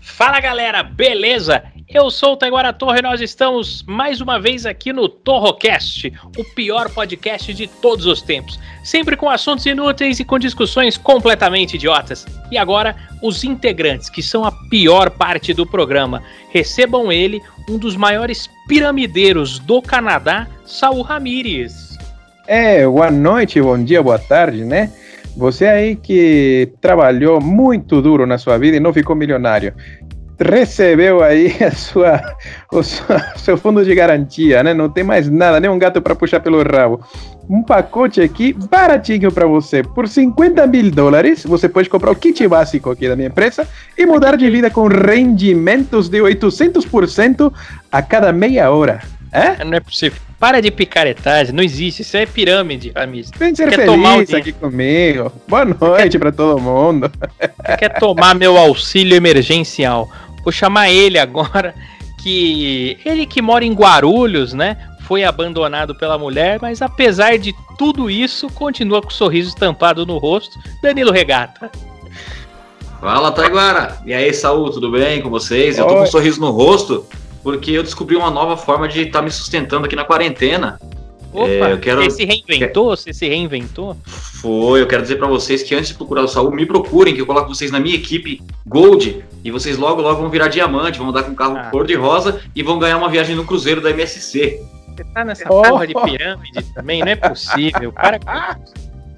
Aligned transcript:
Fala 0.00 0.40
galera, 0.40 0.82
beleza? 0.82 1.62
Eu 1.88 2.10
sou 2.10 2.32
o 2.32 2.36
Taiguara 2.36 2.72
Torre 2.72 2.98
e 2.98 3.02
nós 3.02 3.20
estamos 3.20 3.82
mais 3.86 4.20
uma 4.20 4.40
vez 4.40 4.66
aqui 4.66 4.92
no 4.92 5.08
Torrocast, 5.08 6.12
o 6.36 6.44
pior 6.54 6.90
podcast 6.90 7.54
de 7.54 7.66
todos 7.66 8.06
os 8.06 8.22
tempos. 8.22 8.58
Sempre 8.82 9.16
com 9.16 9.30
assuntos 9.30 9.66
inúteis 9.66 10.18
e 10.18 10.24
com 10.24 10.38
discussões 10.38 10.96
completamente 10.96 11.76
idiotas. 11.76 12.26
E 12.50 12.58
agora, 12.58 12.96
os 13.22 13.44
integrantes, 13.44 14.10
que 14.10 14.22
são 14.22 14.44
a 14.44 14.52
pior 14.68 15.10
parte 15.10 15.54
do 15.54 15.66
programa. 15.66 16.22
Recebam 16.50 17.12
ele, 17.12 17.42
um 17.68 17.78
dos 17.78 17.96
maiores 17.96 18.48
piramideiros 18.66 19.58
do 19.58 19.80
Canadá, 19.80 20.46
Saul 20.64 21.02
Ramires. 21.02 21.96
É, 22.46 22.86
boa 22.86 23.10
noite, 23.10 23.60
bom 23.60 23.82
dia, 23.82 24.02
boa 24.02 24.18
tarde, 24.18 24.64
né? 24.64 24.92
Você 25.36 25.66
aí 25.66 25.96
que 25.96 26.72
trabalhou 26.80 27.40
muito 27.40 28.00
duro 28.00 28.26
na 28.26 28.38
sua 28.38 28.56
vida 28.56 28.78
e 28.78 28.80
não 28.80 28.92
ficou 28.92 29.14
milionário, 29.14 29.74
recebeu 30.38 31.22
aí 31.22 31.54
a 31.62 31.70
sua, 31.70 32.22
o 32.72 32.82
seu 33.38 33.56
fundo 33.56 33.84
de 33.84 33.94
garantia, 33.94 34.62
né? 34.62 34.72
Não 34.72 34.88
tem 34.88 35.04
mais 35.04 35.28
nada, 35.28 35.60
nem 35.60 35.70
um 35.70 35.78
gato 35.78 36.00
para 36.00 36.14
puxar 36.14 36.40
pelo 36.40 36.62
rabo. 36.62 37.00
Um 37.48 37.62
pacote 37.62 38.20
aqui 38.20 38.52
baratinho 38.52 39.30
para 39.30 39.46
você. 39.46 39.82
Por 39.82 40.08
50 40.08 40.66
mil 40.66 40.90
dólares, 40.90 41.44
você 41.44 41.68
pode 41.68 41.88
comprar 41.88 42.10
o 42.10 42.16
kit 42.16 42.46
básico 42.48 42.90
aqui 42.90 43.06
da 43.06 43.14
minha 43.14 43.28
empresa 43.28 43.68
e 43.96 44.04
mudar 44.06 44.36
de 44.36 44.50
vida 44.50 44.70
com 44.70 44.88
rendimentos 44.88 46.08
de 46.08 46.18
800% 46.18 47.52
a 47.92 48.02
cada 48.02 48.32
meia 48.32 48.70
hora. 48.70 49.15
É? 49.36 49.62
Não 49.62 49.74
é 49.76 49.80
possível. 49.80 50.18
Para 50.40 50.62
de 50.62 50.70
picaretagem, 50.70 51.54
não 51.54 51.62
existe. 51.62 52.00
Isso 52.00 52.16
é 52.16 52.24
pirâmide, 52.24 52.90
Amis. 52.94 53.30
Vem 53.36 53.54
ser 53.54 53.68
quer 53.68 53.84
feliz 53.84 54.32
aqui 54.32 54.50
comigo. 54.50 55.30
Boa 55.46 55.66
noite 55.66 56.12
quer... 56.12 56.18
para 56.18 56.32
todo 56.32 56.58
mundo. 56.58 57.12
Quer 57.78 57.98
tomar 57.98 58.34
meu 58.34 58.56
auxílio 58.56 59.14
emergencial? 59.14 60.08
Vou 60.42 60.50
chamar 60.50 60.88
ele 60.88 61.18
agora, 61.18 61.74
que 62.22 62.96
ele 63.04 63.26
que 63.26 63.42
mora 63.42 63.62
em 63.62 63.74
Guarulhos, 63.74 64.54
né? 64.54 64.78
Foi 65.02 65.22
abandonado 65.22 65.94
pela 65.94 66.16
mulher, 66.16 66.58
mas 66.62 66.80
apesar 66.80 67.36
de 67.36 67.54
tudo 67.76 68.10
isso, 68.10 68.48
continua 68.48 69.02
com 69.02 69.08
o 69.08 69.12
sorriso 69.12 69.50
estampado 69.50 70.06
no 70.06 70.16
rosto. 70.16 70.58
Danilo 70.82 71.12
Regata. 71.12 71.70
Fala, 73.02 73.30
Taiguara! 73.30 73.98
E 74.06 74.14
aí, 74.14 74.32
Saúl, 74.32 74.70
tudo 74.70 74.90
bem 74.90 75.20
com 75.20 75.28
vocês? 75.28 75.76
Eu 75.76 75.86
tô 75.86 75.94
com 75.94 76.02
um 76.04 76.06
sorriso 76.06 76.40
no 76.40 76.50
rosto 76.50 77.06
porque 77.46 77.70
eu 77.70 77.84
descobri 77.84 78.16
uma 78.16 78.28
nova 78.28 78.56
forma 78.56 78.88
de 78.88 79.02
estar 79.02 79.20
tá 79.20 79.24
me 79.24 79.30
sustentando 79.30 79.86
aqui 79.86 79.94
na 79.94 80.04
quarentena. 80.04 80.80
Opa, 81.32 81.46
é, 81.46 81.72
eu 81.74 81.78
quero... 81.78 82.02
você 82.02 82.10
se 82.10 82.24
reinventou? 82.24 82.96
Você 82.96 83.12
se 83.12 83.28
reinventou? 83.28 83.96
Foi, 84.04 84.82
eu 84.82 84.86
quero 84.88 85.02
dizer 85.02 85.14
para 85.14 85.28
vocês 85.28 85.62
que 85.62 85.72
antes 85.72 85.90
de 85.90 85.94
procurar 85.94 86.24
o 86.24 86.26
Saúl, 86.26 86.50
me 86.50 86.66
procurem, 86.66 87.14
que 87.14 87.20
eu 87.20 87.26
coloco 87.26 87.54
vocês 87.54 87.70
na 87.70 87.78
minha 87.78 87.94
equipe 87.94 88.42
Gold, 88.66 89.24
e 89.44 89.50
vocês 89.52 89.78
logo, 89.78 90.02
logo 90.02 90.22
vão 90.22 90.28
virar 90.28 90.48
diamante, 90.48 90.98
vão 90.98 91.10
andar 91.10 91.22
com 91.22 91.30
um 91.30 91.34
carro 91.36 91.56
ah. 91.56 91.70
cor-de-rosa 91.70 92.40
e 92.52 92.64
vão 92.64 92.80
ganhar 92.80 92.96
uma 92.96 93.08
viagem 93.08 93.36
no 93.36 93.44
cruzeiro 93.44 93.80
da 93.80 93.90
MSC. 93.90 94.60
Você 94.96 95.04
tá 95.14 95.24
nessa 95.24 95.44
oh. 95.48 95.62
porra 95.62 95.86
de 95.86 95.94
pirâmide 95.94 96.64
também? 96.74 96.98
Não 96.98 97.12
é 97.12 97.14
possível. 97.14 97.92
Para 97.92 98.18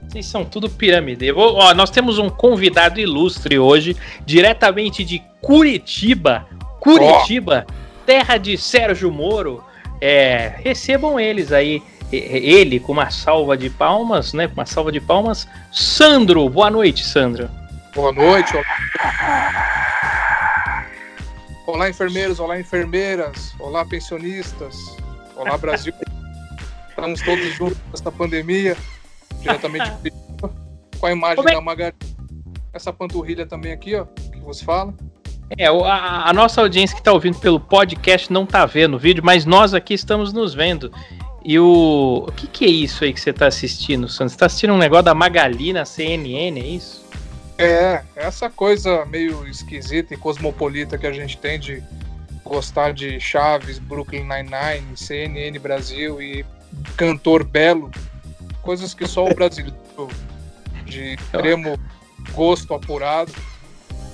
Vocês 0.06 0.26
são 0.26 0.44
tudo 0.44 0.68
pirâmide. 0.68 1.32
Vou, 1.32 1.54
ó, 1.54 1.72
nós 1.72 1.88
temos 1.88 2.18
um 2.18 2.28
convidado 2.28 3.00
ilustre 3.00 3.58
hoje, 3.58 3.96
diretamente 4.26 5.02
de 5.02 5.22
Curitiba. 5.40 6.46
Curitiba. 6.78 7.64
Oh 7.66 7.87
terra 8.08 8.38
de 8.38 8.56
Sérgio 8.56 9.12
Moro, 9.12 9.62
é, 10.00 10.54
recebam 10.64 11.20
eles 11.20 11.52
aí, 11.52 11.82
ele 12.10 12.80
com 12.80 12.92
uma 12.92 13.10
salva 13.10 13.54
de 13.54 13.68
palmas, 13.68 14.32
né? 14.32 14.48
Com 14.48 14.54
uma 14.54 14.64
salva 14.64 14.90
de 14.90 14.98
palmas. 14.98 15.46
Sandro, 15.70 16.48
boa 16.48 16.70
noite, 16.70 17.04
Sandro. 17.04 17.50
Boa 17.94 18.10
noite. 18.10 18.54
Olá, 21.66 21.90
enfermeiros, 21.90 22.40
olá, 22.40 22.58
enfermeiras, 22.58 23.52
olá, 23.60 23.84
pensionistas, 23.84 24.74
olá, 25.36 25.58
Brasil. 25.58 25.92
Estamos 26.88 27.20
todos 27.20 27.54
juntos 27.56 27.78
nessa 27.90 28.10
pandemia, 28.10 28.74
diretamente 29.42 29.92
com 30.98 31.06
a 31.06 31.12
imagem 31.12 31.44
é? 31.46 31.52
da 31.52 31.60
Magali. 31.60 31.94
Essa 32.72 32.90
panturrilha 32.90 33.44
também 33.44 33.70
aqui, 33.70 33.94
ó, 33.96 34.06
que 34.06 34.40
você 34.40 34.64
fala. 34.64 34.94
É, 35.56 35.66
a, 35.66 36.28
a, 36.28 36.32
nossa 36.32 36.60
audiência 36.60 36.94
que 36.94 37.00
está 37.00 37.12
ouvindo 37.12 37.38
pelo 37.38 37.58
podcast 37.58 38.30
não 38.32 38.44
está 38.44 38.66
vendo 38.66 38.94
o 38.94 38.98
vídeo, 38.98 39.22
mas 39.24 39.46
nós 39.46 39.72
aqui 39.72 39.94
estamos 39.94 40.32
nos 40.32 40.52
vendo. 40.54 40.92
E 41.44 41.58
o. 41.58 42.26
O 42.28 42.32
que, 42.32 42.46
que 42.46 42.64
é 42.64 42.68
isso 42.68 43.04
aí 43.04 43.12
que 43.12 43.20
você 43.20 43.30
está 43.30 43.46
assistindo, 43.46 44.08
Sandro? 44.08 44.28
Você 44.28 44.34
está 44.34 44.46
assistindo 44.46 44.74
um 44.74 44.78
negócio 44.78 45.04
da 45.04 45.14
Magali 45.14 45.72
na 45.72 45.84
CNN, 45.84 46.60
é 46.60 46.66
isso? 46.66 47.08
É, 47.56 48.02
essa 48.14 48.50
coisa 48.50 49.04
meio 49.06 49.46
esquisita 49.48 50.14
e 50.14 50.16
cosmopolita 50.16 50.98
que 50.98 51.06
a 51.06 51.12
gente 51.12 51.38
tem 51.38 51.58
de 51.58 51.82
gostar 52.44 52.92
de 52.92 53.18
Chaves, 53.18 53.78
Brooklyn 53.78 54.22
Nine-Nine, 54.22 54.96
CNN 54.96 55.58
Brasil 55.58 56.20
e 56.22 56.44
Cantor 56.96 57.44
Belo, 57.44 57.90
coisas 58.62 58.94
que 58.94 59.06
só 59.06 59.26
o 59.26 59.34
brasileiro 59.34 59.76
de 60.84 61.14
extremo 61.14 61.78
gosto 62.32 62.74
apurado 62.74 63.32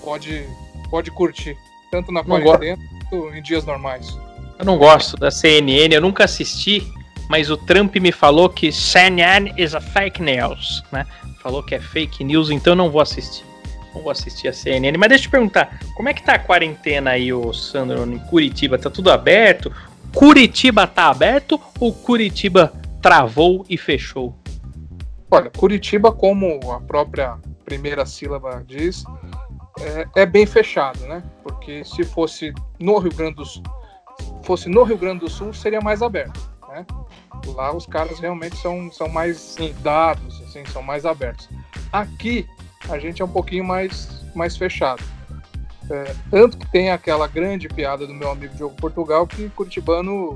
pode 0.03 0.47
pode 0.89 1.11
curtir, 1.11 1.57
tanto 1.91 2.13
na 2.13 2.23
quarentena 2.23 2.79
quanto 3.09 3.35
em 3.35 3.43
dias 3.43 3.65
normais. 3.65 4.19
Eu 4.59 4.65
não 4.65 4.79
gosto 4.79 5.17
da 5.17 5.31
CNN, 5.31 5.95
eu 5.95 6.01
nunca 6.01 6.25
assisti, 6.25 6.87
mas 7.29 7.51
o 7.51 7.57
Trump 7.57 7.97
me 7.97 8.13
falou 8.13 8.49
que 8.49 8.71
CNN 8.71 9.53
is 9.57 9.75
a 9.75 9.81
fake 9.81 10.23
news, 10.23 10.83
né? 10.93 11.07
Falou 11.43 11.63
que 11.63 11.75
é 11.75 11.81
fake 11.81 12.23
news, 12.25 12.51
então 12.51 12.73
eu 12.73 12.77
não 12.77 12.91
vou 12.91 13.01
assistir. 13.01 13.45
Não 13.95 14.03
vou 14.03 14.11
assistir 14.11 14.49
a 14.49 14.53
CNN. 14.53 14.97
Mas 14.99 15.09
deixa 15.09 15.25
eu 15.25 15.29
te 15.29 15.31
perguntar, 15.31 15.79
como 15.95 16.09
é 16.09 16.15
que 16.15 16.23
tá 16.23 16.35
a 16.35 16.39
quarentena 16.39 17.11
aí, 17.11 17.33
ô 17.33 17.53
Sandro, 17.53 18.05
em 18.11 18.19
Curitiba? 18.19 18.79
Tá 18.79 18.91
tudo 18.91 19.11
aberto? 19.11 19.73
Curitiba 20.15 20.87
tá 20.87 21.09
aberto 21.09 21.61
ou 21.79 21.93
Curitiba 21.93 22.73
travou 23.03 23.65
e 23.69 23.77
fechou? 23.77 24.35
Olha, 25.31 25.51
Curitiba, 25.51 26.13
como 26.13 26.73
a 26.73 26.81
própria 26.81 27.37
primeira 27.65 28.07
sílaba 28.07 28.63
diz, 28.67 29.05
é, 29.81 30.23
é, 30.23 30.27
bem 30.27 30.47
fechado, 30.47 31.01
né? 31.07 31.23
Porque 31.43 31.85
se 31.85 32.05
fosse 32.05 32.53
no 32.79 32.99
Rio 32.99 33.15
Grande 33.15 33.37
do 33.37 33.45
Sul, 33.45 33.63
fosse 34.43 34.69
no 34.69 34.83
Rio 34.83 34.99
Grande 34.99 35.21
do 35.21 35.31
Sul, 35.31 35.53
seria 35.53 35.81
mais 35.81 36.03
aberto, 36.03 36.41
né? 36.69 36.87
Lá 37.47 37.75
os 37.75 37.87
caras 37.87 38.19
realmente 38.19 38.57
são, 38.57 38.91
são 38.93 39.09
mais 39.09 39.57
dados, 39.81 40.41
assim, 40.43 40.65
são 40.67 40.83
mais 40.83 41.05
abertos. 41.05 41.49
Aqui 41.93 42.47
a 42.89 42.99
gente 42.99 43.21
é 43.21 43.25
um 43.25 43.29
pouquinho 43.29 43.65
mais, 43.65 44.23
mais 44.35 44.57
fechado. 44.57 45.03
É, 45.91 46.15
tanto 46.31 46.57
que 46.57 46.67
tem 46.71 46.91
aquela 46.91 47.27
grande 47.27 47.69
piada 47.69 48.07
do 48.07 48.15
meu 48.15 48.31
amigo 48.31 48.55
Diogo 48.55 48.75
Portugal 48.77 49.27
que 49.27 49.51
Curitibano 49.51 50.35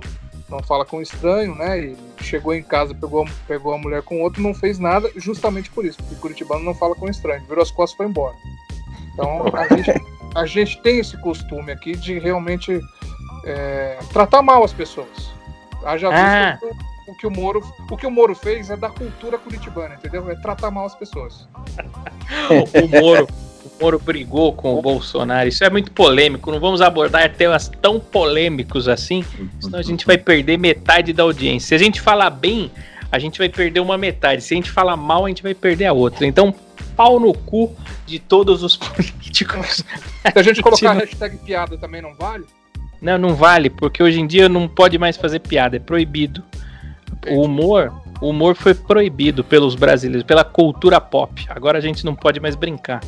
não 0.48 0.62
fala 0.62 0.84
com 0.84 1.00
estranho, 1.00 1.54
né? 1.54 1.78
E 1.78 1.96
chegou 2.20 2.54
em 2.54 2.62
casa, 2.62 2.94
pegou, 2.94 3.26
pegou 3.46 3.72
a 3.72 3.78
mulher 3.78 4.02
com 4.02 4.20
outro, 4.20 4.42
não 4.42 4.54
fez 4.54 4.78
nada, 4.78 5.10
justamente 5.16 5.70
por 5.70 5.84
isso, 5.84 5.98
porque 5.98 6.16
Curitibano 6.16 6.64
não 6.64 6.74
fala 6.74 6.94
com 6.94 7.08
estranho, 7.08 7.44
virou 7.46 7.62
as 7.62 7.70
costas 7.70 7.94
e 7.94 7.96
foi 7.96 8.06
embora. 8.06 8.34
Então 9.18 9.44
a 9.52 9.74
gente, 9.74 10.02
a 10.36 10.46
gente 10.46 10.80
tem 10.80 11.00
esse 11.00 11.16
costume 11.16 11.72
aqui 11.72 11.96
de 11.96 12.20
realmente 12.20 12.80
é, 13.44 13.98
tratar 14.12 14.42
mal 14.42 14.62
as 14.62 14.72
pessoas. 14.72 15.32
Haja 15.84 16.08
ah. 16.08 16.52
visto 16.52 16.66
o, 17.08 17.12
o 17.12 17.16
que 17.16 17.26
o 17.26 17.30
Moro, 17.30 17.74
o 17.90 17.96
que 17.96 18.06
o 18.06 18.10
Moro 18.10 18.36
fez 18.36 18.70
é 18.70 18.76
da 18.76 18.88
cultura 18.88 19.36
curitibana, 19.36 19.96
entendeu? 19.96 20.30
É 20.30 20.36
tratar 20.36 20.70
mal 20.70 20.86
as 20.86 20.94
pessoas. 20.94 21.48
o 22.48 23.00
Moro, 23.00 23.26
o 23.64 23.82
Moro 23.82 23.98
brigou 23.98 24.52
com 24.52 24.78
o 24.78 24.82
Bolsonaro. 24.82 25.48
Isso 25.48 25.64
é 25.64 25.70
muito 25.70 25.90
polêmico. 25.90 26.52
Não 26.52 26.60
vamos 26.60 26.80
abordar 26.80 27.34
temas 27.34 27.68
tão 27.82 27.98
polêmicos 27.98 28.86
assim, 28.86 29.24
senão 29.58 29.80
a 29.80 29.82
gente 29.82 30.06
vai 30.06 30.16
perder 30.16 30.58
metade 30.58 31.12
da 31.12 31.24
audiência. 31.24 31.68
Se 31.68 31.74
a 31.74 31.78
gente 31.78 32.00
falar 32.00 32.30
bem, 32.30 32.70
a 33.10 33.18
gente 33.18 33.36
vai 33.38 33.48
perder 33.48 33.80
uma 33.80 33.98
metade. 33.98 34.42
Se 34.42 34.54
a 34.54 34.56
gente 34.56 34.70
falar 34.70 34.96
mal, 34.96 35.24
a 35.24 35.28
gente 35.28 35.42
vai 35.42 35.54
perder 35.54 35.86
a 35.86 35.92
outra. 35.92 36.24
Então, 36.24 36.54
pau 36.98 37.20
no 37.20 37.32
cu 37.32 37.72
de 38.04 38.18
todos 38.18 38.64
os 38.64 38.74
políticos. 38.76 39.84
Se 40.32 40.34
a 40.34 40.42
gente 40.42 40.60
colocar 40.60 40.90
a 40.90 40.94
hashtag 40.94 41.36
piada 41.38 41.78
também 41.78 42.02
não 42.02 42.12
vale? 42.16 42.44
Não, 43.00 43.16
não 43.16 43.36
vale, 43.36 43.70
porque 43.70 44.02
hoje 44.02 44.18
em 44.18 44.26
dia 44.26 44.48
não 44.48 44.66
pode 44.66 44.98
mais 44.98 45.16
fazer 45.16 45.38
piada, 45.38 45.76
é 45.76 45.78
proibido. 45.78 46.42
O 47.28 47.44
humor, 47.44 47.92
o 48.20 48.30
humor 48.30 48.56
foi 48.56 48.74
proibido 48.74 49.44
pelos 49.44 49.76
brasileiros, 49.76 50.24
pela 50.24 50.42
cultura 50.42 51.00
pop. 51.00 51.46
Agora 51.48 51.78
a 51.78 51.80
gente 51.80 52.04
não 52.04 52.16
pode 52.16 52.40
mais 52.40 52.56
brincar. 52.56 53.00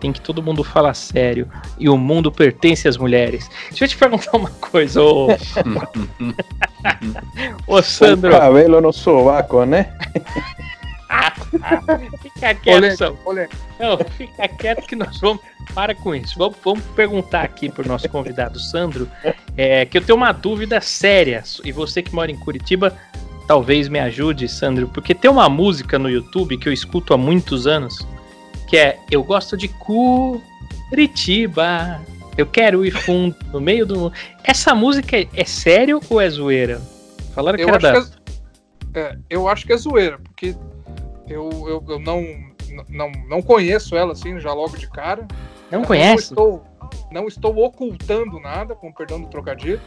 Tem 0.00 0.12
que 0.12 0.20
todo 0.20 0.42
mundo 0.42 0.64
falar 0.64 0.94
sério. 0.94 1.48
E 1.78 1.88
o 1.88 1.98
mundo 1.98 2.32
pertence 2.32 2.88
às 2.88 2.96
mulheres. 2.96 3.50
Deixa 3.68 3.84
eu 3.84 3.88
te 3.88 3.96
perguntar 3.96 4.36
uma 4.36 4.50
coisa, 4.50 5.02
ô. 5.02 5.28
ô 7.66 7.82
Sandro. 7.82 8.34
O 8.34 8.38
cabelo 8.38 8.80
no 8.80 8.92
sovaco, 8.92 9.64
né? 9.64 9.92
fica 12.22 12.54
quieto, 12.54 13.18
olê, 13.24 13.48
Não, 13.78 13.98
fica 13.98 14.48
quieto 14.48 14.86
que 14.86 14.96
nós 14.96 15.18
vamos. 15.20 15.42
Para 15.74 15.94
com 15.94 16.14
isso. 16.14 16.38
Vamos, 16.38 16.56
vamos 16.62 16.84
perguntar 16.94 17.42
aqui 17.42 17.68
para 17.68 17.84
o 17.84 17.88
nosso 17.88 18.08
convidado 18.08 18.58
Sandro, 18.60 19.08
é, 19.56 19.84
que 19.86 19.98
eu 19.98 20.02
tenho 20.02 20.16
uma 20.16 20.32
dúvida 20.32 20.80
séria. 20.80 21.42
E 21.64 21.72
você 21.72 22.02
que 22.02 22.14
mora 22.14 22.30
em 22.30 22.36
Curitiba, 22.36 22.96
talvez 23.46 23.88
me 23.88 23.98
ajude, 23.98 24.48
Sandro, 24.48 24.88
porque 24.88 25.14
tem 25.14 25.30
uma 25.30 25.48
música 25.48 25.98
no 25.98 26.10
YouTube 26.10 26.58
que 26.58 26.68
eu 26.68 26.72
escuto 26.72 27.14
há 27.14 27.18
muitos 27.18 27.66
anos, 27.66 28.06
que 28.68 28.76
é 28.76 28.98
Eu 29.10 29.24
gosto 29.24 29.56
de 29.56 29.68
Curitiba. 30.90 32.00
Eu 32.36 32.46
quero 32.46 32.84
ir 32.84 32.90
fundo 32.90 33.36
no 33.52 33.60
meio 33.60 33.86
do. 33.86 34.12
Essa 34.42 34.74
música 34.74 35.16
é, 35.16 35.28
é 35.34 35.44
sério 35.44 36.00
ou 36.10 36.20
é 36.20 36.28
zoeira? 36.28 36.80
Falaram 37.32 37.56
que 37.56 37.64
eu 37.64 37.68
era 37.68 37.78
da... 37.78 38.02
que 38.02 38.08
é, 38.94 39.00
é, 39.00 39.16
eu 39.30 39.48
acho 39.48 39.66
que 39.66 39.72
é 39.72 39.76
zoeira, 39.76 40.18
porque 40.18 40.54
eu, 41.28 41.50
eu, 41.68 41.84
eu 41.88 41.98
não, 41.98 42.22
não, 42.88 43.10
não 43.28 43.42
conheço 43.42 43.96
ela 43.96 44.12
assim, 44.12 44.38
já 44.40 44.52
logo 44.52 44.76
de 44.76 44.88
cara. 44.88 45.26
Não 45.70 45.80
eu 45.80 45.86
conhece? 45.86 46.34
Não 46.34 46.44
estou, 46.44 46.64
não 47.10 47.26
estou 47.26 47.64
ocultando 47.64 48.38
nada, 48.40 48.74
com 48.74 48.92
perdão 48.92 49.20
do 49.20 49.28
trocadilho. 49.28 49.80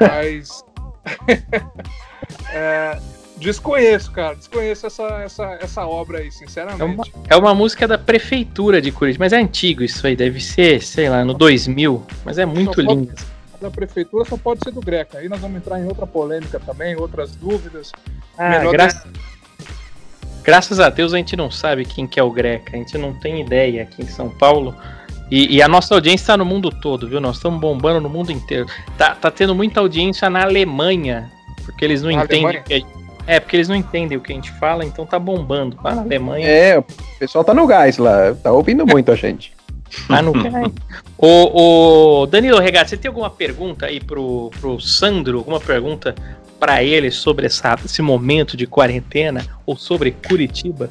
Mas. 0.00 0.64
é, 2.52 2.98
Desconheço, 3.42 4.12
cara. 4.12 4.36
Desconheço 4.36 4.86
essa, 4.86 5.02
essa, 5.22 5.58
essa 5.60 5.86
obra 5.86 6.18
aí, 6.18 6.30
sinceramente. 6.30 6.80
É 6.80 6.84
uma, 6.84 7.04
é 7.30 7.36
uma, 7.36 7.54
música 7.54 7.88
da 7.88 7.98
prefeitura 7.98 8.80
de 8.80 8.92
Curitiba, 8.92 9.24
mas 9.24 9.32
é 9.32 9.36
antigo 9.36 9.82
isso 9.82 10.06
aí. 10.06 10.14
Deve 10.14 10.40
ser, 10.40 10.80
sei 10.80 11.08
lá, 11.08 11.24
no 11.24 11.34
2000. 11.34 12.06
Mas 12.24 12.38
é 12.38 12.46
muito 12.46 12.80
lindo. 12.80 13.12
Da 13.60 13.70
prefeitura 13.70 14.24
só 14.24 14.36
pode 14.36 14.60
ser 14.64 14.70
do 14.70 14.80
Greca. 14.80 15.18
Aí 15.18 15.28
nós 15.28 15.40
vamos 15.40 15.56
entrar 15.56 15.80
em 15.80 15.86
outra 15.86 16.06
polêmica 16.06 16.60
também, 16.60 16.96
outras 16.96 17.34
dúvidas. 17.34 17.90
Ah, 18.38 18.60
graças, 18.70 19.04
graças 20.42 20.80
a 20.80 20.90
Deus 20.90 21.14
a 21.14 21.16
gente 21.16 21.36
não 21.36 21.50
sabe 21.50 21.84
quem 21.84 22.06
que 22.06 22.18
é 22.18 22.22
o 22.22 22.30
Greca. 22.30 22.74
A 22.74 22.76
gente 22.76 22.96
não 22.98 23.12
tem 23.12 23.40
ideia 23.40 23.82
aqui 23.82 24.02
em 24.02 24.06
São 24.06 24.28
Paulo. 24.28 24.74
E, 25.30 25.56
e, 25.56 25.62
a 25.62 25.68
nossa 25.68 25.94
audiência 25.94 26.24
está 26.24 26.36
no 26.36 26.44
mundo 26.44 26.70
todo, 26.70 27.08
viu? 27.08 27.18
Nós 27.18 27.36
estamos 27.36 27.58
bombando 27.58 28.02
no 28.02 28.08
mundo 28.10 28.30
inteiro. 28.30 28.66
Tá, 28.98 29.14
tá 29.14 29.30
tendo 29.30 29.54
muita 29.54 29.80
audiência 29.80 30.28
na 30.28 30.42
Alemanha, 30.42 31.32
porque 31.64 31.86
eles 31.86 32.02
não 32.02 32.10
na 32.10 32.24
entendem 32.24 32.44
Alemanha? 32.44 32.62
que 32.62 32.84
é, 33.26 33.38
porque 33.38 33.56
eles 33.56 33.68
não 33.68 33.76
entendem 33.76 34.18
o 34.18 34.20
que 34.20 34.32
a 34.32 34.34
gente 34.34 34.50
fala, 34.52 34.84
então 34.84 35.06
tá 35.06 35.18
bombando. 35.18 35.78
Lá 35.82 35.94
na 35.94 36.02
Alemanha. 36.02 36.46
É, 36.46 36.78
o 36.78 36.84
pessoal 37.18 37.44
tá 37.44 37.54
no 37.54 37.66
gás 37.66 37.98
lá, 37.98 38.34
tá 38.34 38.52
ouvindo 38.52 38.86
muito 38.86 39.10
a 39.12 39.14
gente. 39.14 39.52
Tá 40.08 40.20
no 40.20 40.32
gás. 40.42 40.72
o, 41.16 42.22
o 42.22 42.26
Danilo 42.26 42.58
Regato, 42.58 42.90
você 42.90 42.96
tem 42.96 43.08
alguma 43.08 43.30
pergunta 43.30 43.86
aí 43.86 44.00
pro, 44.00 44.50
pro 44.60 44.80
Sandro? 44.80 45.38
Alguma 45.38 45.60
pergunta 45.60 46.14
para 46.62 46.84
ele 46.84 47.10
sobre 47.10 47.46
essa, 47.46 47.76
esse 47.84 48.00
momento 48.00 48.56
de 48.56 48.68
quarentena 48.68 49.44
ou 49.66 49.76
sobre 49.76 50.12
Curitiba? 50.12 50.88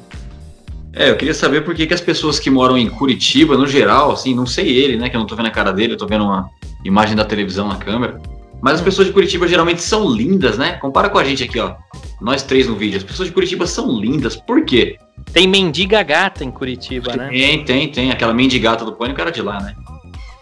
É, 0.92 1.08
eu 1.08 1.16
queria 1.16 1.32
saber 1.32 1.64
por 1.64 1.74
que, 1.74 1.86
que 1.86 1.94
as 1.94 2.00
pessoas 2.02 2.38
que 2.38 2.50
moram 2.50 2.76
em 2.76 2.90
Curitiba, 2.90 3.56
no 3.56 3.66
geral, 3.66 4.12
assim, 4.12 4.34
não 4.34 4.44
sei 4.44 4.68
ele, 4.68 4.98
né, 4.98 5.08
que 5.08 5.16
eu 5.16 5.20
não 5.20 5.26
tô 5.26 5.34
vendo 5.34 5.46
a 5.46 5.50
cara 5.50 5.72
dele, 5.72 5.94
eu 5.94 5.96
tô 5.96 6.06
vendo 6.06 6.24
uma 6.24 6.50
imagem 6.84 7.16
da 7.16 7.24
televisão 7.24 7.68
na 7.68 7.76
câmera, 7.76 8.20
mas 8.60 8.74
as 8.74 8.80
hum. 8.82 8.84
pessoas 8.84 9.06
de 9.06 9.14
Curitiba 9.14 9.48
geralmente 9.48 9.80
são 9.80 10.06
lindas, 10.14 10.58
né? 10.58 10.72
Compara 10.72 11.08
com 11.08 11.18
a 11.18 11.24
gente 11.24 11.42
aqui, 11.42 11.58
ó. 11.58 11.74
Nós 12.20 12.42
três 12.42 12.68
no 12.68 12.76
vídeo. 12.76 12.98
As 12.98 13.02
pessoas 13.02 13.28
de 13.28 13.34
Curitiba 13.34 13.66
são 13.66 13.98
lindas. 13.98 14.36
Por 14.36 14.66
quê? 14.66 14.98
Tem 15.32 15.48
mendiga 15.48 16.02
gata 16.02 16.44
em 16.44 16.50
Curitiba, 16.50 17.16
né? 17.16 17.28
Tem, 17.30 17.64
tem, 17.64 17.88
tem. 17.90 18.10
Aquela 18.12 18.34
mendigata 18.34 18.84
do 18.84 18.92
pânico 18.92 19.20
era 19.20 19.32
de 19.32 19.40
lá, 19.40 19.58
né? 19.58 19.74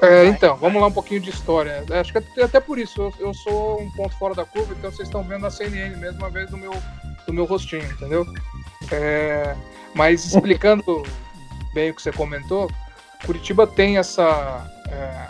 É, 0.03 0.27
então, 0.27 0.57
vamos 0.57 0.81
lá 0.81 0.89
um 0.89 0.93
pouquinho 0.93 1.21
de 1.21 1.31
história. 1.31 1.85
Acho 2.01 2.13
que 2.13 2.41
até 2.41 2.59
por 2.59 2.79
isso, 2.79 3.03
eu, 3.03 3.15
eu, 3.19 3.35
sou 3.35 3.83
um 3.83 3.91
ponto 3.91 4.17
fora 4.17 4.35
da 4.35 4.45
curva, 4.45 4.75
então 4.77 4.91
vocês 4.91 5.09
estão 5.09 5.23
vendo 5.23 5.47
a 5.47 5.51
CNN 5.51 5.95
mesmo 5.97 6.19
uma 6.19 6.31
vez 6.31 6.49
do 6.51 6.57
meu, 6.57 6.73
do 7.27 7.33
meu 7.33 7.45
rostinho, 7.45 7.85
entendeu? 7.85 8.27
É, 8.91 9.55
mas 9.95 10.25
explicando 10.25 11.03
bem 11.75 11.91
o 11.91 11.95
que 11.95 12.01
você 12.01 12.13
comentou, 12.13 12.71
Curitiba 13.27 13.67
tem 13.67 13.99
essa. 13.99 14.67
É, 14.89 15.29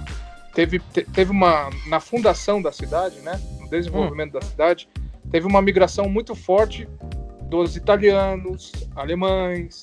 teve, 0.54 0.78
teve 0.78 1.30
uma. 1.30 1.68
Na 1.86 1.98
fundação 1.98 2.62
da 2.62 2.70
cidade, 2.70 3.18
né? 3.20 3.40
No 3.58 3.68
desenvolvimento 3.68 4.36
hum. 4.36 4.40
da 4.40 4.46
cidade, 4.46 4.88
teve 5.30 5.46
uma 5.46 5.60
migração 5.60 6.08
muito 6.08 6.34
forte 6.36 6.88
dos 7.42 7.76
italianos, 7.76 8.70
alemães, 8.94 9.80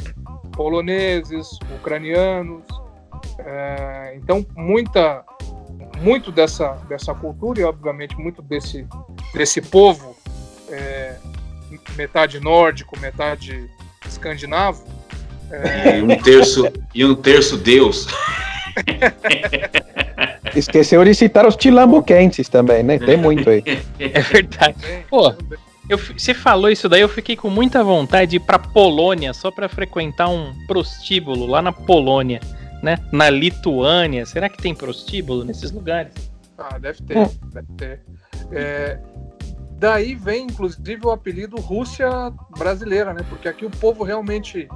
poloneses, 0.54 1.60
ucranianos. 1.76 2.64
É, 3.40 4.14
então, 4.16 4.46
muita, 4.56 5.24
muito 6.02 6.32
dessa, 6.32 6.74
dessa 6.90 7.14
cultura 7.14 7.62
e, 7.62 7.64
obviamente, 7.64 8.16
muito 8.16 8.42
desse, 8.42 8.88
desse 9.34 9.62
povo, 9.62 10.16
é, 10.70 11.16
metade 11.96 12.40
nórdico, 12.40 13.00
metade 13.00 13.70
escandinavo. 14.08 14.84
É... 15.52 16.00
E, 16.00 16.02
um 16.02 16.18
terço, 16.18 16.68
e 16.94 17.06
um 17.06 17.16
terço 17.16 17.58
Deus. 17.58 18.08
Esqueceu 20.56 21.04
de 21.04 21.14
citar 21.14 21.46
os 21.46 21.56
tilambuquenses 21.56 22.50
também, 22.50 22.84
né? 22.84 22.98
Tem 22.98 23.18
muito 23.18 23.50
aí. 23.50 23.64
É 24.00 24.22
verdade. 24.22 24.76
Pô, 25.10 25.34
eu, 25.90 25.98
você 25.98 26.34
falou 26.34 26.70
isso 26.70 26.90
daí, 26.90 27.02
eu 27.02 27.10
fiquei 27.10 27.36
com 27.36 27.50
muita 27.50 27.84
vontade 27.84 28.32
de 28.32 28.38
ir 28.38 28.40
pra 28.40 28.58
Polônia 28.60 29.34
só 29.34 29.52
para 29.52 29.70
frequentar 29.70 30.30
um 30.30 30.54
prostíbulo 30.66 31.46
lá 31.46 31.62
na 31.62 31.72
Polônia, 31.72 32.40
né? 32.82 32.98
Na 33.12 33.30
Lituânia. 33.30 34.26
Será 34.26 34.50
que 34.50 34.58
tem 34.58 34.74
prostíbulo 34.74 35.44
nesses 35.44 35.72
lugares? 35.72 36.14
Ah, 36.58 36.78
deve 36.78 37.04
ter, 37.04 37.18
hum. 37.18 37.30
deve 37.54 37.74
ter. 37.78 38.02
É, 38.52 39.00
daí 39.74 40.16
vem, 40.16 40.46
inclusive, 40.46 41.06
o 41.06 41.12
apelido 41.12 41.58
Rússia 41.58 42.10
brasileira, 42.58 43.14
né? 43.14 43.24
Porque 43.30 43.48
aqui 43.48 43.66
o 43.66 43.70
povo 43.70 44.04
realmente 44.04 44.68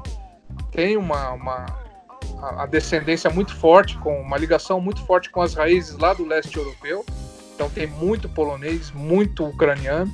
tem 0.71 0.97
uma, 0.97 1.31
uma 1.31 1.65
a, 2.41 2.65
descendência 2.65 3.29
muito 3.29 3.55
forte, 3.55 3.97
com 3.97 4.21
uma 4.21 4.37
ligação 4.37 4.79
muito 4.79 5.03
forte 5.05 5.29
com 5.29 5.41
as 5.41 5.53
raízes 5.53 5.97
lá 5.97 6.13
do 6.13 6.25
leste 6.25 6.57
europeu. 6.57 7.05
Então 7.55 7.69
tem 7.69 7.87
muito 7.87 8.27
polonês, 8.29 8.91
muito 8.91 9.45
ucraniano. 9.45 10.11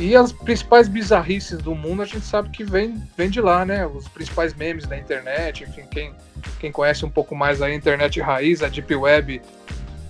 E 0.00 0.16
as 0.16 0.32
principais 0.32 0.88
bizarrices 0.88 1.58
do 1.58 1.74
mundo 1.74 2.02
a 2.02 2.06
gente 2.06 2.24
sabe 2.24 2.48
que 2.48 2.64
vem, 2.64 3.02
vem 3.16 3.28
de 3.28 3.40
lá, 3.40 3.64
né? 3.64 3.86
Os 3.86 4.08
principais 4.08 4.54
memes 4.54 4.86
da 4.86 4.96
internet, 4.96 5.64
enfim, 5.64 5.82
quem, 5.90 6.14
quem 6.58 6.72
conhece 6.72 7.04
um 7.04 7.10
pouco 7.10 7.34
mais 7.34 7.60
a 7.60 7.72
internet 7.72 8.20
raiz, 8.20 8.62
a 8.62 8.68
Deep 8.68 8.94
Web, 8.94 9.42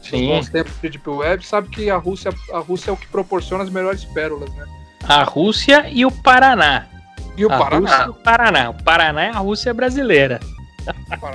Sim. 0.00 0.22
os 0.22 0.28
bons 0.28 0.48
tempos 0.48 0.72
de 0.80 0.88
Deep 0.88 1.10
Web, 1.10 1.44
sabe 1.44 1.68
que 1.68 1.90
a 1.90 1.96
Rússia, 1.96 2.32
a 2.52 2.58
Rússia 2.60 2.90
é 2.90 2.94
o 2.94 2.96
que 2.96 3.08
proporciona 3.08 3.64
as 3.64 3.70
melhores 3.70 4.04
pérolas, 4.04 4.54
né? 4.54 4.64
A 5.04 5.24
Rússia 5.24 5.88
e 5.90 6.06
o 6.06 6.12
Paraná. 6.12 6.86
E 7.36 7.44
o 7.44 7.52
a 7.52 7.58
Paraná. 7.58 7.78
Rússia 7.78 8.04
e 8.04 8.08
o 8.08 8.14
Paraná. 8.14 8.70
O 8.70 8.84
Paraná 8.84 9.24
é 9.24 9.30
a 9.30 9.38
Rússia 9.38 9.74
brasileira. 9.74 10.38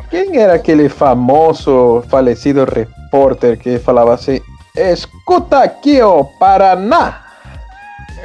Quem 0.09 0.37
era 0.37 0.55
aquele 0.55 0.89
famoso 0.89 2.03
falecido 2.09 2.65
repórter 2.65 3.57
que 3.57 3.77
falava 3.79 4.13
assim: 4.13 4.39
Escuta 4.75 5.63
aqui, 5.63 6.01
o 6.01 6.23
Paraná! 6.23 7.26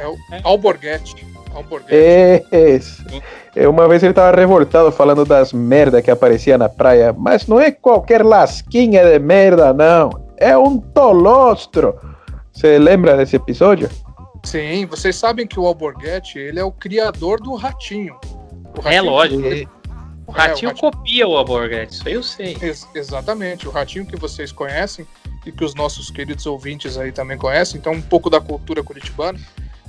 É 0.03 0.07
o 0.07 0.17
Alborguete. 0.43 1.33
É, 1.89 2.43
é, 3.55 3.67
uma 3.67 3.87
vez 3.87 4.01
ele 4.01 4.11
estava 4.11 4.35
revoltado 4.35 4.91
falando 4.91 5.23
das 5.23 5.53
merdas 5.53 6.01
que 6.01 6.09
aparecia 6.09 6.57
na 6.57 6.67
praia, 6.67 7.13
mas 7.13 7.45
não 7.45 7.59
é 7.59 7.71
qualquer 7.71 8.25
lasquinha 8.25 9.03
de 9.05 9.19
merda, 9.19 9.71
não. 9.71 10.09
É 10.37 10.57
um 10.57 10.79
tolostro. 10.79 11.95
Você 12.51 12.79
lembra 12.79 13.15
desse 13.15 13.35
episódio? 13.35 13.89
Sim, 14.43 14.85
vocês 14.87 15.15
sabem 15.15 15.45
que 15.45 15.59
o 15.59 15.65
Alborguete 15.65 16.39
ele 16.39 16.59
é 16.59 16.63
o 16.63 16.71
criador 16.71 17.39
do 17.39 17.55
Ratinho. 17.55 18.17
O 18.75 18.79
é 18.79 18.83
ratinho 18.83 18.93
é 18.93 19.01
lógico. 19.01 19.41
O 19.41 19.43
ratinho, 19.43 19.67
é, 19.67 20.27
o 20.27 20.31
ratinho... 20.31 20.75
copia 20.75 21.27
o 21.27 21.37
Alborguete, 21.37 21.93
isso 21.93 22.07
aí 22.07 22.13
eu 22.13 22.23
sei. 22.23 22.57
Ex 22.61 22.87
exatamente, 22.95 23.67
o 23.67 23.71
ratinho 23.71 24.05
que 24.05 24.17
vocês 24.17 24.51
conhecem 24.51 25.05
e 25.45 25.51
que 25.51 25.63
os 25.63 25.75
nossos 25.75 26.09
queridos 26.09 26.45
ouvintes 26.45 26.97
aí 26.97 27.11
também 27.11 27.37
conhecem, 27.37 27.79
então 27.79 27.93
um 27.93 28.01
pouco 28.01 28.29
da 28.29 28.41
cultura 28.41 28.83
curitibana. 28.83 29.39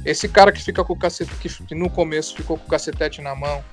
Esse 0.05 0.29
cara 0.29 0.53
que 0.53 0.63
fica 0.63 0.85
com 0.85 0.93
o 0.93 0.99
cacete, 0.99 1.33
que 1.37 1.75
no 1.75 1.89
começo 1.89 2.37
ficou 2.37 2.59
com 2.59 2.67
o 2.67 2.69
cacetete 2.69 3.23
na 3.23 3.35
mão, 3.35 3.65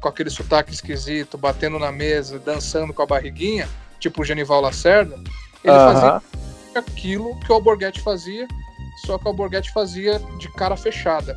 com 0.00 0.08
aquele 0.08 0.30
sotaque 0.30 0.72
esquisito, 0.72 1.38
batendo 1.38 1.78
na 1.78 1.90
mesa, 1.90 2.38
dançando 2.38 2.92
com 2.92 3.02
a 3.02 3.06
barriguinha, 3.06 3.68
tipo 3.98 4.22
o 4.22 4.24
Genival 4.24 4.60
Lacerda, 4.60 5.16
ele 5.64 5.74
fazia 5.74 6.22
aquilo 6.74 7.38
que 7.40 7.50
o 7.50 7.54
Alborguete 7.54 8.00
fazia, 8.00 8.46
só 9.04 9.18
que 9.18 9.24
o 9.24 9.28
Alborguete 9.28 9.72
fazia 9.72 10.18
de 10.38 10.48
cara 10.52 10.76
fechada. 10.76 11.36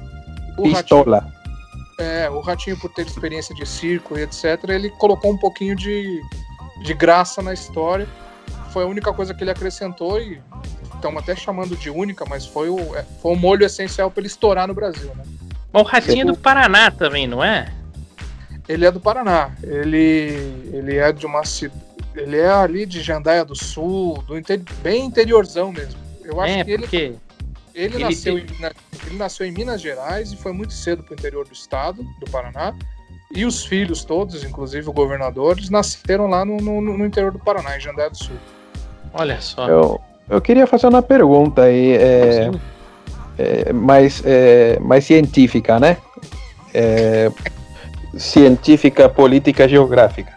O 0.57 0.63
Pistola. 0.63 1.19
Ratinho, 1.19 1.41
é, 1.99 2.29
o 2.29 2.41
Ratinho, 2.41 2.77
por 2.77 2.91
ter 2.91 3.05
experiência 3.05 3.53
de 3.55 3.65
circo 3.65 4.17
e 4.17 4.23
etc., 4.23 4.63
ele 4.69 4.89
colocou 4.89 5.31
um 5.31 5.37
pouquinho 5.37 5.75
de, 5.75 6.21
de 6.83 6.93
graça 6.93 7.41
na 7.41 7.53
história. 7.53 8.07
Foi 8.71 8.83
a 8.83 8.87
única 8.87 9.13
coisa 9.13 9.33
que 9.33 9.43
ele 9.43 9.51
acrescentou 9.51 10.19
e 10.19 10.41
estamos 11.01 11.21
até 11.21 11.35
chamando 11.35 11.75
de 11.75 11.89
única, 11.89 12.23
mas 12.29 12.45
foi 12.45 12.69
o, 12.69 12.95
é, 12.95 13.03
foi 13.21 13.33
o 13.33 13.35
molho 13.35 13.65
essencial 13.65 14.09
para 14.11 14.21
ele 14.21 14.27
estourar 14.27 14.67
no 14.67 14.73
Brasil, 14.73 15.11
né? 15.15 15.23
o 15.73 15.83
Ratinho 15.83 16.21
é 16.21 16.25
do 16.25 16.37
Paraná 16.37 16.91
também, 16.91 17.27
não 17.27 17.43
é? 17.43 17.71
Ele 18.67 18.85
é 18.85 18.91
do 18.91 18.99
Paraná. 18.99 19.51
Ele, 19.63 20.69
ele 20.71 20.97
é 20.97 21.11
de 21.11 21.25
uma 21.25 21.41
ele 22.15 22.37
é 22.37 22.49
ali 22.49 22.85
de 22.85 23.01
Jandaia 23.01 23.43
do 23.43 23.55
Sul, 23.55 24.21
do 24.27 24.37
inter, 24.37 24.61
bem 24.81 25.05
interiorzão 25.05 25.71
mesmo. 25.71 25.99
Eu 26.23 26.39
acho 26.39 26.53
é, 26.53 26.63
que 26.63 26.77
porque... 26.77 26.95
ele 26.97 27.19
ele, 27.73 27.95
ele, 27.95 28.03
nasceu 28.03 28.35
tem... 28.35 28.45
em, 28.45 29.07
ele 29.07 29.17
nasceu 29.17 29.45
em 29.45 29.51
Minas 29.51 29.81
Gerais 29.81 30.33
e 30.33 30.37
foi 30.37 30.51
muito 30.51 30.73
cedo 30.73 31.03
para 31.03 31.11
o 31.11 31.15
interior 31.17 31.47
do 31.47 31.53
estado, 31.53 32.03
do 32.19 32.29
Paraná. 32.29 32.73
E 33.33 33.45
os 33.45 33.65
filhos 33.65 34.03
todos, 34.03 34.43
inclusive 34.43 34.89
o 34.89 34.93
governador, 34.93 35.57
eles 35.57 35.69
nasceram 35.69 36.27
lá 36.27 36.43
no, 36.43 36.57
no, 36.57 36.81
no 36.81 37.05
interior 37.05 37.31
do 37.31 37.39
Paraná, 37.39 37.77
em 37.77 37.79
Jandé 37.79 38.09
do 38.09 38.17
Sul. 38.17 38.35
Olha 39.13 39.39
só. 39.39 39.69
Eu, 39.69 40.01
eu 40.29 40.41
queria 40.41 40.65
fazer 40.65 40.87
uma 40.87 41.01
pergunta 41.01 41.63
aí, 41.63 41.93
é, 41.93 42.51
é, 43.37 43.73
mais, 43.73 44.21
é, 44.25 44.79
mais 44.79 45.03
científica, 45.05 45.79
né? 45.79 45.97
É, 46.73 47.31
científica, 48.17 49.09
política, 49.09 49.67
geográfica. 49.67 50.33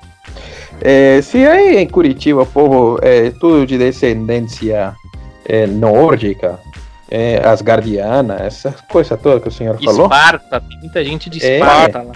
É, 0.80 1.20
se 1.22 1.38
aí 1.46 1.76
em 1.76 1.88
Curitiba 1.88 2.42
o 2.42 2.46
povo 2.46 2.98
é 3.02 3.30
tudo 3.30 3.66
de 3.66 3.78
descendência 3.78 4.94
é, 5.46 5.66
nórdica, 5.66 6.58
é, 7.10 7.46
asgardiana, 7.46 8.36
essas 8.40 8.80
coisas 8.82 9.18
todas 9.20 9.42
que 9.42 9.48
o 9.48 9.52
senhor 9.52 9.78
falou. 9.82 10.06
Esparta, 10.06 10.60
tem 10.60 10.78
muita 10.80 11.04
gente 11.04 11.30
de 11.30 11.44
É. 11.44 11.58
Esparta 11.58 12.02
lá. 12.02 12.12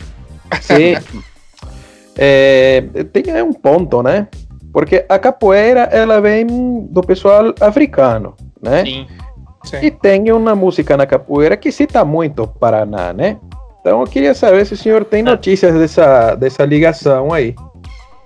Sim. 0.60 0.96
É, 2.20 2.82
tem 3.12 3.40
um 3.44 3.52
ponto, 3.52 4.02
né? 4.02 4.26
Porque 4.78 5.04
a 5.08 5.18
capoeira 5.18 5.88
ela 5.90 6.20
vem 6.20 6.46
do 6.46 7.00
pessoal 7.02 7.52
africano, 7.60 8.36
né? 8.62 8.84
Sim. 8.84 9.08
Sim. 9.64 9.78
E 9.82 9.90
tem 9.90 10.30
uma 10.30 10.54
música 10.54 10.96
na 10.96 11.04
capoeira 11.04 11.56
que 11.56 11.72
cita 11.72 12.04
muito 12.04 12.44
o 12.44 12.46
Paraná, 12.46 13.12
né? 13.12 13.38
Então 13.80 14.00
eu 14.00 14.06
queria 14.06 14.34
saber 14.34 14.64
se 14.64 14.74
o 14.74 14.76
senhor 14.76 15.04
tem 15.04 15.20
notícias 15.20 15.74
dessa, 15.74 16.36
dessa 16.36 16.64
ligação 16.64 17.32
aí. 17.32 17.56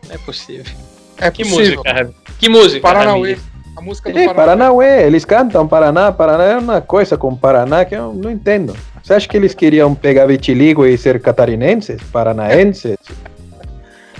Não 0.06 0.14
é 0.14 0.18
possível. 0.18 0.70
É 1.16 1.30
Que 1.30 1.42
possível. 1.42 1.76
música? 1.86 2.10
Que 2.38 2.48
música, 2.50 2.80
Paranauê. 2.82 3.30
Ramiro? 3.30 3.40
A 3.74 3.80
música 3.80 4.12
do 4.12 4.18
É, 4.18 4.26
Paranauê. 4.26 4.86
Paranauê, 4.86 5.06
eles 5.06 5.24
cantam 5.24 5.66
Paraná, 5.66 6.12
Paraná 6.12 6.44
é 6.44 6.58
uma 6.58 6.82
coisa 6.82 7.16
com 7.16 7.34
Paraná 7.34 7.86
que 7.86 7.94
eu 7.94 8.12
não 8.12 8.30
entendo. 8.30 8.76
Você 9.02 9.14
acha 9.14 9.26
que 9.26 9.38
eles 9.38 9.54
queriam 9.54 9.94
pegar 9.94 10.26
vitiligo 10.26 10.84
e 10.84 10.98
ser 10.98 11.18
catarinenses, 11.18 12.02
paranaenses? 12.12 12.98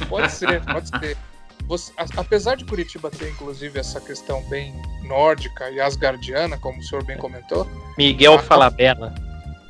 Pode 0.08 0.32
ser, 0.32 0.62
pode 0.64 0.88
ser. 0.88 1.14
Você- 1.72 1.90
a- 1.96 2.04
apesar 2.18 2.54
de 2.54 2.66
Curitiba 2.66 3.10
ter, 3.10 3.30
inclusive, 3.30 3.78
essa 3.80 3.98
questão 3.98 4.42
bem 4.42 4.74
nórdica 5.04 5.70
e 5.70 5.80
asgardiana, 5.80 6.58
como 6.58 6.78
o 6.78 6.82
senhor 6.82 7.02
bem 7.02 7.16
comentou, 7.16 7.66
Miguel 7.96 8.34
Ah, 8.34 8.38
Falabella. 8.40 9.14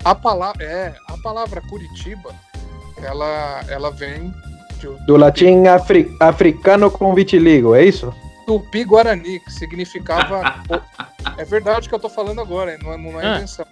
a 0.04 0.12
palavra, 0.12 0.64
é, 0.64 0.92
a 1.08 1.16
palavra 1.18 1.60
Curitiba, 1.60 2.34
ela, 3.00 3.64
ela 3.68 3.92
vem 3.92 4.34
de- 4.80 5.06
Do 5.06 5.16
latim 5.16 5.68
afri- 5.68 6.12
africano 6.18 6.90
com 6.90 7.14
vitiligo, 7.14 7.72
é 7.72 7.84
isso? 7.84 8.12
Tupi 8.48 8.82
Guarani, 8.82 9.38
que 9.38 9.52
significava. 9.52 10.42
é 11.38 11.44
verdade 11.44 11.88
que 11.88 11.94
eu 11.94 12.00
tô 12.00 12.08
falando 12.08 12.40
agora, 12.40 12.76
não 12.78 12.92
é, 12.94 12.96
não 12.96 13.20
é 13.20 13.26
Ah. 13.28 13.36
invenção. 13.36 13.64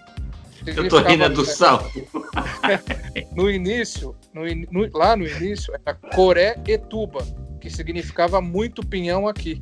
Eu 0.65 0.89
tô 0.89 0.99
rindo 1.01 1.25
é 1.25 1.29
do 1.29 1.45
sal. 1.45 1.83
No 3.35 3.51
início, 3.51 4.15
no 4.33 4.47
in- 4.47 4.69
no- 4.71 4.89
lá 4.97 5.17
no 5.17 5.27
início, 5.27 5.75
era 5.85 5.97
Coré 6.15 6.55
Etuba, 6.69 7.25
que 7.61 7.71
significava 7.71 8.41
muito 8.41 8.85
pinhão 8.85 9.29
aqui. 9.29 9.61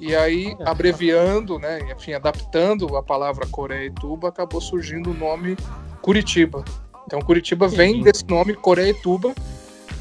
E 0.00 0.14
aí, 0.14 0.54
abreviando, 0.64 1.58
né, 1.58 1.80
enfim, 1.92 2.12
adaptando 2.12 2.96
a 2.96 3.02
palavra 3.02 3.46
Coré 3.46 3.86
Etuba, 3.86 4.28
acabou 4.28 4.60
surgindo 4.60 5.10
o 5.10 5.14
nome 5.14 5.56
Curitiba. 6.02 6.64
Então, 7.06 7.20
Curitiba 7.20 7.68
vem 7.68 8.02
desse 8.02 8.24
nome 8.28 8.54
Coré 8.54 8.88
Etuba, 8.90 9.34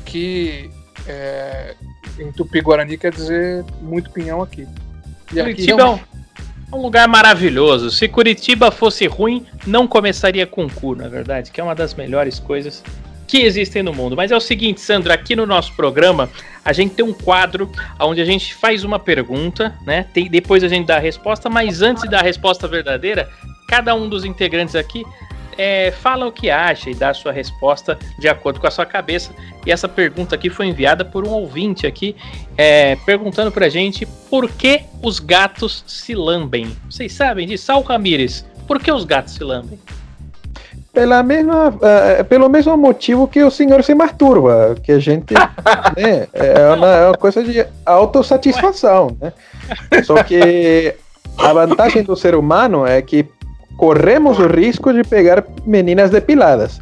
que 0.06 0.70
é, 1.08 1.76
em 2.20 2.32
Tupi-Guarani 2.32 2.98
quer 2.98 3.12
dizer 3.12 3.64
muito 3.82 4.10
pinhão 4.10 4.42
aqui. 4.42 4.68
E 5.32 5.40
aqui 5.40 5.54
Curitiba 5.54 5.82
é 5.82 5.86
realmente- 5.86 6.06
um, 6.72 6.78
um 6.78 6.82
lugar 6.82 7.08
maravilhoso. 7.08 7.92
Se 7.92 8.08
Curitiba 8.08 8.72
fosse 8.72 9.06
ruim, 9.08 9.46
não 9.66 9.88
começaria 9.88 10.48
com 10.48 10.70
cu, 10.70 10.96
na 10.96 11.08
verdade, 11.08 11.52
que 11.52 11.62
é 11.62 11.64
uma 11.64 11.76
das 11.76 11.94
melhores 11.94 12.40
coisas 12.40 12.84
que 13.34 13.42
existem 13.42 13.82
no 13.82 13.92
mundo. 13.92 14.16
Mas 14.16 14.30
é 14.30 14.38
o 14.38 14.40
seguinte, 14.40 14.80
Sandro, 14.80 15.12
aqui 15.12 15.36
no 15.36 15.48
nosso 15.48 15.74
programa, 15.74 16.30
a 16.64 16.72
gente 16.72 16.94
tem 16.94 17.04
um 17.04 17.12
quadro 17.12 17.68
onde 18.00 18.22
a 18.22 18.26
gente 18.26 18.54
faz 18.54 18.84
uma 18.84 19.00
pergunta, 19.00 19.76
né? 19.88 20.06
Tem, 20.14 20.30
depois 20.30 20.64
a 20.64 20.68
gente 20.68 20.86
dá 20.86 20.98
a 20.98 21.00
resposta, 21.00 21.50
mas 21.50 21.82
antes 21.82 22.04
de 22.04 22.10
dar 22.12 22.20
a 22.20 22.24
resposta 22.24 22.68
verdadeira, 22.68 23.28
cada 23.68 23.96
um 23.96 24.08
dos 24.08 24.24
integrantes 24.24 24.76
aqui 24.76 25.04
é, 25.58 25.90
fala 25.90 26.28
o 26.28 26.32
que 26.32 26.52
acha 26.52 26.92
e 26.92 26.94
dá 26.94 27.10
a 27.10 27.14
sua 27.16 27.32
resposta 27.32 27.98
de 28.20 28.28
acordo 28.28 28.60
com 28.60 28.68
a 28.68 28.72
sua 28.72 28.86
cabeça. 28.86 29.34
E 29.66 29.72
essa 29.72 29.90
pergunta 29.90 30.36
aqui 30.36 30.52
foi 30.52 30.68
enviada 30.68 31.04
por 31.04 31.28
um 31.28 31.32
ouvinte 31.32 31.88
aqui, 31.88 32.16
é, 32.56 32.96
perguntando 32.98 33.52
pra 33.52 33.68
gente 33.68 34.06
por 34.30 34.48
que 34.48 34.82
os 35.02 35.18
gatos 35.18 35.84
se 35.88 36.14
lambem. 36.14 36.72
Vocês 36.88 37.12
sabem 37.14 37.48
disso? 37.48 37.66
Sal 37.66 37.82
Ramires, 37.82 38.46
por 38.68 38.80
que 38.80 38.92
os 38.92 39.06
gatos 39.06 39.34
se 39.34 39.44
lambem? 39.44 39.80
Pela 40.94 41.24
mesma, 41.24 41.74
eh, 41.82 42.24
pelo 42.24 42.48
mesmo 42.48 42.78
motivo 42.78 43.28
que 43.28 43.44
o 43.44 43.50
senhor 43.50 43.84
se 43.84 43.96
masturba, 43.96 44.76
que 44.84 44.92
a 44.92 45.00
gente, 45.00 45.34
né, 45.98 46.28
é 46.32 46.72
uma, 46.72 46.88
é 46.88 47.08
uma 47.08 47.18
coisa 47.18 47.44
de 47.44 47.66
autossatisfação, 47.84 49.18
né? 49.20 49.34
Só 50.04 50.22
que 50.24 50.94
a 51.36 51.52
vantagem 51.52 52.04
do 52.04 52.16
ser 52.16 52.36
humano 52.36 52.86
é 52.86 53.02
que 53.02 53.28
corremos 53.76 54.38
o 54.38 54.46
risco 54.46 54.94
de 54.94 55.04
pegar 55.04 55.44
meninas 55.66 56.12
depiladas. 56.12 56.80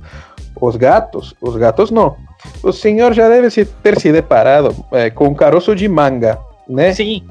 Os 0.59 0.75
gatos, 0.75 1.33
os 1.41 1.55
gatos 1.55 1.89
não. 1.89 2.17
O 2.61 2.73
senhor 2.73 3.13
já 3.13 3.29
deve 3.29 3.49
ter 3.65 3.99
se 3.99 4.11
deparado 4.11 4.75
eh, 4.91 5.09
com 5.09 5.33
caroço 5.33 5.75
de 5.75 5.87
manga, 5.87 6.37
né? 6.67 6.93
Sim, 6.93 7.23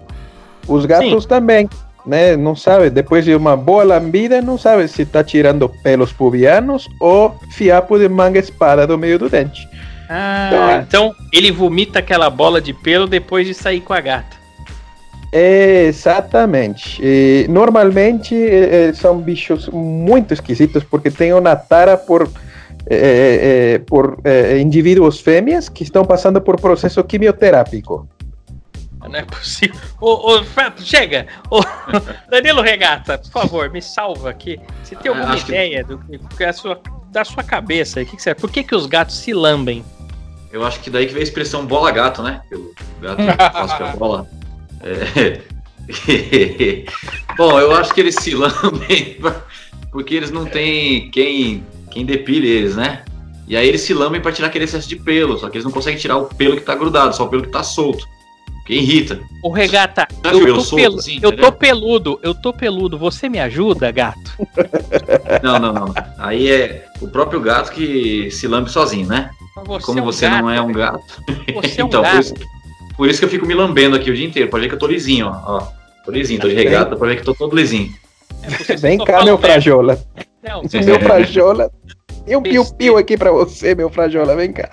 Os 0.67 0.87
gatos 0.87 1.27
também, 1.27 1.69
né? 2.11 2.37
Não 2.37 2.57
sabe, 2.57 2.91
depois 2.91 3.25
de 3.25 3.35
uma 3.35 3.57
boa 3.57 3.85
lambida, 3.85 4.43
não 4.43 4.59
sabe 4.59 4.89
se 4.89 5.03
está 5.03 5.23
tirando 5.23 5.69
pelos 5.69 6.13
pubianos 6.13 6.89
ou 6.99 7.37
fiapo 7.53 7.97
de 7.99 8.09
manga 8.09 8.41
espada 8.41 8.85
do 8.85 8.99
meio 8.99 9.17
do 9.17 9.29
dente. 9.29 9.69
Ah, 10.09 10.83
então 10.87 11.15
ele 11.33 11.53
vomita 11.53 12.01
aquela 12.01 12.29
bola 12.29 12.61
de 12.61 12.75
pelo 12.75 13.07
depois 13.07 13.47
de 13.47 13.55
sair 13.55 13.81
com 13.81 13.93
a 13.93 14.01
gata. 14.01 14.41
Exatamente. 15.33 17.01
E, 17.01 17.47
normalmente 17.49 18.35
eh, 18.35 18.93
são 18.93 19.19
bichos 19.19 19.69
muito 19.69 20.35
esquisitos 20.35 20.83
porque 20.83 21.09
têm 21.13 21.33
uma 21.33 21.55
tara 21.55 21.97
por, 21.97 22.29
eh, 22.89 23.77
eh, 23.77 23.79
por 23.87 24.19
indivíduos 24.61 25.21
fêmeas 25.21 25.69
que 25.69 25.85
estão 25.85 26.05
passando 26.05 26.41
por 26.41 26.61
processo 26.61 27.05
quimioterápico. 27.05 28.09
Não 29.09 29.17
é 29.19 29.23
possível. 29.25 29.81
Ô, 30.01 30.33
ô, 30.35 30.45
Fato, 30.45 30.83
chega! 30.83 31.27
Ô, 31.51 31.61
Danilo 32.31 32.61
Regata, 32.63 33.19
por 33.19 33.31
favor, 33.31 33.71
me 33.71 33.81
salva 33.81 34.31
aqui. 34.31 34.61
Você 34.85 34.95
tem 34.97 35.11
Ah, 35.11 35.15
alguma 35.17 35.35
acho 35.35 35.47
que- 35.47 35.53
ideia 35.53 35.83
do 35.85 35.99
que 35.99 36.45
é 36.45 36.49
a 36.49 36.53
sua, 36.53 36.81
da 37.11 37.25
sua 37.25 37.43
cabeça? 37.43 38.01
O 38.03 38.07
que 38.07 38.17
que 38.17 38.23
você, 38.23 38.35
por 38.35 38.51
que, 38.51 38.63
que 38.63 38.75
os 38.75 38.87
gatos 38.87 39.17
se 39.17 39.33
lambem? 39.33 39.85
Eu 40.53 40.65
acho 40.65 40.81
que 40.81 40.91
daí 40.91 41.07
que 41.07 41.13
veio 41.13 41.23
a 41.23 41.29
expressão 41.29 41.65
bola 41.65 41.91
gato, 41.91 42.23
né? 42.23 42.43
Que 42.49 42.55
O 42.57 42.75
gato 43.01 43.23
faz 43.53 43.73
com 43.75 43.85
a 43.85 43.97
bola. 43.97 44.29
É. 44.83 45.41
Bom, 47.37 47.59
eu 47.59 47.73
acho 47.73 47.93
que 47.95 48.01
eles 48.01 48.15
se 48.17 48.35
lambem 48.35 49.19
porque 49.91 50.15
eles 50.15 50.31
não 50.31 50.45
têm 50.47 51.11
quem, 51.11 51.65
quem 51.91 52.05
depile 52.05 52.49
eles, 52.49 52.77
né? 52.77 53.05
E 53.49 53.57
aí 53.57 53.67
eles 53.67 53.81
se 53.81 53.93
lambem 53.93 54.21
para 54.21 54.31
tirar 54.31 54.47
aquele 54.49 54.65
excesso 54.65 54.89
de 54.89 54.95
pelo, 54.97 55.37
só 55.39 55.49
que 55.51 55.57
eles 55.57 55.65
não 55.65 55.73
conseguem 55.73 55.99
tirar 55.99 56.17
o 56.19 56.27
pelo 56.27 56.57
que 56.57 56.63
tá 56.63 56.75
grudado, 56.77 57.17
só 57.17 57.25
o 57.25 57.29
pelo 57.29 57.43
que 57.43 57.49
tá 57.51 57.63
solto. 57.65 58.07
Que 58.71 58.77
irrita. 58.77 59.19
Ô, 59.43 59.51
Regata, 59.51 60.07
eu 60.23 60.47
eu 60.47 60.55
tô, 60.55 60.61
solto 60.61 60.83
pelu- 60.83 60.99
assim, 61.01 61.19
eu 61.21 61.37
tô 61.37 61.51
peludo, 61.51 62.21
eu 62.23 62.33
tô 62.33 62.53
peludo. 62.53 62.97
Você 62.99 63.29
me 63.29 63.41
ajuda, 63.41 63.91
gato? 63.91 64.31
Não, 65.43 65.59
não, 65.59 65.73
não. 65.73 65.95
Aí 66.19 66.49
é 66.49 66.87
o 67.01 67.09
próprio 67.09 67.41
gato 67.41 67.73
que 67.73 68.31
se 68.31 68.47
lambe 68.47 68.71
sozinho, 68.71 69.09
né? 69.09 69.31
Você 69.67 69.85
Como 69.87 69.99
é 69.99 70.03
um 70.03 70.05
você 70.05 70.29
gato, 70.29 70.43
não 70.43 70.51
é 70.51 70.63
um 70.63 70.71
gato. 70.73 71.03
Você 71.55 71.81
é 71.81 71.85
um 71.85 71.89
então, 71.89 72.01
por 72.03 72.13
gato. 72.13 72.21
isso, 72.21 72.35
por 72.97 73.09
isso 73.09 73.19
que 73.19 73.25
eu 73.25 73.29
fico 73.29 73.45
me 73.45 73.55
lambendo 73.55 73.97
aqui 73.97 74.09
o 74.09 74.15
dia 74.15 74.27
inteiro. 74.27 74.49
Pode 74.49 74.63
ver 74.63 74.69
que 74.69 74.75
eu 74.77 74.79
tô 74.79 74.87
lisinho, 74.87 75.27
ó. 75.27 75.57
ó. 75.57 75.67
Tô 76.05 76.13
lisinho, 76.13 76.41
tô 76.41 76.49
de 76.49 76.55
regata, 76.55 76.95
pode 76.95 77.11
ver 77.11 77.17
que 77.17 77.29
eu 77.29 77.35
tô 77.35 77.35
todo 77.35 77.57
lisinho. 77.57 77.93
É 78.69 78.77
Vem 78.77 78.99
cá, 78.99 79.25
meu 79.25 79.37
frajola. 79.37 80.01
Não, 80.45 80.63
Meu 80.85 81.01
frajola. 81.03 81.71
Tem 82.25 82.37
um 82.37 82.43
piu-piu 82.43 82.97
aqui 82.97 83.17
pra 83.17 83.33
você, 83.33 83.75
meu 83.75 83.91
frajola. 83.91 84.37
Vem 84.37 84.53
cá. 84.53 84.71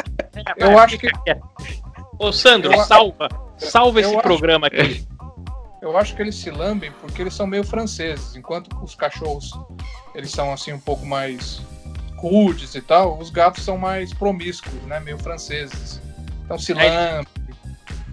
Eu 0.56 0.74
Vai, 0.74 0.86
acho 0.86 0.98
quieto. 1.00 1.42
Ô, 2.20 2.32
Sandro, 2.32 2.72
Eu- 2.74 2.84
salva. 2.84 3.30
Salva 3.58 4.00
eu 4.00 4.06
esse 4.06 4.14
acho- 4.16 4.24
programa 4.24 4.68
aqui. 4.68 5.06
Eu 5.82 5.98
acho 5.98 6.16
que 6.16 6.22
eles 6.22 6.36
se 6.36 6.50
lambem 6.50 6.92
porque 7.02 7.22
eles 7.22 7.34
são 7.34 7.48
meio 7.48 7.64
franceses, 7.64 8.36
enquanto 8.36 8.76
os 8.84 8.94
cachorros 8.96 9.52
eles 10.14 10.32
são 10.32 10.52
assim 10.52 10.74
um 10.74 10.80
pouco 10.80 11.06
mais 11.06 11.62
rudes 12.18 12.74
e 12.76 12.82
tal, 12.82 13.18
os 13.20 13.30
gatos 13.30 13.64
são 13.64 13.78
mais 13.78 14.12
promíscuos, 14.14 14.74
né, 14.84 15.00
meio 15.00 15.18
franceses. 15.20 16.02
Então 16.44 16.58
se 16.58 16.74
Aí- 16.74 16.90
lambem, 16.90 17.28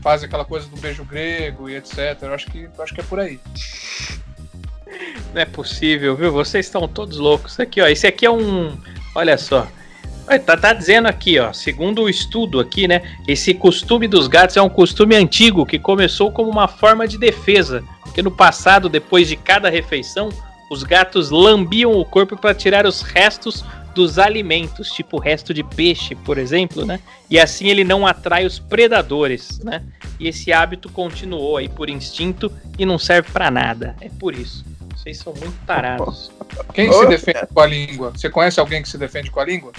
fazem 0.02 0.26
aquela 0.26 0.44
coisa 0.44 0.68
do 0.68 0.76
beijo 0.76 1.04
grego 1.04 1.68
e 1.68 1.74
etc. 1.76 2.18
Eu 2.22 2.34
acho 2.34 2.46
que 2.50 2.64
eu 2.76 2.82
acho 2.84 2.94
que 2.94 3.00
é 3.00 3.04
por 3.04 3.18
aí. 3.18 3.40
Não 5.32 5.40
é 5.40 5.44
possível, 5.46 6.14
viu? 6.14 6.30
Vocês 6.30 6.66
estão 6.66 6.86
todos 6.86 7.16
loucos. 7.18 7.58
Aqui, 7.58 7.80
ó. 7.80 7.86
Esse 7.88 8.06
aqui 8.06 8.24
é 8.26 8.30
um. 8.30 8.78
Olha 9.14 9.36
só. 9.36 9.66
Tá, 10.46 10.56
tá 10.56 10.72
dizendo 10.72 11.06
aqui, 11.06 11.38
ó. 11.38 11.52
Segundo 11.52 12.02
o 12.02 12.08
estudo 12.08 12.58
aqui, 12.58 12.88
né? 12.88 13.02
Esse 13.28 13.52
costume 13.54 14.08
dos 14.08 14.26
gatos 14.26 14.56
é 14.56 14.62
um 14.62 14.68
costume 14.68 15.14
antigo 15.14 15.66
que 15.66 15.78
começou 15.78 16.32
como 16.32 16.50
uma 16.50 16.66
forma 16.66 17.06
de 17.06 17.18
defesa. 17.18 17.84
Porque 18.02 18.22
no 18.22 18.30
passado, 18.30 18.88
depois 18.88 19.28
de 19.28 19.36
cada 19.36 19.68
refeição, 19.68 20.30
os 20.70 20.82
gatos 20.82 21.30
lambiam 21.30 21.92
o 21.92 22.04
corpo 22.04 22.36
para 22.36 22.54
tirar 22.54 22.86
os 22.86 23.02
restos 23.02 23.64
dos 23.94 24.18
alimentos, 24.18 24.88
tipo 24.88 25.18
resto 25.18 25.54
de 25.54 25.62
peixe, 25.62 26.14
por 26.14 26.36
exemplo, 26.36 26.84
né? 26.84 26.98
E 27.30 27.38
assim 27.38 27.68
ele 27.68 27.84
não 27.84 28.06
atrai 28.06 28.44
os 28.44 28.58
predadores, 28.58 29.60
né? 29.60 29.82
E 30.18 30.26
esse 30.26 30.52
hábito 30.52 30.88
continuou 30.90 31.56
aí 31.56 31.68
por 31.68 31.88
instinto 31.88 32.50
e 32.78 32.84
não 32.84 32.98
serve 32.98 33.30
para 33.30 33.50
nada. 33.50 33.94
É 34.00 34.08
por 34.08 34.34
isso. 34.34 34.64
Vocês 34.96 35.18
são 35.18 35.32
muito 35.34 35.54
tarados. 35.66 36.32
Quem 36.72 36.92
se 36.92 37.06
defende 37.06 37.46
com 37.52 37.60
a 37.60 37.66
língua? 37.66 38.10
Você 38.10 38.30
conhece 38.30 38.58
alguém 38.58 38.82
que 38.82 38.88
se 38.88 38.98
defende 38.98 39.30
com 39.30 39.38
a 39.38 39.44
língua? 39.44 39.72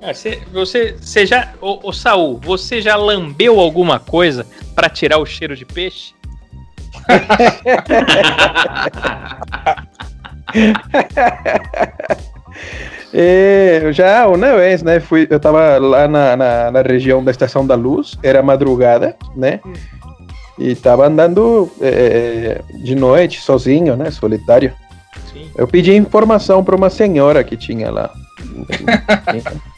Ah, 0.00 0.14
você, 0.14 0.40
você, 0.52 0.96
você 1.00 1.26
já. 1.26 1.52
Ô, 1.60 1.88
ô 1.88 1.92
Saul, 1.92 2.38
você 2.42 2.80
já 2.80 2.96
lambeu 2.96 3.58
alguma 3.58 3.98
coisa 3.98 4.46
pra 4.74 4.88
tirar 4.88 5.18
o 5.18 5.26
cheiro 5.26 5.56
de 5.56 5.64
peixe? 5.64 6.14
É, 13.12 13.80
eu 13.82 13.92
já 13.92 14.26
uma 14.28 14.56
vez, 14.56 14.82
né? 14.82 15.00
Fui, 15.00 15.26
eu 15.30 15.40
tava 15.40 15.78
lá 15.78 16.06
na, 16.06 16.36
na, 16.36 16.70
na 16.70 16.82
região 16.82 17.24
da 17.24 17.30
Estação 17.30 17.66
da 17.66 17.74
Luz, 17.74 18.18
era 18.22 18.42
madrugada, 18.42 19.16
né? 19.34 19.60
E 20.58 20.74
tava 20.74 21.06
andando 21.06 21.70
é, 21.80 22.60
de 22.74 22.94
noite, 22.94 23.40
sozinho, 23.40 23.96
né? 23.96 24.10
Solitário. 24.10 24.72
Sim. 25.32 25.50
Eu 25.56 25.66
pedi 25.66 25.94
informação 25.94 26.62
para 26.62 26.76
uma 26.76 26.90
senhora 26.90 27.42
que 27.42 27.56
tinha 27.56 27.90
lá. 27.90 28.10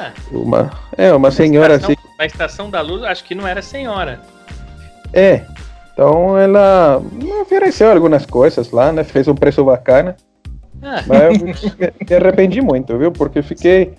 Ah, 0.00 0.12
Uma, 0.32 0.70
é, 0.96 1.12
uma 1.12 1.30
senhora 1.30 1.74
estação- 1.74 1.96
assim. 1.98 2.14
Na 2.18 2.26
estação 2.26 2.70
da 2.70 2.80
luz, 2.80 3.02
acho 3.02 3.24
que 3.24 3.34
não 3.34 3.46
era 3.46 3.60
senhora. 3.62 4.20
É. 5.12 5.42
Então 5.92 6.38
ela 6.38 7.02
me 7.12 7.30
ofereceu 7.34 7.90
algumas 7.90 8.24
coisas 8.24 8.70
lá, 8.70 8.90
né? 8.92 9.04
Fez 9.04 9.28
um 9.28 9.34
preço 9.34 9.62
bacana. 9.64 10.16
Ah, 10.82 11.02
Mas 11.06 11.20
eu 11.20 11.30
me- 11.32 11.54
me 12.08 12.16
arrependi 12.16 12.60
muito, 12.62 12.96
viu? 12.96 13.12
Porque 13.12 13.42
fiquei. 13.42 13.92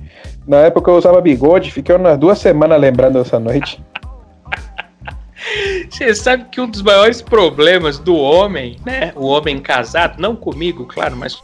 Na 0.47 0.57
época 0.61 0.89
eu 0.89 0.95
usava 0.97 1.21
bigode, 1.21 1.71
fiquei 1.71 1.95
umas 1.95 2.17
duas 2.17 2.39
semanas 2.39 2.79
lembrando 2.81 3.21
dessa 3.21 3.39
noite. 3.39 3.79
Você 5.89 6.13
sabe 6.15 6.45
que 6.51 6.61
um 6.61 6.67
dos 6.69 6.81
maiores 6.81 7.21
problemas 7.21 7.99
do 7.99 8.15
homem, 8.15 8.77
né? 8.85 9.11
O 9.15 9.25
homem 9.27 9.59
casado, 9.59 10.19
não 10.19 10.35
comigo, 10.35 10.85
claro, 10.85 11.15
mas 11.15 11.41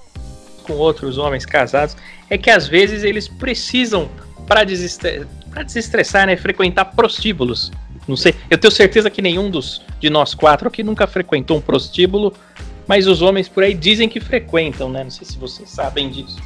com 0.63 0.73
outros 0.73 1.17
homens 1.17 1.45
casados, 1.45 1.95
é 2.29 2.37
que 2.37 2.49
às 2.49 2.67
vezes 2.67 3.03
eles 3.03 3.27
precisam, 3.27 4.09
para 4.47 4.63
desestre 4.63 5.27
pra 5.51 5.63
desestressar, 5.63 6.27
né? 6.27 6.35
Frequentar 6.35 6.85
prostíbulos. 6.85 7.71
Não 8.07 8.15
sei, 8.15 8.33
eu 8.49 8.57
tenho 8.57 8.71
certeza 8.71 9.09
que 9.09 9.21
nenhum 9.21 9.49
dos 9.49 9.81
de 9.99 10.09
nós 10.09 10.33
quatro 10.33 10.67
aqui 10.67 10.81
nunca 10.81 11.05
frequentou 11.05 11.57
um 11.57 11.61
prostíbulo, 11.61 12.33
mas 12.87 13.05
os 13.05 13.21
homens 13.21 13.49
por 13.49 13.63
aí 13.63 13.73
dizem 13.73 14.07
que 14.07 14.19
frequentam, 14.19 14.89
né? 14.89 15.03
Não 15.03 15.11
sei 15.11 15.27
se 15.27 15.37
vocês 15.37 15.69
sabem 15.69 16.09
disso. 16.09 16.37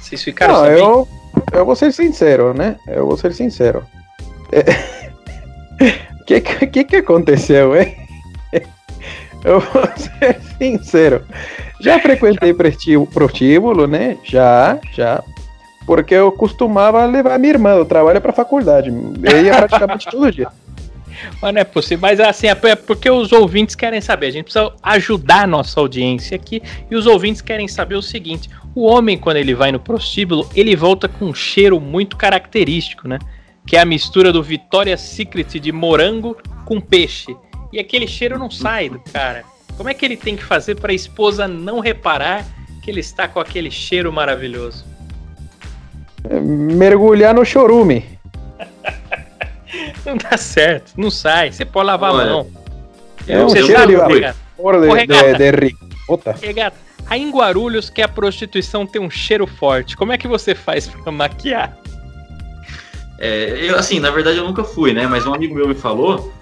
Vocês 0.00 0.22
ficaram 0.22 0.54
Não, 0.54 0.60
sabendo? 0.60 0.80
eu, 0.80 1.08
eu 1.52 1.66
vou 1.66 1.74
ser 1.74 1.92
sincero, 1.92 2.54
né? 2.54 2.76
Eu 2.86 3.06
vou 3.06 3.16
ser 3.16 3.32
sincero. 3.34 3.84
O 6.20 6.24
que, 6.24 6.40
que 6.40 6.84
que 6.84 6.96
aconteceu, 6.96 7.76
hein? 7.76 7.96
Eu 9.44 9.58
vou 9.58 9.82
ser 9.96 10.40
sincero. 10.56 11.24
Já 11.80 11.98
frequentei 11.98 12.54
prostíbulo, 12.54 13.88
né? 13.88 14.16
Já, 14.22 14.78
já. 14.94 15.22
Porque 15.86 16.14
eu 16.14 16.30
costumava 16.32 17.04
levar 17.06 17.38
minha 17.38 17.54
irmã 17.54 17.76
do 17.76 17.84
trabalho 17.84 18.20
para 18.20 18.32
faculdade. 18.32 18.90
Eu 18.90 19.44
ia 19.44 19.56
praticamente 19.56 20.08
todo 20.10 20.30
dia. 20.30 20.48
Mas 21.40 21.54
não 21.54 21.60
é 21.60 21.64
possível. 21.64 21.98
Mas 22.00 22.20
assim, 22.20 22.46
é 22.46 22.54
porque 22.54 23.10
os 23.10 23.32
ouvintes 23.32 23.74
querem 23.74 24.00
saber. 24.00 24.26
A 24.26 24.30
gente 24.30 24.44
precisa 24.44 24.72
ajudar 24.82 25.42
a 25.42 25.46
nossa 25.46 25.80
audiência 25.80 26.34
aqui. 26.34 26.62
E 26.90 26.96
os 26.96 27.06
ouvintes 27.06 27.40
querem 27.40 27.68
saber 27.68 27.96
o 27.96 28.02
seguinte: 28.02 28.48
o 28.74 28.84
homem, 28.84 29.18
quando 29.18 29.36
ele 29.36 29.54
vai 29.54 29.72
no 29.72 29.80
prostíbulo, 29.80 30.48
ele 30.54 30.74
volta 30.74 31.08
com 31.08 31.26
um 31.26 31.34
cheiro 31.34 31.80
muito 31.80 32.16
característico, 32.16 33.08
né? 33.08 33.18
Que 33.66 33.76
é 33.76 33.80
a 33.80 33.84
mistura 33.84 34.32
do 34.32 34.42
Victoria's 34.42 35.00
Secret 35.00 35.58
de 35.60 35.72
morango 35.72 36.36
com 36.64 36.80
peixe. 36.80 37.36
E 37.72 37.78
aquele 37.78 38.06
cheiro 38.06 38.38
não 38.38 38.50
sai 38.50 38.88
do 38.88 38.98
cara. 39.12 39.44
Como 39.76 39.88
é 39.88 39.94
que 39.94 40.04
ele 40.04 40.16
tem 40.16 40.36
que 40.36 40.44
fazer 40.44 40.74
para 40.74 40.92
a 40.92 40.94
esposa 40.94 41.48
não 41.48 41.80
reparar 41.80 42.44
que 42.82 42.90
ele 42.90 43.00
está 43.00 43.26
com 43.26 43.40
aquele 43.40 43.70
cheiro 43.70 44.12
maravilhoso? 44.12 44.84
Mergulhar 46.30 47.34
no 47.34 47.44
chorume. 47.44 48.04
Não 50.04 50.16
dá 50.16 50.36
certo, 50.36 50.92
não 50.96 51.10
sai. 51.10 51.52
Você 51.52 51.64
pode 51.64 51.86
lavar 51.86 52.12
Olha, 52.12 52.24
a 52.24 52.32
mão. 52.32 52.50
É 53.26 53.44
um 53.44 53.48
cheiro 53.48 53.66
sabe, 53.68 53.86
de 53.86 54.00
Regata? 54.00 54.36
de, 54.96 55.06
de, 55.06 55.52
de 55.52 55.66
ricota. 55.66 56.36
Regata, 56.40 56.76
aí 57.06 57.22
em 57.22 57.30
Guarulhos 57.30 57.88
que 57.88 58.02
a 58.02 58.08
prostituição 58.08 58.86
tem 58.86 59.00
um 59.00 59.10
cheiro 59.10 59.46
forte, 59.46 59.96
como 59.96 60.12
é 60.12 60.18
que 60.18 60.28
você 60.28 60.54
faz 60.54 60.88
pra 60.88 61.12
maquiar? 61.12 61.76
É, 63.18 63.56
eu, 63.60 63.76
assim, 63.78 64.00
na 64.00 64.10
verdade 64.10 64.38
eu 64.38 64.44
nunca 64.44 64.64
fui, 64.64 64.92
né? 64.92 65.06
Mas 65.06 65.24
um 65.26 65.32
amigo 65.32 65.54
meu 65.54 65.68
me 65.68 65.74
falou 65.74 66.32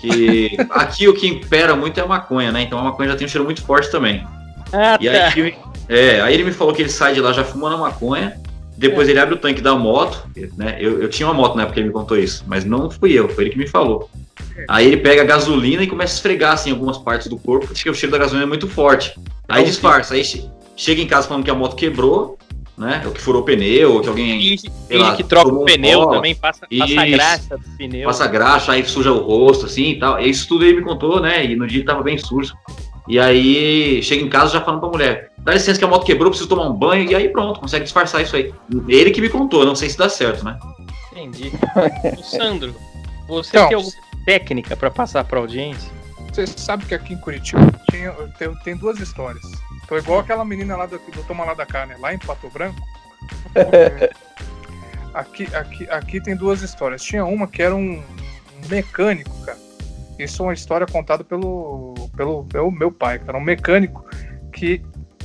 que 0.00 0.56
aqui 0.70 1.08
o 1.08 1.14
que 1.14 1.26
impera 1.26 1.74
muito 1.74 1.98
é 1.98 2.02
a 2.02 2.06
maconha, 2.06 2.52
né? 2.52 2.62
Então 2.62 2.78
a 2.78 2.84
maconha 2.84 3.10
já 3.10 3.16
tem 3.16 3.26
um 3.26 3.30
cheiro 3.30 3.44
muito 3.44 3.62
forte 3.62 3.90
também. 3.90 4.24
Ah, 4.72 4.96
E 5.00 5.06
tá. 5.10 5.28
aí, 5.34 5.54
é, 5.88 6.20
aí 6.20 6.34
ele 6.34 6.44
me 6.44 6.52
falou 6.52 6.72
que 6.72 6.80
ele 6.82 6.88
sai 6.88 7.14
de 7.14 7.20
lá 7.20 7.32
já 7.32 7.42
fumando 7.42 7.74
a 7.74 7.78
maconha, 7.78 8.40
depois 8.80 9.08
ele 9.08 9.18
abre 9.20 9.34
o 9.34 9.38
tanque 9.38 9.60
da 9.60 9.74
moto, 9.76 10.26
né? 10.56 10.78
Eu, 10.80 11.02
eu 11.02 11.08
tinha 11.08 11.28
uma 11.28 11.34
moto 11.34 11.54
na 11.54 11.62
época 11.62 11.74
que 11.74 11.80
ele 11.80 11.88
me 11.88 11.92
contou 11.92 12.16
isso, 12.18 12.42
mas 12.46 12.64
não 12.64 12.90
fui 12.90 13.12
eu, 13.12 13.28
foi 13.28 13.44
ele 13.44 13.50
que 13.50 13.58
me 13.58 13.68
falou. 13.68 14.08
Aí 14.68 14.86
ele 14.86 14.96
pega 14.96 15.20
a 15.22 15.24
gasolina 15.24 15.82
e 15.82 15.86
começa 15.86 16.14
a 16.14 16.16
esfregar 16.16 16.54
assim 16.54 16.70
algumas 16.70 16.96
partes 16.98 17.28
do 17.28 17.38
corpo, 17.38 17.66
porque 17.66 17.88
o 17.90 17.94
cheiro 17.94 18.10
da 18.10 18.18
gasolina 18.18 18.44
é 18.44 18.48
muito 18.48 18.66
forte. 18.66 19.14
Aí 19.48 19.60
Então, 19.62 19.64
disfarça, 19.70 20.14
aí 20.14 20.24
che- 20.24 20.44
chega 20.76 21.00
em 21.00 21.06
casa 21.06 21.28
falando 21.28 21.44
que 21.44 21.50
a 21.50 21.54
moto 21.54 21.76
quebrou, 21.76 22.38
né? 22.76 23.02
Ou 23.04 23.12
que 23.12 23.20
furou 23.20 23.42
o 23.42 23.44
pneu, 23.44 23.92
ou 23.94 24.00
que 24.00 24.08
alguém 24.08 24.40
Finge, 24.40 24.70
lá, 24.92 25.14
que 25.14 25.22
troca 25.24 25.52
o 25.52 25.62
um 25.62 25.64
pneu 25.66 26.00
pó. 26.04 26.14
também, 26.14 26.34
passa, 26.34 26.66
passa 26.66 26.92
Isso. 26.94 27.10
graxa 27.16 27.56
do 27.58 27.76
pneu. 27.76 28.06
passa 28.06 28.26
graxa, 28.26 28.72
aí 28.72 28.84
suja 28.86 29.12
o 29.12 29.18
rosto, 29.18 29.66
assim 29.66 29.90
e 29.90 29.98
tal. 29.98 30.18
Isso 30.18 30.48
tudo 30.48 30.64
ele 30.64 30.78
me 30.78 30.82
contou, 30.82 31.20
né? 31.20 31.44
E 31.44 31.54
no 31.54 31.66
dia 31.66 31.78
ele 31.78 31.86
tava 31.86 32.02
bem 32.02 32.16
sujo. 32.16 32.54
E 33.10 33.18
aí 33.18 34.00
chega 34.04 34.22
em 34.22 34.28
casa 34.28 34.52
já 34.52 34.60
falando 34.60 34.80
pra 34.80 34.88
mulher: 34.88 35.32
dá 35.38 35.52
licença 35.52 35.78
que 35.78 35.84
a 35.84 35.88
moto 35.88 36.06
quebrou, 36.06 36.30
preciso 36.30 36.48
tomar 36.48 36.68
um 36.68 36.72
banho. 36.72 37.10
E 37.10 37.14
aí 37.14 37.28
pronto, 37.28 37.58
consegue 37.58 37.82
disfarçar 37.84 38.22
isso 38.22 38.36
aí. 38.36 38.54
Ele 38.88 39.10
que 39.10 39.20
me 39.20 39.28
contou, 39.28 39.66
não 39.66 39.74
sei 39.74 39.88
se 39.90 39.98
dá 39.98 40.08
certo, 40.08 40.44
né? 40.44 40.56
Entendi. 41.10 41.50
Ô, 42.16 42.22
Sandro, 42.22 42.74
você 43.26 43.50
Então. 43.56 43.68
tem 43.68 43.76
alguma 43.76 43.94
técnica 44.24 44.76
pra 44.76 44.90
passar 44.92 45.24
pra 45.24 45.40
audiência? 45.40 45.90
Você 46.32 46.46
sabe 46.46 46.86
que 46.86 46.94
aqui 46.94 47.14
em 47.14 47.18
Curitiba 47.18 47.60
tinha, 47.90 48.12
tem, 48.38 48.54
tem 48.62 48.76
duas 48.76 49.00
histórias. 49.00 49.42
Tô 49.88 49.98
igual 49.98 50.20
aquela 50.20 50.44
menina 50.44 50.76
lá 50.76 50.86
do, 50.86 50.98
do 50.98 51.22
Toma 51.24 51.44
Lá 51.44 51.54
da 51.54 51.66
Cá, 51.66 51.84
né? 51.86 51.96
Lá 51.98 52.14
em 52.14 52.18
Pato 52.18 52.48
Branco. 52.48 52.80
É, 53.54 54.10
aqui, 55.12 55.48
aqui, 55.54 55.88
aqui 55.90 56.20
tem 56.22 56.36
duas 56.36 56.62
histórias. 56.62 57.02
Tinha 57.02 57.24
uma 57.24 57.46
que 57.48 57.60
era 57.62 57.74
um 57.74 58.02
mecânico, 58.68 59.30
cara. 59.44 59.58
Isso 60.24 60.42
é 60.42 60.46
uma 60.46 60.52
história 60.52 60.86
contada 60.86 61.24
pelo, 61.24 61.94
pelo 62.16 62.46
meu, 62.52 62.70
meu 62.70 62.92
pai, 62.92 63.18
cara. 63.18 63.38
Um 63.38 63.42
mecânico 63.42 64.04
que 64.52 64.82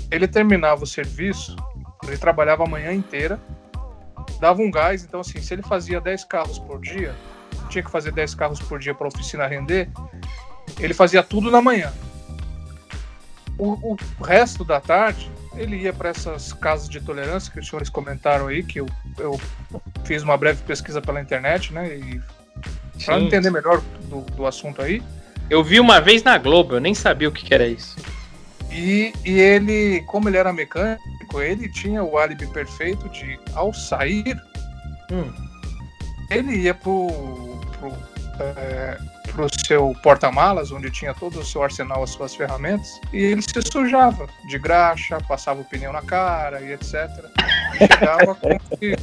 ele 0.09 0.27
terminava 0.27 0.83
o 0.83 0.87
serviço, 0.87 1.55
ele 2.03 2.17
trabalhava 2.17 2.63
a 2.63 2.67
manhã 2.67 2.93
inteira, 2.93 3.39
dava 4.39 4.61
um 4.61 4.71
gás. 4.71 5.03
Então, 5.03 5.19
assim, 5.19 5.41
se 5.41 5.53
ele 5.53 5.63
fazia 5.63 5.99
10 5.99 6.23
carros 6.25 6.59
por 6.59 6.79
dia, 6.79 7.13
tinha 7.69 7.83
que 7.83 7.91
fazer 7.91 8.11
10 8.11 8.35
carros 8.35 8.59
por 8.59 8.79
dia 8.79 8.93
para 8.93 9.07
a 9.07 9.09
oficina 9.09 9.47
render, 9.47 9.89
ele 10.79 10.93
fazia 10.93 11.21
tudo 11.21 11.51
na 11.51 11.61
manhã. 11.61 11.91
O, 13.57 13.93
o 14.19 14.23
resto 14.23 14.63
da 14.63 14.81
tarde, 14.81 15.31
ele 15.55 15.77
ia 15.77 15.93
para 15.93 16.09
essas 16.09 16.51
casas 16.53 16.89
de 16.89 16.99
tolerância 16.99 17.51
que 17.51 17.59
os 17.59 17.67
senhores 17.67 17.89
comentaram 17.89 18.47
aí, 18.47 18.63
que 18.63 18.79
eu, 18.79 18.85
eu 19.17 19.39
fiz 20.03 20.23
uma 20.23 20.37
breve 20.37 20.61
pesquisa 20.63 21.01
pela 21.01 21.21
internet, 21.21 21.73
né? 21.73 21.97
E 21.97 22.21
para 23.03 23.19
entender 23.19 23.49
melhor 23.49 23.81
do, 24.09 24.21
do 24.21 24.45
assunto 24.45 24.81
aí. 24.81 25.01
Eu 25.49 25.63
vi 25.63 25.79
uma 25.79 25.99
vez 26.01 26.23
na 26.23 26.37
Globo, 26.37 26.75
eu 26.75 26.79
nem 26.79 26.93
sabia 26.93 27.29
o 27.29 27.31
que, 27.31 27.45
que 27.45 27.53
era 27.53 27.67
isso. 27.67 27.95
E, 28.71 29.13
e 29.23 29.39
ele, 29.39 30.01
como 30.07 30.27
ele 30.27 30.37
era 30.37 30.51
mecânico, 30.51 31.41
ele 31.41 31.69
tinha 31.69 32.03
o 32.03 32.17
álibi 32.17 32.47
perfeito 32.47 33.07
de, 33.09 33.39
ao 33.53 33.73
sair, 33.73 34.37
Hum. 35.11 35.31
ele 36.31 36.57
ia 36.57 36.73
pro, 36.73 37.07
pro, 37.79 37.93
é, 38.39 38.97
pro 39.31 39.47
seu 39.65 39.95
porta-malas, 40.01 40.71
onde 40.71 40.89
tinha 40.89 41.13
todo 41.13 41.39
o 41.39 41.45
seu 41.45 41.61
arsenal, 41.61 42.03
as 42.03 42.09
suas 42.09 42.35
ferramentas, 42.35 42.99
e 43.13 43.17
ele 43.17 43.41
se 43.41 43.61
sujava 43.71 44.27
de 44.47 44.57
graxa, 44.57 45.19
passava 45.27 45.61
o 45.61 45.65
pneu 45.65 45.93
na 45.93 46.01
cara 46.01 46.61
e 46.61 46.71
etc. 46.71 47.07
E 47.75 47.87
chegava, 47.87 48.33
como 48.35 48.59
se, 48.79 48.95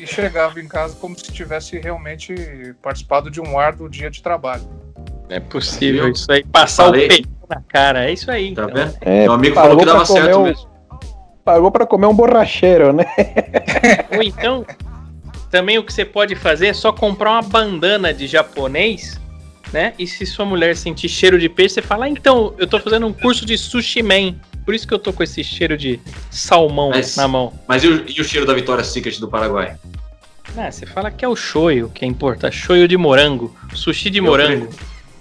e 0.00 0.06
chegava 0.06 0.60
em 0.60 0.66
casa 0.66 0.96
como 0.96 1.16
se 1.18 1.30
tivesse 1.30 1.78
realmente 1.78 2.34
participado 2.82 3.30
de 3.30 3.40
um 3.40 3.58
árduo 3.58 3.88
dia 3.88 4.10
de 4.10 4.22
trabalho. 4.22 4.62
Não 5.28 5.36
é 5.36 5.40
possível 5.40 6.08
isso 6.08 6.30
aí. 6.32 6.44
Passar 6.44 6.84
Falei. 6.86 7.06
o 7.06 7.08
pneu 7.08 7.26
na 7.48 7.62
cara, 7.68 8.08
é 8.08 8.12
isso 8.12 8.30
aí. 8.30 8.54
Tá 8.54 8.62
então. 8.62 8.74
vendo? 8.74 8.96
É, 9.00 9.22
Meu 9.24 9.32
amigo 9.32 9.54
falou 9.54 9.76
que 9.78 9.84
dava 9.84 10.06
comer 10.06 10.22
certo 10.22 10.38
um- 10.38 10.42
mesmo. 10.44 10.70
Pagou 11.44 11.70
para 11.70 11.86
comer 11.86 12.06
um 12.06 12.14
borracheiro, 12.14 12.92
né? 12.92 13.04
Ou 14.14 14.22
então, 14.22 14.64
também 15.50 15.78
o 15.78 15.84
que 15.84 15.92
você 15.92 16.04
pode 16.04 16.36
fazer 16.36 16.68
é 16.68 16.72
só 16.72 16.92
comprar 16.92 17.32
uma 17.32 17.42
bandana 17.42 18.12
de 18.14 18.26
japonês, 18.26 19.20
né? 19.72 19.94
E 19.98 20.06
se 20.06 20.24
sua 20.26 20.44
mulher 20.44 20.76
sentir 20.76 21.08
cheiro 21.08 21.38
de 21.38 21.48
peixe, 21.48 21.74
você 21.74 21.82
fala, 21.82 22.04
ah, 22.06 22.08
então, 22.08 22.54
eu 22.58 22.66
tô 22.66 22.78
fazendo 22.80 23.06
um 23.06 23.12
curso 23.12 23.44
de 23.46 23.56
sushi 23.56 24.02
man. 24.02 24.34
Por 24.64 24.74
isso 24.74 24.86
que 24.86 24.92
eu 24.94 24.98
tô 24.98 25.12
com 25.12 25.22
esse 25.22 25.42
cheiro 25.42 25.76
de 25.76 25.98
salmão 26.30 26.90
Mas- 26.90 27.16
na 27.16 27.26
mão. 27.26 27.52
Mas 27.66 27.82
e 27.82 27.88
o, 27.88 28.04
e 28.08 28.20
o 28.20 28.24
cheiro 28.24 28.46
da 28.46 28.52
Vitória 28.54 28.84
Secret 28.84 29.18
do 29.18 29.28
Paraguai? 29.28 29.76
Ah, 30.56 30.70
você 30.70 30.84
fala 30.84 31.10
que 31.10 31.24
é 31.24 31.28
o 31.28 31.36
shoyu 31.36 31.88
que 31.88 32.04
importa. 32.04 32.50
Shoyu 32.50 32.86
de 32.88 32.96
morango. 32.96 33.54
Sushi 33.74 34.10
de 34.10 34.18
Eu 34.18 34.24
morango. 34.24 34.68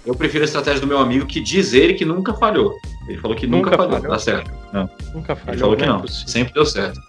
Eu 0.05 0.15
prefiro 0.15 0.43
a 0.43 0.45
estratégia 0.45 0.81
do 0.81 0.87
meu 0.87 0.97
amigo 0.97 1.25
que 1.27 1.39
diz 1.39 1.73
ele 1.73 1.93
que 1.93 2.03
nunca 2.03 2.33
falhou. 2.33 2.73
Ele 3.07 3.17
falou 3.19 3.37
que 3.37 3.45
nunca, 3.45 3.71
Nunca 3.71 3.77
falhou. 3.77 3.93
falhou. 4.01 4.11
Tá 4.11 4.19
certo. 4.19 4.51
Nunca 5.13 5.35
falhou. 5.35 5.53
Ele 5.53 5.59
falou 5.61 5.77
que 5.77 5.83
é 5.83 5.87
não. 5.87 6.01
possível. 6.01 6.27
Sempre 6.27 6.53
deu 6.53 6.65
certo. 6.65 6.99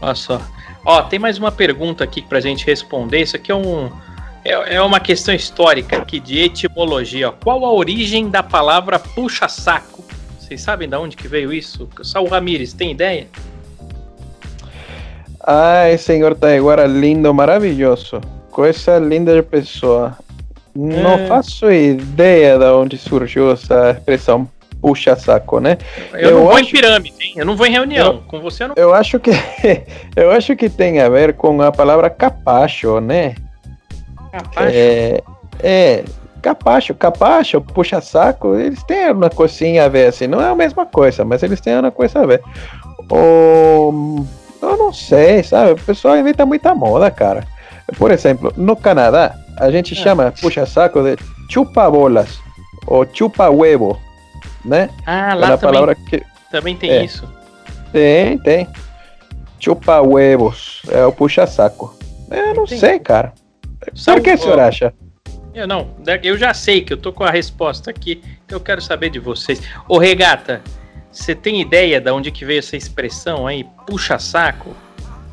Olha 0.00 0.14
só. 0.14 0.40
Ó, 0.86 1.02
tem 1.02 1.18
mais 1.18 1.38
uma 1.38 1.52
pergunta 1.52 2.02
aqui 2.04 2.22
pra 2.22 2.40
gente 2.40 2.64
responder. 2.66 3.22
Isso 3.22 3.36
aqui 3.36 3.50
é 3.52 3.54
um. 3.54 3.90
É, 4.44 4.74
é 4.76 4.82
uma 4.82 5.00
questão 5.00 5.34
histórica 5.34 5.96
aqui 5.96 6.20
de 6.20 6.38
etimologia. 6.40 7.32
Qual 7.42 7.64
a 7.64 7.72
origem 7.72 8.28
da 8.28 8.42
palavra 8.42 8.98
puxa-saco? 8.98 10.04
Vocês 10.38 10.60
sabem 10.60 10.88
de 10.88 10.96
onde 10.96 11.16
que 11.16 11.26
veio 11.26 11.52
isso? 11.52 11.88
Saul 12.02 12.28
Ramírez, 12.28 12.72
tem 12.74 12.90
ideia? 12.90 13.26
Ai, 15.46 15.96
senhor 15.98 16.34
Taiguara, 16.34 16.86
lindo, 16.86 17.32
maravilhoso. 17.32 18.20
Coisa 18.50 18.98
linda 18.98 19.34
de 19.34 19.42
pessoa. 19.42 20.16
Não 20.74 21.12
É. 21.14 21.26
faço 21.26 21.70
ideia 21.70 22.58
de 22.58 22.64
onde 22.66 22.98
surgiu 22.98 23.52
essa 23.52 23.92
expressão 23.92 24.48
puxa-saco, 24.80 25.60
né? 25.60 25.78
Eu, 26.12 26.18
Eu 26.20 26.30
não 26.38 26.44
vou 26.46 26.58
em 26.58 26.62
acho- 26.62 26.70
pirâmide, 26.70 27.14
hein? 27.22 27.32
Eu 27.36 27.46
não 27.46 27.56
vou 27.56 27.66
em 27.66 27.70
reunião. 27.70 28.22
Com 28.26 28.40
você 28.40 28.64
eu 28.64 28.68
não. 28.68 28.74
Eu 28.76 28.92
acho 28.94 29.18
que 29.18 29.30
eu 30.16 30.30
acho 30.30 30.54
que 30.56 30.68
tem 30.68 31.00
a 31.00 31.08
ver 31.08 31.34
com 31.34 31.60
a 31.62 31.70
palavra 31.72 32.10
capacho, 32.10 33.00
né? 33.00 33.34
Capaz. 34.38 34.74
É, 34.74 35.22
é 35.62 36.04
capacho, 36.42 36.94
capacho, 36.94 37.60
puxa-saco, 37.60 38.54
eles 38.56 38.82
têm 38.82 39.10
uma 39.12 39.30
coisinha 39.30 39.84
a 39.84 39.88
ver, 39.88 40.08
assim, 40.08 40.26
não 40.26 40.40
é 40.42 40.48
a 40.50 40.54
mesma 40.54 40.84
coisa, 40.84 41.24
mas 41.24 41.42
eles 41.42 41.60
têm 41.60 41.78
uma 41.78 41.90
coisa 41.90 42.20
a 42.20 42.26
ver. 42.26 42.42
Ou, 43.08 44.26
eu 44.60 44.76
não 44.76 44.92
sei, 44.92 45.42
sabe? 45.42 45.72
O 45.72 45.76
pessoal 45.84 46.16
inventa 46.18 46.44
muita 46.44 46.74
moda, 46.74 47.10
cara. 47.10 47.46
Por 47.98 48.10
exemplo, 48.10 48.52
no 48.56 48.74
Canadá, 48.76 49.34
a 49.58 49.70
gente 49.70 49.94
É. 49.94 49.96
chama 49.96 50.32
puxa-saco 50.40 51.02
de 51.02 51.16
chupa-bolas 51.50 52.38
ou 52.86 53.06
chupa-huevo, 53.10 53.98
né? 54.64 54.90
Ah, 55.06 55.30
É 55.32 55.34
lá 55.34 55.56
também, 55.56 55.72
palavra 55.74 55.94
que 55.94 56.22
também 56.50 56.76
tem 56.76 56.90
é. 56.90 57.04
isso. 57.04 57.26
tem, 57.92 58.36
tem. 58.38 58.68
Chupa-huevos, 59.60 60.82
é 60.90 61.04
o 61.06 61.12
puxa-saco. 61.12 61.94
Eu 62.30 62.54
não 62.54 62.64
Entendi. 62.64 62.80
sei, 62.80 62.98
cara. 62.98 63.32
Saul- 63.94 64.18
Por 64.18 64.24
que 64.24 64.32
o 64.34 64.38
senhor 64.38 64.58
acha? 64.58 64.92
Eu 65.54 65.68
não, 65.68 65.90
eu 66.22 66.36
já 66.36 66.52
sei 66.52 66.80
que 66.80 66.92
eu 66.92 66.96
tô 66.96 67.12
com 67.12 67.22
a 67.22 67.30
resposta 67.30 67.88
aqui, 67.90 68.20
então 68.44 68.58
eu 68.58 68.60
quero 68.60 68.80
saber 68.82 69.08
de 69.10 69.20
vocês. 69.20 69.62
Ô 69.88 69.98
Regata, 69.98 70.62
você 71.12 71.32
tem 71.34 71.60
ideia 71.60 72.00
de 72.00 72.10
onde 72.10 72.32
que 72.32 72.44
veio 72.44 72.58
essa 72.58 72.76
expressão 72.76 73.46
aí, 73.46 73.64
puxa-saco? 73.86 74.74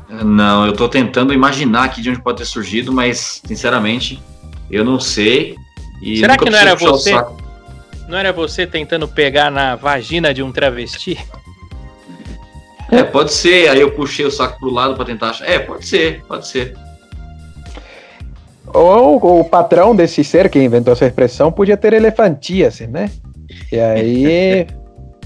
Não, 0.08 0.64
eu 0.66 0.74
tô 0.74 0.88
tentando 0.88 1.32
imaginar 1.32 1.84
aqui 1.84 2.00
de 2.00 2.10
onde 2.10 2.22
pode 2.22 2.38
ter 2.38 2.44
surgido, 2.44 2.92
mas, 2.92 3.40
sinceramente, 3.44 4.22
eu 4.70 4.84
não 4.84 5.00
sei. 5.00 5.56
E 6.00 6.18
Será 6.18 6.36
que 6.36 6.48
não 6.48 6.58
era 6.58 6.74
o 6.74 6.78
você? 6.78 7.10
saco. 7.10 7.42
Não 8.08 8.18
era 8.18 8.32
você 8.32 8.66
tentando 8.66 9.08
pegar 9.08 9.50
na 9.50 9.74
vagina 9.74 10.32
de 10.34 10.42
um 10.42 10.52
travesti? 10.52 11.18
É, 12.90 13.02
pode 13.02 13.32
ser. 13.32 13.68
Aí 13.70 13.80
eu 13.80 13.92
puxei 13.92 14.24
o 14.26 14.30
saco 14.30 14.58
pro 14.60 14.70
lado 14.70 14.94
pra 14.94 15.04
tentar 15.04 15.30
achar. 15.30 15.48
É, 15.48 15.58
pode 15.58 15.86
ser, 15.86 16.22
pode 16.28 16.46
ser. 16.46 16.76
Ou 18.74 19.40
o 19.40 19.44
patrão 19.44 19.94
desse 19.94 20.22
ser 20.24 20.48
que 20.48 20.58
inventou 20.62 20.92
essa 20.92 21.06
expressão 21.06 21.52
podia 21.52 21.76
ter 21.76 21.92
elefantíase, 21.92 22.86
né? 22.86 23.10
E 23.70 23.78
aí 23.78 24.66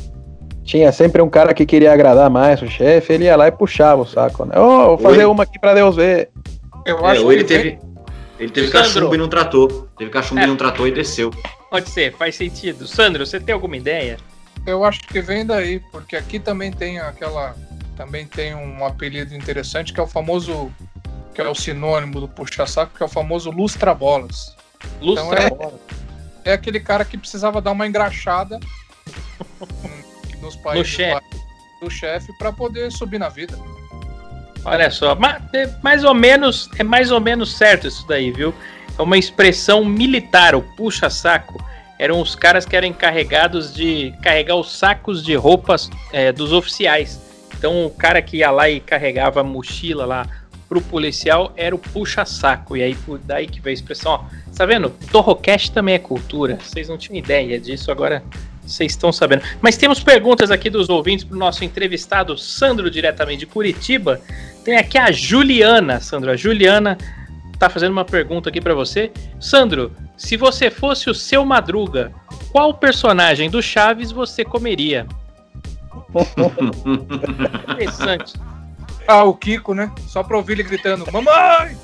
tinha 0.65 0.91
sempre 0.93 1.23
um 1.23 1.29
cara 1.29 1.55
que 1.55 1.65
queria 1.65 1.93
agradar 1.93 2.29
mais 2.29 2.61
o 2.61 2.67
chefe, 2.69 3.13
ele 3.13 3.25
ia 3.25 3.37
lá 3.37 3.47
e 3.49 3.53
puxava 3.53 4.03
o 4.03 4.07
saco, 4.07 4.45
né? 4.45 4.59
Ô, 4.59 4.89
vou 4.97 4.99
fazer 4.99 5.25
Oi. 5.25 5.31
uma 5.31 5.45
aqui 5.45 5.59
pra 5.61 5.75
Deus 5.75 5.95
ver. 5.97 6.31
Eu 6.85 6.99
É, 7.07 7.11
acho 7.13 7.25
ou 7.25 7.33
ele 7.33 7.43
que 7.45 7.49
teve. 7.49 7.79
Ele 8.39 8.51
teve 8.51 8.67
Sandro. 8.69 8.83
cachumbo 8.83 9.15
e 9.15 9.19
não 9.19 9.29
tratou. 9.29 9.89
Teve 9.97 10.11
cachumbo 10.11 10.41
É. 10.41 10.45
e 10.45 10.47
não 10.47 10.57
tratou 10.57 10.87
e 10.87 10.91
desceu. 10.93 11.31
Pode 11.71 11.89
ser, 11.89 12.15
faz 12.17 12.37
sentido. 12.37 12.87
Sandro, 12.87 13.25
você 13.25 13.41
tem 13.41 13.53
alguma 13.55 13.77
ideia? 13.77 14.19
Eu 14.67 14.85
acho 14.85 15.01
que 15.07 15.21
vem 15.21 15.47
daí, 15.47 15.81
porque 15.93 16.17
aqui 16.17 16.39
também 16.39 16.71
tem 16.73 16.99
aquela. 16.99 17.55
Também 17.97 18.27
tem 18.27 18.55
um 18.55 18.85
apelido 18.85 19.35
interessante 19.35 19.93
que 19.93 20.01
é 20.01 20.03
o 20.03 20.07
famoso. 20.07 20.71
Que 21.37 21.43
é 21.43 21.49
o 21.49 21.55
sinônimo 21.55 22.19
do 22.19 22.27
puxa-saco, 22.27 22.97
que 22.97 23.03
é 23.03 23.07
o 23.07 23.09
famoso 23.11 23.51
lustra-bolas. 23.51 24.57
Lustra 25.03 25.43
é- 25.43 25.51
bola. 25.51 25.79
É 26.47 26.53
aquele 26.55 26.81
cara 26.81 27.05
que 27.05 27.19
precisava 27.19 27.61
dar 27.61 27.73
uma 27.73 27.87
engraxada 27.87 28.59
nos 30.41 30.57
países 30.57 30.87
chefe. 30.89 31.13
lá 31.13 31.21
do 31.83 31.91
chefe 31.91 32.33
para 32.39 32.51
poder 32.53 32.91
subir 32.91 33.19
na 33.19 33.29
vida. 33.29 33.59
Olha 34.65 34.91
só, 34.91 35.15
ma- 35.15 35.39
é 35.53 35.69
mais 35.83 36.05
ou 36.05 36.15
menos, 36.15 36.71
é 36.79 36.83
mais 36.83 37.11
ou 37.11 37.21
menos 37.21 37.55
certo 37.55 37.87
isso 37.87 38.07
daí, 38.09 38.31
viu? 38.33 38.55
É 38.99 39.03
uma 39.03 39.19
expressão 39.19 39.85
militar, 39.85 40.55
o 40.55 40.63
puxa-saco. 40.63 41.63
Eram 41.99 42.19
os 42.21 42.35
caras 42.35 42.65
que 42.65 42.75
eram 42.75 42.89
encarregados 42.89 43.75
de 43.75 44.15
carregar 44.23 44.57
os 44.57 44.73
sacos 44.73 45.23
de 45.23 45.35
roupas 45.35 45.91
é, 46.13 46.33
dos 46.33 46.51
oficiais. 46.53 47.21
Então 47.59 47.85
o 47.85 47.91
cara 47.91 48.23
que 48.23 48.39
ia 48.39 48.51
lá 48.51 48.71
e 48.71 48.81
carregava 48.81 49.41
a 49.41 49.45
mochila 49.45 50.07
lá 50.07 50.27
pro 50.69 50.81
policial 50.81 51.53
era 51.57 51.75
o 51.75 51.79
puxa-saco. 51.79 52.77
E 52.77 52.83
aí 52.83 52.95
por 52.95 53.19
daí 53.19 53.47
que 53.47 53.61
veio 53.61 53.73
a 53.73 53.79
expressão, 53.79 54.13
ó. 54.13 54.25
Tá 54.57 54.65
vendo? 54.65 54.91
Torrocast 55.11 55.73
também 55.73 55.95
é 55.95 55.99
cultura. 55.99 56.59
Vocês 56.63 56.89
não 56.89 56.97
tinham 56.97 57.19
ideia 57.19 57.61
disso, 57.61 57.91
agora 57.91 58.23
vocês 58.63 58.93
estão 58.93 59.13
sabendo. 59.13 59.43
Mas 59.61 59.77
temos 59.77 60.03
perguntas 60.03 60.51
aqui 60.51 60.69
dos 60.69 60.89
ouvintes 60.89 61.25
pro 61.25 61.39
nosso 61.39 61.65
entrevistado 61.65 62.37
Sandro, 62.37 62.91
diretamente 62.91 63.41
de 63.41 63.47
Curitiba. 63.47 64.21
Tem 64.65 64.77
aqui 64.77 64.99
a 64.99 65.13
Juliana, 65.13 66.01
Sandro. 66.01 66.31
A 66.31 66.37
Juliana 66.37 66.99
tá 67.59 67.71
fazendo 67.71 67.93
uma 67.93 68.05
pergunta 68.05 68.49
aqui 68.49 68.61
pra 68.61 68.75
você. 68.75 69.13
Sandro, 69.39 69.93
se 70.17 70.37
você 70.37 70.71
fosse 70.71 71.09
o 71.09 71.15
seu 71.15 71.45
Madruga, 71.45 72.13
qual 72.51 72.75
personagem 72.75 73.49
do 73.49 73.63
Chaves 73.63 74.11
você 74.11 74.45
comeria? 74.45 75.07
Interessante. 77.73 78.35
Ah, 79.07 79.25
o 79.25 79.35
Kiko, 79.35 79.75
né? 79.75 79.91
Só 80.07 80.23
pra 80.23 80.37
ouvir 80.37 80.55
ele 80.55 80.63
gritando: 80.63 81.11
Mamãe! 81.13 81.77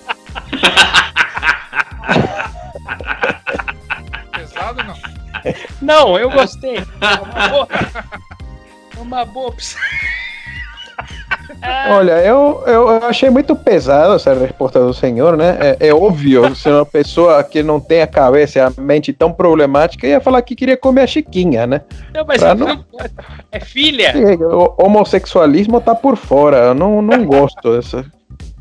Pesado 4.32 4.82
não? 4.84 4.96
Não, 5.80 6.18
eu 6.18 6.30
gostei. 6.30 6.78
É 6.78 7.20
uma 7.20 7.48
boa, 7.48 7.68
é 8.96 9.00
uma 9.00 9.24
boa 9.24 9.48
opção. 9.48 9.80
Olha, 11.90 12.12
eu, 12.24 12.62
eu 12.66 12.88
achei 13.06 13.30
muito 13.30 13.54
pesado 13.54 14.14
essa 14.14 14.34
resposta 14.34 14.80
do 14.80 14.92
senhor, 14.92 15.36
né? 15.36 15.56
É, 15.80 15.88
é 15.88 15.94
óbvio, 15.94 16.52
se 16.56 16.68
uma 16.68 16.84
pessoa 16.86 17.42
que 17.44 17.62
não 17.62 17.78
tem 17.80 18.02
a 18.02 18.06
cabeça 18.06 18.58
e 18.58 18.62
a 18.62 18.72
mente 18.78 19.12
tão 19.12 19.32
problemática 19.32 20.06
ia 20.06 20.20
falar 20.20 20.42
que 20.42 20.56
queria 20.56 20.76
comer 20.76 21.02
a 21.02 21.06
Chiquinha, 21.06 21.66
né? 21.66 21.82
Não, 22.14 22.24
mas 22.26 22.38
Pra 22.40 22.54
não 22.54 22.84
é 23.50 23.60
filha. 23.60 24.12
O 24.40 24.74
homossexualismo 24.84 25.80
tá 25.80 25.94
por 25.94 26.16
fora, 26.16 26.56
eu 26.58 26.74
não, 26.74 27.00
não 27.02 27.24
gosto 27.26 27.74
dessa. 27.76 28.04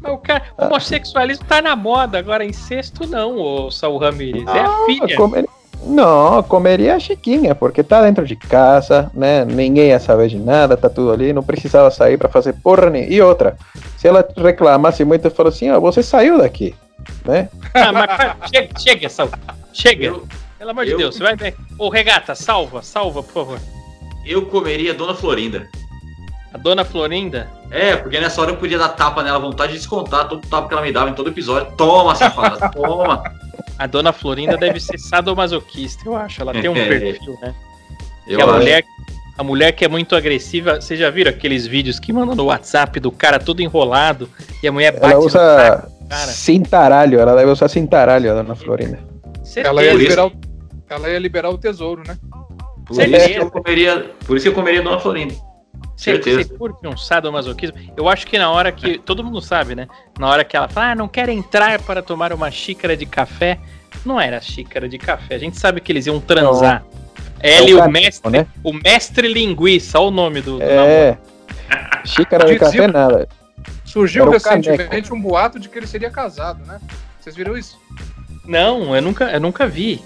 Mas 0.02 0.13
o 0.13 0.17
cara, 0.17 0.44
o 0.58 0.65
homossexualismo 0.65 1.46
tá 1.46 1.62
na 1.62 1.76
moda, 1.76 2.17
agora 2.17 2.44
incesto 2.44 3.08
não, 3.08 3.38
ô 3.38 3.72
Saul 3.72 3.98
Ramirez. 4.00 4.46
É 4.48 4.60
a 4.60 4.63
Não, 4.63 4.86
filha. 4.86 5.15
comer- 5.15 5.46
Não, 5.84 6.44
comeria 6.44 6.96
a 6.96 7.00
Chiquinha, 7.00 7.56
porque 7.56 7.82
tá 7.84 8.02
dentro 8.04 8.26
de 8.26 8.36
casa, 8.36 9.10
né? 9.13 9.44
Ninguém 9.46 9.88
ia 9.88 10.00
saber 10.00 10.28
de 10.28 10.38
nada, 10.38 10.78
tá 10.78 10.89
tudo 10.89 11.12
ali, 11.12 11.34
não 11.34 11.41
precisava 11.44 11.89
sair 11.89 12.17
pra 12.17 12.30
fazer 12.30 12.54
porra 12.54 12.89
nenhuma. 12.89 13.12
E 13.13 13.22
outra, 13.22 13.58
se 13.98 14.08
ela 14.08 14.28
reclamasse 14.38 15.04
muito, 15.04 15.26
eu 15.26 15.32
falo 15.32 15.50
assim, 15.50 15.72
ó, 15.72 15.80
você 15.80 16.04
saiu 16.04 16.38
daqui, 16.38 16.76
né? 17.26 17.50
Ah, 17.74 17.91
mas 17.91 18.06
para, 18.06 18.36
chega, 18.54 18.80
chega, 18.80 19.10
Saul. 19.10 19.30
Chega. 19.74 20.06
Eu, 20.06 20.28
Pelo 20.60 20.72
amor 20.72 20.86
de 20.86 20.91
eu- 20.91 20.98
Deus, 21.00 21.15
você 21.15 21.24
vai 21.24 21.36
ver. 21.36 21.56
Ô, 21.80 21.89
Regata, 21.89 22.36
salva, 22.36 22.82
salva, 22.84 23.24
por 23.24 23.34
favor. 23.34 23.60
eu 24.26 24.46
comeria 24.46 24.94
Dona 24.94 25.15
Florinda. 25.15 25.67
A 26.54 26.58
dona 26.58 26.84
Florinda. 26.84 27.48
É, 27.72 27.96
porque 27.96 28.20
nessa 28.20 28.41
hora 28.41 28.52
eu 28.52 28.58
podia 28.58 28.78
dar 28.78 28.89
tapa 28.89 29.24
nela 29.24 29.38
à 29.38 29.39
vontade 29.39 29.72
de 29.72 29.78
descontar 29.80 30.28
todo 30.28 30.44
o 30.44 30.48
tapa 30.48 30.67
que 30.67 30.74
ela 30.74 30.84
me 30.84 30.91
dava 30.91 31.10
em 31.10 31.13
todo 31.13 31.30
episódio. 31.30 31.72
Toma, 31.78 32.13
safada, 32.13 32.70
toma. 32.70 33.24
A 33.82 33.88
dona 33.88 34.13
Florinda 34.13 34.58
deve 34.58 34.80
ser 34.80 35.00
sadomasoquista, 35.00 36.04
eu 36.06 36.15
acho. 36.15 36.39
Ela 36.39 36.52
tem 36.54 36.70
um 36.70 36.76
É. 36.76 36.88
perfil, 36.88 37.36
né? 37.41 37.52
Eu 38.28 38.38
que 38.38 38.44
a 38.44 38.46
acho. 38.46 38.54
mulher, 38.60 38.84
a 39.36 39.44
mulher 39.44 39.72
que 39.72 39.84
é 39.84 39.88
muito 39.88 40.15
agressiva. 40.15 40.80
Vocês 40.80 41.00
já 41.00 41.10
viram 41.10 41.32
aqueles 41.32 41.65
vídeos 41.65 42.00
que 42.00 42.13
mandam 42.13 42.36
no 42.36 42.46
WhatsApp 42.46 43.00
do 43.00 43.12
cara 43.12 43.39
todo 43.39 43.60
enrolado 43.60 44.30
e 44.62 44.67
a 44.67 44.72
mulher 44.72 44.91
bate 45.00 45.13
Ela 45.13 45.17
usa 45.20 45.39
saco 45.39 45.91
cara? 46.08 46.28
cintaralho, 46.28 47.20
ela 47.20 47.36
deve 47.36 47.50
usar 47.50 47.67
cintaralho, 47.70 48.30
a 48.32 48.36
dona 48.36 48.54
Florinda. 48.56 49.00
Certeza. 49.44 49.70
Ela 49.70 49.84
ia, 49.84 49.94
liberar 49.96 50.28
o, 50.28 50.32
ela 50.88 51.10
ia 51.10 51.17
liberar 51.20 51.50
o 51.50 51.58
tesouro, 51.58 52.04
né? 52.08 52.20
Por 52.86 52.94
Certeza. 52.96 53.26
isso, 53.26 53.34
que 53.34 53.39
eu 53.39 53.50
comeria, 53.52 54.12
por 54.28 54.38
isso 54.38 54.44
que 54.44 54.50
eu 54.50 54.54
comeria 54.54 54.84
Dona 54.84 55.00
Florinda. 55.00 55.34
Certeza. 56.04 56.44
você 56.44 56.58
curte 56.58 56.88
um 56.88 56.98
sadomasoquismo? 56.98 57.78
Eu 57.96 58.10
acho 58.10 58.26
que 58.26 58.38
na 58.40 58.50
hora 58.50 58.72
que. 58.72 58.98
Todo 58.98 59.24
mundo 59.24 59.42
sabe, 59.42 59.76
né? 59.76 59.88
Na 60.18 60.28
hora 60.28 60.44
que 60.44 60.58
ela 60.58 60.68
fala, 60.68 60.92
ah, 60.92 60.96
não 60.96 61.08
quero 61.08 61.30
entrar 61.32 61.80
para 61.82 62.02
tomar 62.02 62.34
uma 62.34 62.50
xícara 62.50 62.98
de 62.98 63.06
café. 63.06 63.60
Não 64.06 64.20
era 64.20 64.42
xícara 64.42 64.90
de 64.90 64.98
café. 64.98 65.36
A 65.36 65.38
gente 65.38 65.58
sabe 65.60 65.80
que 65.80 65.92
eles 65.92 66.08
iam 66.08 66.20
transar. 66.20 66.84
Ela 67.40 67.66
É 67.66 67.70
e 67.70 67.74
o 67.76 67.84
o 67.84 67.92
mestre, 67.92 68.32
né? 68.32 68.48
o 68.64 68.74
mestre 68.74 69.28
linguiça, 69.32 70.00
olha 70.00 70.08
o 70.08 70.12
nome 70.12 70.42
do, 70.42 70.54
do 70.54 70.60
namoro. 70.60 70.86
É. 70.92 71.18
Xícara 72.06 72.46
de 72.46 72.58
café, 72.58 72.88
nada. 72.88 73.28
Surgiu 73.86 74.24
Era 74.24 74.32
recentemente 74.32 75.14
um 75.14 75.22
boato 75.22 75.60
de 75.60 75.68
que 75.70 75.78
ele 75.78 75.88
seria 75.88 76.10
casado, 76.10 76.66
né? 76.66 76.80
Vocês 77.20 77.36
viram 77.36 77.56
isso? 77.58 77.80
Não, 78.46 78.96
eu 78.96 79.02
nunca, 79.02 79.26
eu 79.26 79.40
nunca 79.40 79.68
vi. 79.68 80.02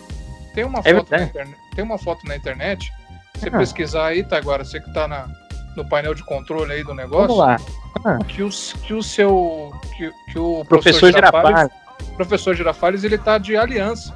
Tem 0.54 0.64
uma, 0.66 0.80
É 0.84 0.94
foto 0.94 1.12
na 1.12 1.24
internet, 1.24 1.58
tem 1.76 1.84
uma 1.86 1.98
foto 1.98 2.26
na 2.28 2.36
internet. 2.36 2.92
Se 3.36 3.42
você 3.42 3.50
Ah. 3.50 3.58
pesquisar 3.60 4.08
aí, 4.08 4.24
tá 4.24 4.38
agora, 4.38 4.64
você 4.66 4.80
que 4.80 4.92
tá 4.94 5.08
na, 5.08 5.28
no 5.76 5.88
painel 5.88 6.14
de 6.14 6.24
controle 6.24 6.72
aí 6.72 6.84
do 6.84 6.94
negócio. 6.94 7.28
Vamos 7.28 7.38
lá. 7.38 7.58
Ah. 8.04 8.20
Que, 8.26 8.44
o, 8.44 8.50
que 8.50 8.94
o 8.94 9.04
seu. 9.04 9.72
Que, 9.98 10.12
que 10.32 10.40
o 10.40 10.64
professor, 10.66 10.68
professor 10.68 11.14
Girafales, 11.14 11.72
professor 12.16 12.56
Girafales, 12.56 13.04
ele 13.04 13.18
tá 13.18 13.38
de 13.38 13.56
aliança. 13.56 14.14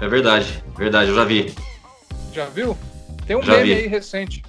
É 0.00 0.08
verdade, 0.08 0.64
verdade, 0.76 1.10
eu 1.10 1.14
já 1.14 1.24
vi. 1.24 1.54
Já 2.32 2.46
viu? 2.46 2.76
Tem 3.26 3.36
um 3.36 3.42
já 3.42 3.52
meme 3.56 3.66
vi. 3.66 3.74
aí 3.74 3.86
recente. 3.86 4.42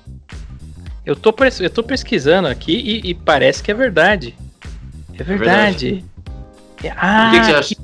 Eu 1.05 1.15
tô, 1.15 1.33
eu 1.59 1.69
tô 1.69 1.83
pesquisando 1.83 2.47
aqui 2.47 2.73
e, 2.73 3.09
e 3.09 3.13
parece 3.13 3.61
que 3.61 3.71
é 3.71 3.73
verdade. 3.73 4.35
É 5.13 5.23
verdade. 5.23 6.05
É 6.79 6.83
verdade. 6.83 6.97
Ah, 6.97 7.29
Por 7.29 7.31
que, 7.31 7.39
que 7.39 7.45
você 7.45 7.53
acha? 7.53 7.75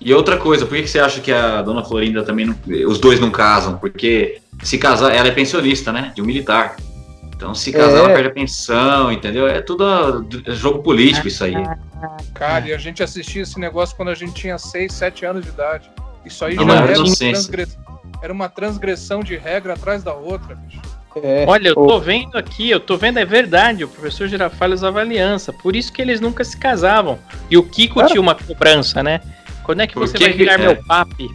E 0.00 0.12
outra 0.12 0.36
coisa, 0.36 0.66
por 0.66 0.76
que, 0.76 0.82
que 0.82 0.88
você 0.90 0.98
acha 0.98 1.20
que 1.20 1.32
a 1.32 1.62
dona 1.62 1.82
Florinda 1.82 2.22
também 2.22 2.44
não, 2.44 2.56
os 2.86 2.98
dois 2.98 3.18
não 3.18 3.30
casam? 3.30 3.78
Porque 3.78 4.40
se 4.62 4.76
casar, 4.76 5.14
ela 5.14 5.28
é 5.28 5.30
pensionista, 5.30 5.90
né? 5.90 6.12
De 6.14 6.20
um 6.20 6.26
militar. 6.26 6.76
Então, 7.34 7.54
se 7.54 7.72
casar, 7.72 7.96
é. 7.96 7.98
ela 7.98 8.08
perde 8.10 8.28
a 8.28 8.32
pensão, 8.32 9.10
entendeu? 9.10 9.48
É 9.48 9.60
tudo 9.60 9.84
é 10.46 10.52
jogo 10.52 10.82
político 10.82 11.26
isso 11.26 11.44
aí. 11.44 11.54
Cara, 12.32 12.68
e 12.68 12.72
a 12.72 12.78
gente 12.78 13.02
assistia 13.02 13.42
esse 13.42 13.58
negócio 13.58 13.96
quando 13.96 14.10
a 14.10 14.14
gente 14.14 14.34
tinha 14.34 14.56
6, 14.56 14.92
7 14.92 15.26
anos 15.26 15.44
de 15.44 15.50
idade. 15.50 15.90
Isso 16.24 16.44
aí 16.44 16.54
já 16.54 16.62
era 16.62 16.98
uma, 16.98 17.16
transgressão, 17.16 17.84
era 18.22 18.32
uma 18.32 18.48
transgressão 18.48 19.22
de 19.22 19.36
regra 19.36 19.74
atrás 19.74 20.02
da 20.02 20.14
outra, 20.14 20.54
bicho. 20.54 20.80
É, 21.22 21.44
Olha, 21.46 21.68
eu 21.68 21.74
tô 21.74 22.00
vendo 22.00 22.36
aqui, 22.36 22.70
eu 22.70 22.80
tô 22.80 22.96
vendo, 22.96 23.18
é 23.18 23.24
verdade, 23.24 23.84
o 23.84 23.88
professor 23.88 24.26
Girafales 24.26 24.80
usava 24.80 25.00
aliança, 25.00 25.52
por 25.52 25.76
isso 25.76 25.92
que 25.92 26.02
eles 26.02 26.20
nunca 26.20 26.42
se 26.42 26.56
casavam. 26.56 27.18
E 27.48 27.56
o 27.56 27.62
Kiko 27.62 27.96
Cara. 27.96 28.08
tinha 28.08 28.20
uma 28.20 28.34
cobrança, 28.34 29.00
né? 29.00 29.20
Quando 29.62 29.80
é 29.80 29.86
que 29.86 29.94
por 29.94 30.08
você 30.08 30.18
que 30.18 30.24
vai 30.24 30.32
virar 30.32 30.54
é? 30.54 30.58
meu 30.58 30.76
papi? 30.84 31.28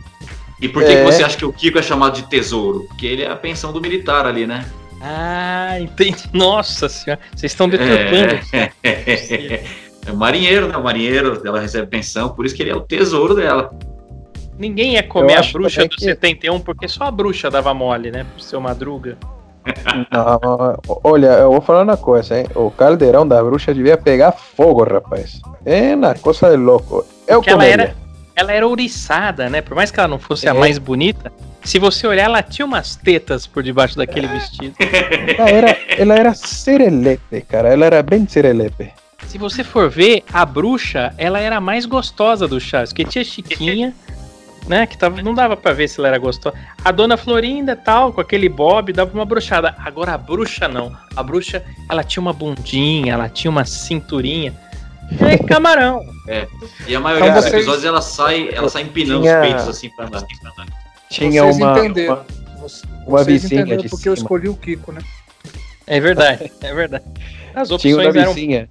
E 0.61 0.67
por 0.67 0.83
que, 0.83 0.91
é. 0.91 0.97
que 0.97 1.11
você 1.11 1.23
acha 1.23 1.37
que 1.37 1.45
o 1.45 1.53
Kiko 1.53 1.79
é 1.79 1.81
chamado 1.81 2.15
de 2.15 2.23
tesouro? 2.23 2.85
Porque 2.89 3.05
ele 3.05 3.23
é 3.23 3.31
a 3.31 3.35
pensão 3.35 3.71
do 3.71 3.79
militar 3.79 4.25
ali, 4.25 4.45
né? 4.45 4.65
Ah, 5.01 5.79
entendi. 5.79 6.23
Nossa 6.33 6.89
senhora, 6.89 7.21
vocês 7.35 7.51
estão 7.51 7.69
deturpando. 7.69 8.39
É, 8.53 8.71
é, 8.83 9.63
é, 10.05 10.11
marinheiro, 10.11 10.67
né? 10.67 10.77
O 10.77 10.83
marinheiro, 10.83 11.41
ela 11.45 11.59
recebe 11.59 11.87
pensão, 11.87 12.29
por 12.29 12.45
isso 12.45 12.55
que 12.55 12.63
ele 12.63 12.71
é 12.71 12.75
o 12.75 12.81
tesouro 12.81 13.35
dela. 13.35 13.71
Ninguém 14.57 14.93
ia 14.93 15.03
comer 15.03 15.35
a 15.35 15.41
bruxa 15.41 15.83
do 15.83 15.89
que... 15.95 16.03
71 16.03 16.59
porque 16.59 16.87
só 16.87 17.05
a 17.05 17.11
bruxa 17.11 17.49
dava 17.49 17.73
mole, 17.73 18.11
né? 18.11 18.25
Pro 18.33 18.43
seu 18.43 18.59
madruga. 18.59 19.17
Não, 20.11 20.79
olha, 21.03 21.27
eu 21.27 21.51
vou 21.51 21.61
falar 21.61 21.83
uma 21.83 21.95
coisa, 21.97 22.39
hein? 22.39 22.47
O 22.55 22.69
caldeirão 22.71 23.27
da 23.27 23.41
bruxa 23.41 23.73
devia 23.73 23.97
pegar 23.97 24.31
fogo, 24.31 24.83
rapaz. 24.83 25.39
É 25.65 25.95
uma 25.95 26.13
coisa 26.15 26.49
de 26.49 26.57
louco. 26.57 27.05
Eu 27.27 27.41
ela 27.45 27.65
era, 27.65 27.95
ela 28.39 28.53
era 28.53 28.65
ouriçada, 28.65 29.49
né? 29.49 29.61
Por 29.61 29.75
mais 29.75 29.91
que 29.91 29.99
ela 29.99 30.07
não 30.07 30.19
fosse 30.19 30.47
é. 30.47 30.49
a 30.49 30.53
mais 30.53 30.77
bonita, 30.77 31.31
se 31.63 31.77
você 31.77 32.07
olhar, 32.07 32.23
ela 32.23 32.41
tinha 32.41 32.65
umas 32.65 32.95
tetas 32.95 33.45
por 33.45 33.61
debaixo 33.61 33.97
daquele 33.97 34.27
é. 34.27 34.29
vestido. 34.29 34.75
Ela 35.37 35.49
era, 35.49 35.77
ela 35.89 36.15
era 36.15 36.33
serelepe, 36.33 37.41
cara. 37.41 37.69
Ela 37.69 37.85
era 37.85 38.01
bem 38.01 38.25
serelepe. 38.27 38.93
Se 39.27 39.37
você 39.37 39.63
for 39.63 39.89
ver, 39.89 40.23
a 40.31 40.45
bruxa, 40.45 41.13
ela 41.17 41.39
era 41.39 41.57
a 41.57 41.61
mais 41.61 41.85
gostosa 41.85 42.47
do 42.47 42.59
Chaves, 42.59 42.91
porque 42.91 43.03
tinha 43.03 43.23
Chiquinha, 43.23 43.93
né? 44.67 44.87
Que 44.87 44.97
tava, 44.97 45.21
não 45.21 45.33
dava 45.33 45.57
para 45.57 45.73
ver 45.73 45.89
se 45.89 45.99
ela 45.99 46.07
era 46.07 46.17
gostosa. 46.17 46.55
A 46.83 46.91
dona 46.91 47.17
Florinda, 47.17 47.75
tal, 47.75 48.13
com 48.13 48.21
aquele 48.21 48.47
bob, 48.47 48.93
dava 48.93 49.13
uma 49.13 49.25
bruxada. 49.25 49.75
Agora 49.79 50.13
a 50.13 50.17
bruxa 50.17 50.67
não. 50.67 50.95
A 51.13 51.21
bruxa, 51.21 51.63
ela 51.89 52.03
tinha 52.05 52.21
uma 52.21 52.33
bundinha, 52.33 53.13
ela 53.13 53.27
tinha 53.27 53.51
uma 53.51 53.65
cinturinha. 53.65 54.53
É 55.19 55.37
camarão. 55.37 56.05
É. 56.27 56.47
E 56.87 56.95
a 56.95 56.99
maioria 56.99 57.29
então, 57.29 57.41
dos 57.41 57.49
vocês... 57.49 57.63
episódios 57.63 57.85
ela 57.85 58.01
sai, 58.01 58.49
ela 58.53 58.69
sai 58.69 58.83
empinando 58.83 59.21
tinha... 59.21 59.41
os 59.41 59.47
peitos 59.47 59.67
assim 59.67 59.89
pra 59.89 60.05
andar. 60.05 60.23
Tinha 61.09 61.43
vocês 61.43 61.57
uma, 61.57 61.79
entenderam. 61.79 62.13
uma, 62.13 62.67
uma 63.07 63.23
vocês 63.23 63.41
vizinha 63.43 63.65
porque 63.65 63.87
cima. 63.87 64.01
eu 64.05 64.13
escolhi 64.13 64.49
o 64.49 64.55
Kiko, 64.55 64.91
né? 64.91 65.01
É 65.87 65.99
verdade, 65.99 66.51
é 66.61 66.73
verdade. 66.73 67.05
As 67.55 67.71
opções 67.71 67.81
tinha 67.81 67.95
uma 67.97 68.11
vizinha, 68.11 68.69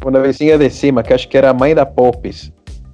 eram... 0.00 0.10
uma 0.10 0.22
vizinha 0.22 0.56
de 0.56 0.70
cima, 0.70 1.02
que 1.02 1.12
acho 1.12 1.26
que 1.28 1.36
era 1.36 1.50
a 1.50 1.54
mãe 1.54 1.74
da 1.74 1.84
Popes. 1.84 2.52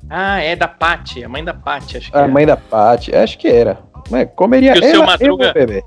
Ah, 0.09 0.41
é 0.41 0.57
da 0.57 0.67
Paty, 0.67 1.23
a 1.23 1.29
mãe 1.29 1.45
da 1.45 1.53
Paty, 1.53 1.99
acho 1.99 2.11
que 2.11 2.17
A 2.17 2.21
era. 2.21 2.29
mãe 2.29 2.47
da 2.47 2.57
Paty, 2.57 3.15
acho 3.15 3.39
que 3.39 3.49
era. 3.49 3.79
Mas 4.11 4.29
comeria 4.35 4.73
que 4.73 4.81
o 4.81 4.91
seu 4.91 5.05
Madruga... 5.05 5.53
bebê. 5.53 5.85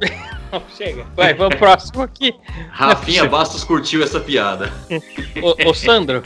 Chega. 0.76 1.06
Vai, 1.14 1.34
vamos 1.34 1.56
próximo 1.56 2.02
aqui. 2.02 2.34
Rafinha 2.70 3.26
Bastos 3.26 3.64
curtiu 3.64 4.02
essa 4.02 4.20
piada. 4.20 4.72
ô, 5.42 5.70
ô 5.70 5.74
Sandro. 5.74 6.22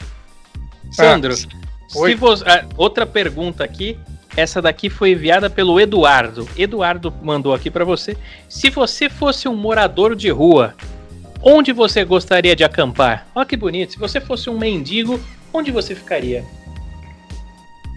Sandro, 0.91 1.33
ah, 1.35 2.17
você, 2.17 2.45
ah, 2.47 2.65
outra 2.77 3.07
pergunta 3.07 3.65
aqui. 3.65 3.99
Essa 4.37 4.63
daqui 4.63 4.89
foi 4.89 5.11
enviada 5.11 5.51
pelo 5.51 5.81
Eduardo. 5.81 6.49
Eduardo 6.57 7.13
mandou 7.23 7.53
aqui 7.53 7.71
para 7.71 7.85
você. 7.85 8.17
Se 8.49 8.71
você 8.71 9.11
fosse 9.11 9.49
um 9.49 9.57
morador 9.57 10.15
de 10.15 10.31
rua, 10.31 10.75
onde 11.43 11.73
você 11.73 12.05
gostaria 12.05 12.55
de 12.55 12.63
acampar? 12.63 13.27
Olha 13.35 13.45
que 13.45 13.57
bonito. 13.57 13.93
Se 13.93 13.99
você 13.99 14.21
fosse 14.21 14.49
um 14.49 14.57
mendigo, 14.57 15.21
onde 15.53 15.73
você 15.73 15.97
ficaria? 15.97 16.45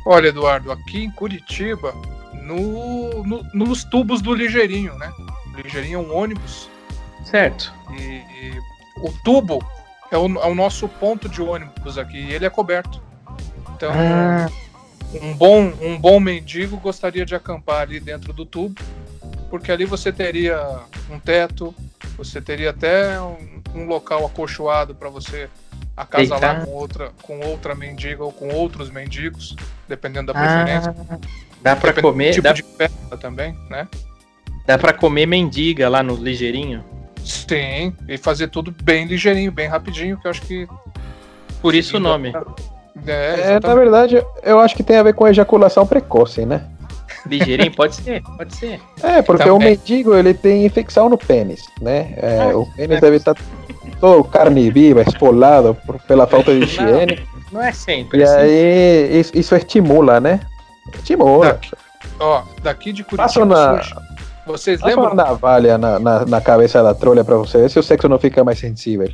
Olha, 0.05 0.29
Eduardo, 0.29 0.71
aqui 0.71 1.03
em 1.03 1.11
Curitiba, 1.11 1.93
no, 2.41 3.23
no, 3.23 3.43
nos 3.53 3.83
tubos 3.83 4.21
do 4.21 4.33
Ligeirinho, 4.33 4.95
né? 4.95 5.11
Ligeirinho 5.55 5.99
é 5.99 6.01
um 6.01 6.15
ônibus. 6.15 6.69
Certo. 7.25 7.73
E, 7.91 8.01
e 8.01 8.61
o 8.97 9.11
tubo 9.23 9.63
é 10.11 10.17
o, 10.17 10.25
é 10.39 10.47
o, 10.47 10.55
nosso 10.55 10.87
ponto 10.87 11.27
de 11.27 11.41
ônibus 11.41 11.97
aqui, 11.97 12.17
e 12.17 12.33
ele 12.33 12.45
é 12.45 12.49
coberto. 12.49 13.01
Então, 13.75 13.91
ah. 13.91 14.49
um, 15.21 15.33
bom, 15.33 15.73
um 15.81 15.97
bom 15.97 16.19
mendigo 16.19 16.77
gostaria 16.77 17.25
de 17.25 17.35
acampar 17.35 17.81
ali 17.81 17.99
dentro 17.99 18.31
do 18.33 18.45
tubo, 18.45 18.79
porque 19.49 19.71
ali 19.71 19.85
você 19.85 20.11
teria 20.11 20.79
um 21.09 21.19
teto, 21.19 21.73
você 22.17 22.41
teria 22.41 22.69
até 22.69 23.19
um, 23.19 23.61
um 23.73 23.85
local 23.85 24.25
acolchoado 24.25 24.93
para 24.93 25.09
você 25.09 25.49
acasalar 25.95 26.65
com 26.65 26.71
outra, 26.71 27.11
com 27.21 27.39
outra 27.39 27.75
mendiga 27.75 28.23
ou 28.23 28.31
com 28.31 28.49
outros 28.49 28.89
mendigos, 28.89 29.55
dependendo 29.87 30.33
da 30.33 30.39
preferência. 30.39 30.95
Ah, 31.09 31.17
dá 31.61 31.75
para 31.75 31.93
comer. 32.01 32.33
Tipo 32.33 32.43
dá... 32.43 32.53
de 32.53 32.63
festa 32.63 33.17
também, 33.17 33.57
né? 33.69 33.87
Dá 34.65 34.77
para 34.77 34.93
comer 34.93 35.25
mendiga 35.25 35.89
lá 35.89 36.01
no 36.01 36.15
ligeirinho? 36.15 36.83
Sim, 37.23 37.93
e 38.07 38.17
fazer 38.17 38.47
tudo 38.47 38.73
bem 38.83 39.05
ligeirinho, 39.05 39.51
bem 39.51 39.67
rapidinho, 39.67 40.17
que 40.17 40.27
eu 40.27 40.31
acho 40.31 40.41
que. 40.41 40.67
Por 41.61 41.73
isso 41.73 41.97
o 41.97 41.99
nome. 41.99 42.33
É, 43.07 43.55
é, 43.55 43.59
na 43.59 43.75
verdade, 43.75 44.23
eu 44.43 44.59
acho 44.59 44.75
que 44.75 44.83
tem 44.83 44.97
a 44.97 45.03
ver 45.03 45.13
com 45.13 45.27
ejaculação 45.27 45.85
precoce, 45.85 46.45
né? 46.45 46.67
Ligeirinho, 47.25 47.71
pode 47.73 47.95
ser, 47.95 48.21
pode 48.37 48.55
ser. 48.55 48.79
É, 49.01 49.21
porque 49.21 49.43
então, 49.43 49.57
o 49.57 49.61
é... 49.61 49.65
mendigo 49.65 50.13
ele 50.13 50.33
tem 50.33 50.65
infecção 50.65 51.07
no 51.07 51.17
pênis, 51.17 51.65
né? 51.81 52.13
É, 52.17 52.39
ah, 52.51 52.57
o 52.57 52.65
pênis 52.73 52.97
é. 52.97 53.01
deve 53.01 53.15
estar 53.17 53.35
todo 53.99 54.23
carne 54.25 54.69
viva, 54.69 55.01
esfolado 55.01 55.75
por, 55.85 55.99
pela 56.01 56.27
falta 56.27 56.53
de 56.53 56.63
higiene. 56.63 57.25
Não, 57.51 57.59
não 57.59 57.61
é 57.61 57.71
sempre. 57.71 58.19
E 58.19 58.23
assim. 58.23 58.35
aí 58.35 59.19
isso, 59.19 59.31
isso, 59.37 59.55
estimula, 59.55 60.19
né? 60.19 60.41
Estimula. 60.93 61.53
Daqui, 61.53 61.71
ó, 62.19 62.43
daqui 62.61 62.91
de 62.91 63.03
Curitiba. 63.03 63.23
Passa 63.23 63.45
na, 63.45 63.81
vocês 64.45 64.81
lembram? 64.81 65.05
uma 65.05 65.15
navalha 65.15 65.77
na, 65.77 65.99
na, 65.99 66.25
na 66.25 66.41
cabeça 66.41 66.81
da 66.83 66.93
trolha 66.93 67.23
pra 67.23 67.37
você 67.37 67.59
ver 67.59 67.69
se 67.69 67.79
o 67.79 67.83
sexo 67.83 68.09
não 68.09 68.19
fica 68.19 68.43
mais 68.43 68.59
sensível. 68.59 69.09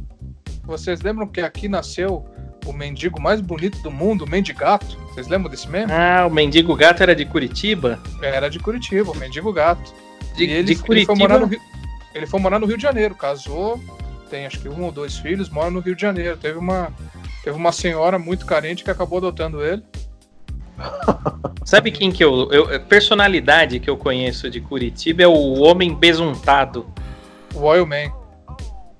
Vocês 0.63 1.01
lembram 1.01 1.27
que 1.27 1.41
aqui 1.41 1.67
nasceu 1.67 2.25
o 2.65 2.73
mendigo 2.73 3.21
mais 3.21 3.41
bonito 3.41 3.81
do 3.81 3.89
mundo, 3.89 4.25
o 4.25 4.29
Mendigato? 4.29 4.97
Vocês 5.09 5.27
lembram 5.27 5.49
desse 5.49 5.67
meme? 5.67 5.91
Ah, 5.91 6.27
o 6.27 6.29
Mendigo 6.29 6.75
Gato 6.75 7.01
era 7.01 7.15
de 7.15 7.25
Curitiba? 7.25 7.99
Era 8.21 8.49
de 8.49 8.59
Curitiba, 8.59 9.11
o 9.11 9.17
Mendigo 9.17 9.51
Gato. 9.51 9.93
De, 10.35 10.45
e 10.45 10.51
ele, 10.51 10.75
de 10.75 10.75
Curitiba? 10.75 11.13
Ele 11.13 11.17
foi, 11.17 11.27
morar 11.27 11.39
no 11.39 11.45
Rio, 11.47 11.59
ele 12.13 12.27
foi 12.27 12.39
morar 12.39 12.59
no 12.59 12.65
Rio 12.67 12.77
de 12.77 12.83
Janeiro, 12.83 13.15
casou, 13.15 13.79
tem 14.29 14.45
acho 14.45 14.59
que 14.59 14.69
um 14.69 14.83
ou 14.83 14.91
dois 14.91 15.17
filhos, 15.17 15.49
mora 15.49 15.71
no 15.71 15.79
Rio 15.79 15.95
de 15.95 16.01
Janeiro. 16.01 16.37
Teve 16.37 16.57
uma, 16.57 16.93
teve 17.43 17.57
uma 17.57 17.71
senhora 17.71 18.19
muito 18.19 18.45
carente 18.45 18.83
que 18.83 18.91
acabou 18.91 19.17
adotando 19.17 19.65
ele. 19.65 19.83
Sabe 21.65 21.91
quem 21.91 22.11
que 22.11 22.23
eu, 22.23 22.51
eu, 22.51 22.79
Personalidade 22.81 23.79
que 23.79 23.89
eu 23.89 23.97
conheço 23.97 24.49
de 24.49 24.59
Curitiba 24.59 25.23
é 25.23 25.27
o 25.27 25.59
homem 25.59 25.93
besuntado. 25.93 26.87
O 27.53 27.61
Oil 27.61 27.85
Man. 27.85 28.11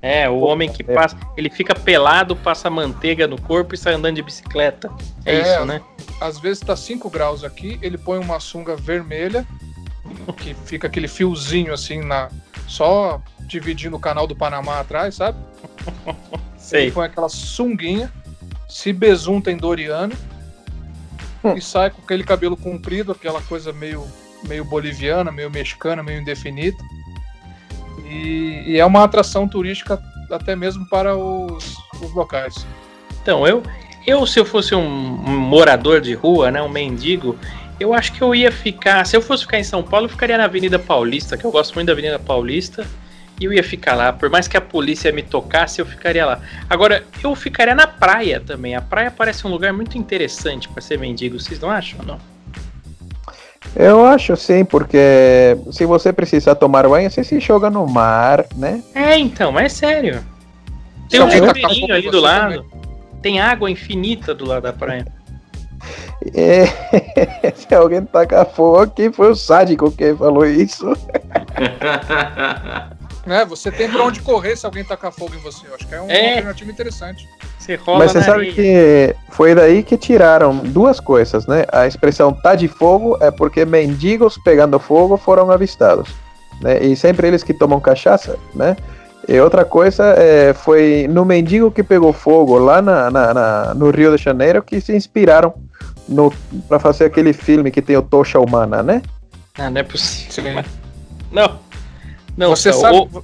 É, 0.01 0.29
o 0.29 0.39
homem 0.39 0.71
que 0.71 0.83
passa. 0.83 1.17
Ele 1.35 1.49
fica 1.49 1.75
pelado, 1.75 2.35
passa 2.35 2.69
manteiga 2.69 3.27
no 3.27 3.39
corpo 3.41 3.75
e 3.75 3.77
sai 3.77 3.93
andando 3.93 4.15
de 4.15 4.21
bicicleta. 4.21 4.89
É, 5.25 5.35
é 5.35 5.41
isso, 5.41 5.65
né? 5.65 5.81
Às 6.21 6.39
vezes 6.39 6.61
tá 6.61 6.75
5 6.75 7.09
graus 7.09 7.43
aqui, 7.43 7.77
ele 7.81 7.97
põe 7.97 8.17
uma 8.19 8.39
sunga 8.39 8.75
vermelha, 8.75 9.45
que 10.37 10.53
fica 10.53 10.87
aquele 10.87 11.07
fiozinho 11.07 11.73
assim 11.73 12.01
na. 12.01 12.29
Só 12.67 13.21
dividindo 13.41 13.95
o 13.97 13.99
canal 13.99 14.27
do 14.27 14.35
Panamá 14.35 14.79
atrás, 14.79 15.15
sabe? 15.15 15.37
Sei. 16.55 16.83
Ele 16.83 16.91
põe 16.91 17.07
aquela 17.07 17.29
sunguinha, 17.29 18.13
se 18.69 18.93
besunta 18.93 19.51
em 19.51 19.57
Doriano. 19.57 20.15
e 21.55 21.61
sai 21.61 21.89
com 21.89 22.01
aquele 22.01 22.23
cabelo 22.23 22.57
comprido, 22.57 23.11
aquela 23.11 23.41
coisa 23.41 23.71
meio, 23.73 24.05
meio 24.47 24.65
boliviana, 24.65 25.31
meio 25.31 25.49
mexicana, 25.49 26.03
meio 26.03 26.21
indefinida. 26.21 26.77
E, 28.05 28.63
e 28.65 28.79
é 28.79 28.85
uma 28.85 29.03
atração 29.03 29.47
turística 29.47 30.01
até 30.31 30.55
mesmo 30.55 30.87
para 30.87 31.15
os, 31.15 31.77
os 32.01 32.13
locais. 32.13 32.65
Então, 33.21 33.45
eu, 33.45 33.63
eu, 34.05 34.25
se 34.25 34.39
eu 34.39 34.45
fosse 34.45 34.73
um, 34.73 34.87
morador 34.87 36.01
de 36.01 36.13
rua, 36.13 36.51
né, 36.51 36.61
um 36.61 36.69
mendigo, 36.69 37.37
eu 37.79 37.93
acho 37.93 38.13
que 38.13 38.21
eu 38.21 38.33
ia 38.33 38.51
ficar. 38.51 39.05
Se 39.05 39.15
eu 39.15 39.21
fosse 39.21 39.43
ficar 39.43 39.59
em 39.59 39.63
São 39.63 39.83
Paulo, 39.83 40.05
eu 40.05 40.09
ficaria 40.09 40.37
na 40.37 40.45
Avenida 40.45 40.79
Paulista, 40.79 41.37
que 41.37 41.45
eu 41.45 41.51
gosto 41.51 41.75
muito 41.75 41.87
da 41.87 41.93
Avenida 41.93 42.19
Paulista. 42.19 42.85
E 43.39 43.45
eu 43.45 43.53
ia 43.53 43.63
ficar 43.63 43.95
lá. 43.95 44.11
Por 44.11 44.29
mais 44.29 44.47
que 44.47 44.57
a 44.57 44.61
polícia 44.61 45.11
me 45.11 45.23
tocasse, 45.23 45.79
eu 45.79 45.85
ficaria 45.85 46.25
lá. 46.25 46.39
Agora, 46.69 47.03
eu 47.23 47.33
ficaria 47.35 47.73
na 47.73 47.87
praia 47.87 48.39
também. 48.39 48.75
A 48.75 48.81
praia 48.81 49.09
parece 49.09 49.47
um 49.47 49.49
lugar 49.49 49.71
muito 49.71 49.97
interessante 49.97 50.67
para 50.67 50.81
ser 50.81 50.99
mendigo. 50.99 51.39
Vocês 51.39 51.59
não 51.59 51.69
acham, 51.69 51.99
não? 52.05 52.19
Eu 53.75 54.05
acho 54.05 54.35
sim, 54.35 54.65
porque 54.65 55.55
se 55.71 55.85
você 55.85 56.11
precisar 56.11 56.55
tomar 56.55 56.87
banho, 56.87 57.09
você 57.09 57.23
se 57.23 57.39
joga 57.39 57.69
no 57.69 57.87
mar, 57.87 58.45
né? 58.55 58.83
É, 58.95 59.17
então, 59.17 59.51
mas 59.51 59.65
é 59.65 59.69
sério. 59.69 60.25
Tem 61.09 61.19
Se 61.19 61.25
um 61.25 61.29
em 61.29 61.91
ali 61.91 62.09
do 62.09 62.19
lado. 62.19 62.65
Tem 63.21 63.39
água 63.39 63.69
infinita 63.69 64.33
do 64.33 64.45
lado 64.45 64.63
da 64.63 64.73
praia. 64.73 65.05
É, 66.33 66.65
se 67.55 67.73
alguém 67.73 68.03
tacar 68.05 68.45
fogo, 68.45 68.91
quem 68.91 69.11
foi 69.11 69.31
o 69.31 69.35
sádico 69.35 69.91
que 69.91 70.13
falou 70.15 70.45
isso? 70.45 70.85
Né? 73.29 73.45
Você 73.45 73.69
tem 73.71 73.87
pra 73.87 74.01
onde 74.03 74.21
correr 74.21 74.55
se 74.57 74.65
alguém 74.65 74.83
tacar 74.83 75.11
fogo 75.11 75.35
em 75.35 75.37
você. 75.37 75.67
Eu 75.67 75.75
acho 75.75 75.85
que 75.87 75.93
é 75.93 76.01
uma 76.01 76.11
É. 76.11 76.29
alternativa 76.31 76.71
interessante. 76.71 77.29
Você 77.59 77.75
rola 77.75 77.99
Mas 77.99 78.11
você 78.11 78.23
sabe 78.23 78.31
areia. 78.49 78.53
que 78.53 79.15
foi 79.29 79.53
daí 79.53 79.83
que 79.83 79.95
tiraram 79.97 80.57
duas 80.57 80.99
coisas, 80.99 81.45
né? 81.45 81.63
A 81.71 81.85
expressão 81.85 82.33
tá 82.33 82.55
de 82.55 82.67
fogo 82.67 83.19
é 83.21 83.29
porque 83.29 83.65
mendigos 83.65 84.35
pegando 84.43 84.79
fogo 84.79 85.15
foram 85.15 85.51
avistados, 85.51 86.09
né? 86.59 86.83
E 86.83 86.95
sempre 86.95 87.27
eles 87.27 87.43
que 87.43 87.53
tomam 87.53 87.79
cachaça, 87.79 88.35
né? 88.55 88.75
E 89.27 89.39
outra 89.39 89.63
coisa 89.63 90.05
é, 90.17 90.51
foi 90.55 91.05
no 91.07 91.23
mendigo 91.23 91.69
que 91.69 91.83
pegou 91.83 92.11
fogo 92.11 92.57
lá 92.57 92.81
na, 92.81 93.11
na- 93.11 93.31
na- 93.31 93.73
no 93.75 93.91
Rio 93.91 94.17
de 94.17 94.23
Janeiro 94.23 94.63
que 94.63 94.81
se 94.81 94.95
inspiraram 94.95 95.53
no 96.07 96.33
para 96.67 96.79
fazer 96.79 97.05
aquele 97.05 97.31
filme 97.33 97.69
que 97.69 97.79
tem 97.79 97.95
o 97.95 98.01
Tocha 98.01 98.39
Humana, 98.39 98.81
né? 98.81 99.03
Ah, 99.55 99.69
não 99.69 99.81
é 99.81 99.83
possível. 99.83 100.63
Não. 101.31 101.59
Não, 102.39 102.49
Você 102.55 102.69
então, 102.69 102.81
sabe, 102.81 102.97
o- 102.97 103.05
vo- 103.05 103.23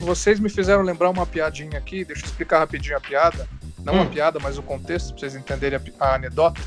vocês 0.00 0.40
me 0.40 0.48
fizeram 0.48 0.82
lembrar 0.82 1.08
uma 1.10 1.24
piadinha 1.24 1.78
aqui, 1.78 2.04
deixa 2.04 2.22
eu 2.22 2.26
explicar 2.26 2.58
rapidinho 2.58 2.96
a 2.96 3.00
piada. 3.00 3.48
Não 3.78 3.94
Hum. 3.94 4.02
a 4.02 4.06
piada, 4.06 4.38
mas 4.42 4.58
o 4.58 4.62
contexto, 4.62 5.10
pra 5.10 5.20
vocês 5.20 5.36
entenderem 5.36 5.78
a, 6.00 6.04
a 6.04 6.14
anedota. 6.16 6.60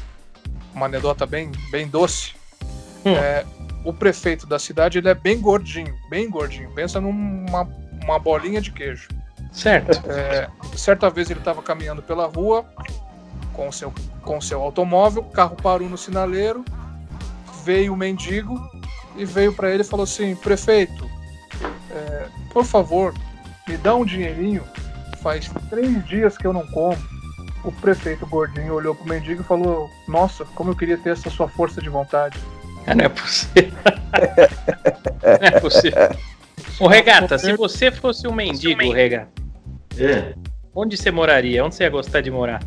Uma 0.74 0.86
anedota 0.86 1.26
bem, 1.26 1.52
bem 1.70 1.88
doce. 1.88 2.32
Hum. 3.06 3.14
É, 3.14 3.46
o 3.84 3.92
prefeito 3.94 4.48
da 4.48 4.58
cidade 4.58 4.98
ele 5.00 5.10
é 5.10 5.14
bem 5.14 5.40
gordinho, 5.42 5.94
bem 6.10 6.30
gordinho. 6.30 6.72
Pensa 6.72 7.02
numa 7.02 7.68
uma 8.04 8.18
bolinha 8.18 8.62
de 8.62 8.72
queijo. 8.72 9.10
Certo. 9.52 10.02
É, 10.10 10.48
certa 10.78 11.10
vez 11.10 11.30
ele 11.30 11.40
estava 11.40 11.62
caminhando 11.62 12.02
pela 12.02 12.26
rua 12.26 12.66
com 13.54 13.68
o 13.68 13.74
seu, 13.74 13.94
com 14.22 14.38
o 14.38 14.42
seu 14.42 14.62
automóvel, 14.62 15.24
o 15.24 15.30
carro 15.30 15.58
parou 15.58 15.90
no 15.90 15.98
sinaleiro, 15.98 16.64
veio 17.66 17.94
o 17.94 17.98
mendigo 17.98 18.58
e 19.18 19.26
veio 19.26 19.52
para 19.54 19.70
ele 19.70 19.82
e 19.84 19.86
falou 19.86 20.06
assim: 20.06 20.34
prefeito, 20.38 21.11
é, 21.94 22.28
por 22.52 22.66
favor, 22.66 23.14
me 23.68 23.78
dá 23.78 23.96
um 23.96 24.06
dinheirinho. 24.06 24.64
Faz 25.22 25.52
três 25.70 26.06
dias 26.08 26.38
que 26.38 26.46
eu 26.48 26.54
não 26.54 26.66
como. 26.68 26.98
O 27.64 27.72
prefeito 27.72 28.26
gordinho 28.26 28.74
olhou 28.74 28.96
pro 28.96 29.08
mendigo 29.08 29.42
e 29.42 29.46
falou: 29.46 29.90
Nossa, 30.08 30.46
como 30.56 30.72
eu 30.72 30.76
queria 30.76 30.98
ter 30.98 31.12
essa 31.12 31.30
sua 31.30 31.48
força 31.48 31.80
de 31.82 31.90
vontade. 31.90 32.38
Ah, 32.88 32.96
não 32.96 33.06
é 33.06 33.10
possível. 33.10 33.72
não 35.24 35.48
é 35.48 35.60
possível. 35.60 36.00
Ô, 36.80 36.88
Regata, 36.88 37.38
se 37.38 37.54
você 37.56 37.92
fosse 37.92 38.28
um 38.28 38.34
mendigo, 38.34 38.92
Regata, 38.92 39.30
É. 40.00 40.34
onde 40.74 40.98
você 40.98 41.12
moraria? 41.12 41.64
Onde 41.64 41.76
você 41.76 41.84
ia 41.84 41.90
gostar 41.92 42.22
de 42.22 42.32
morar? 42.32 42.60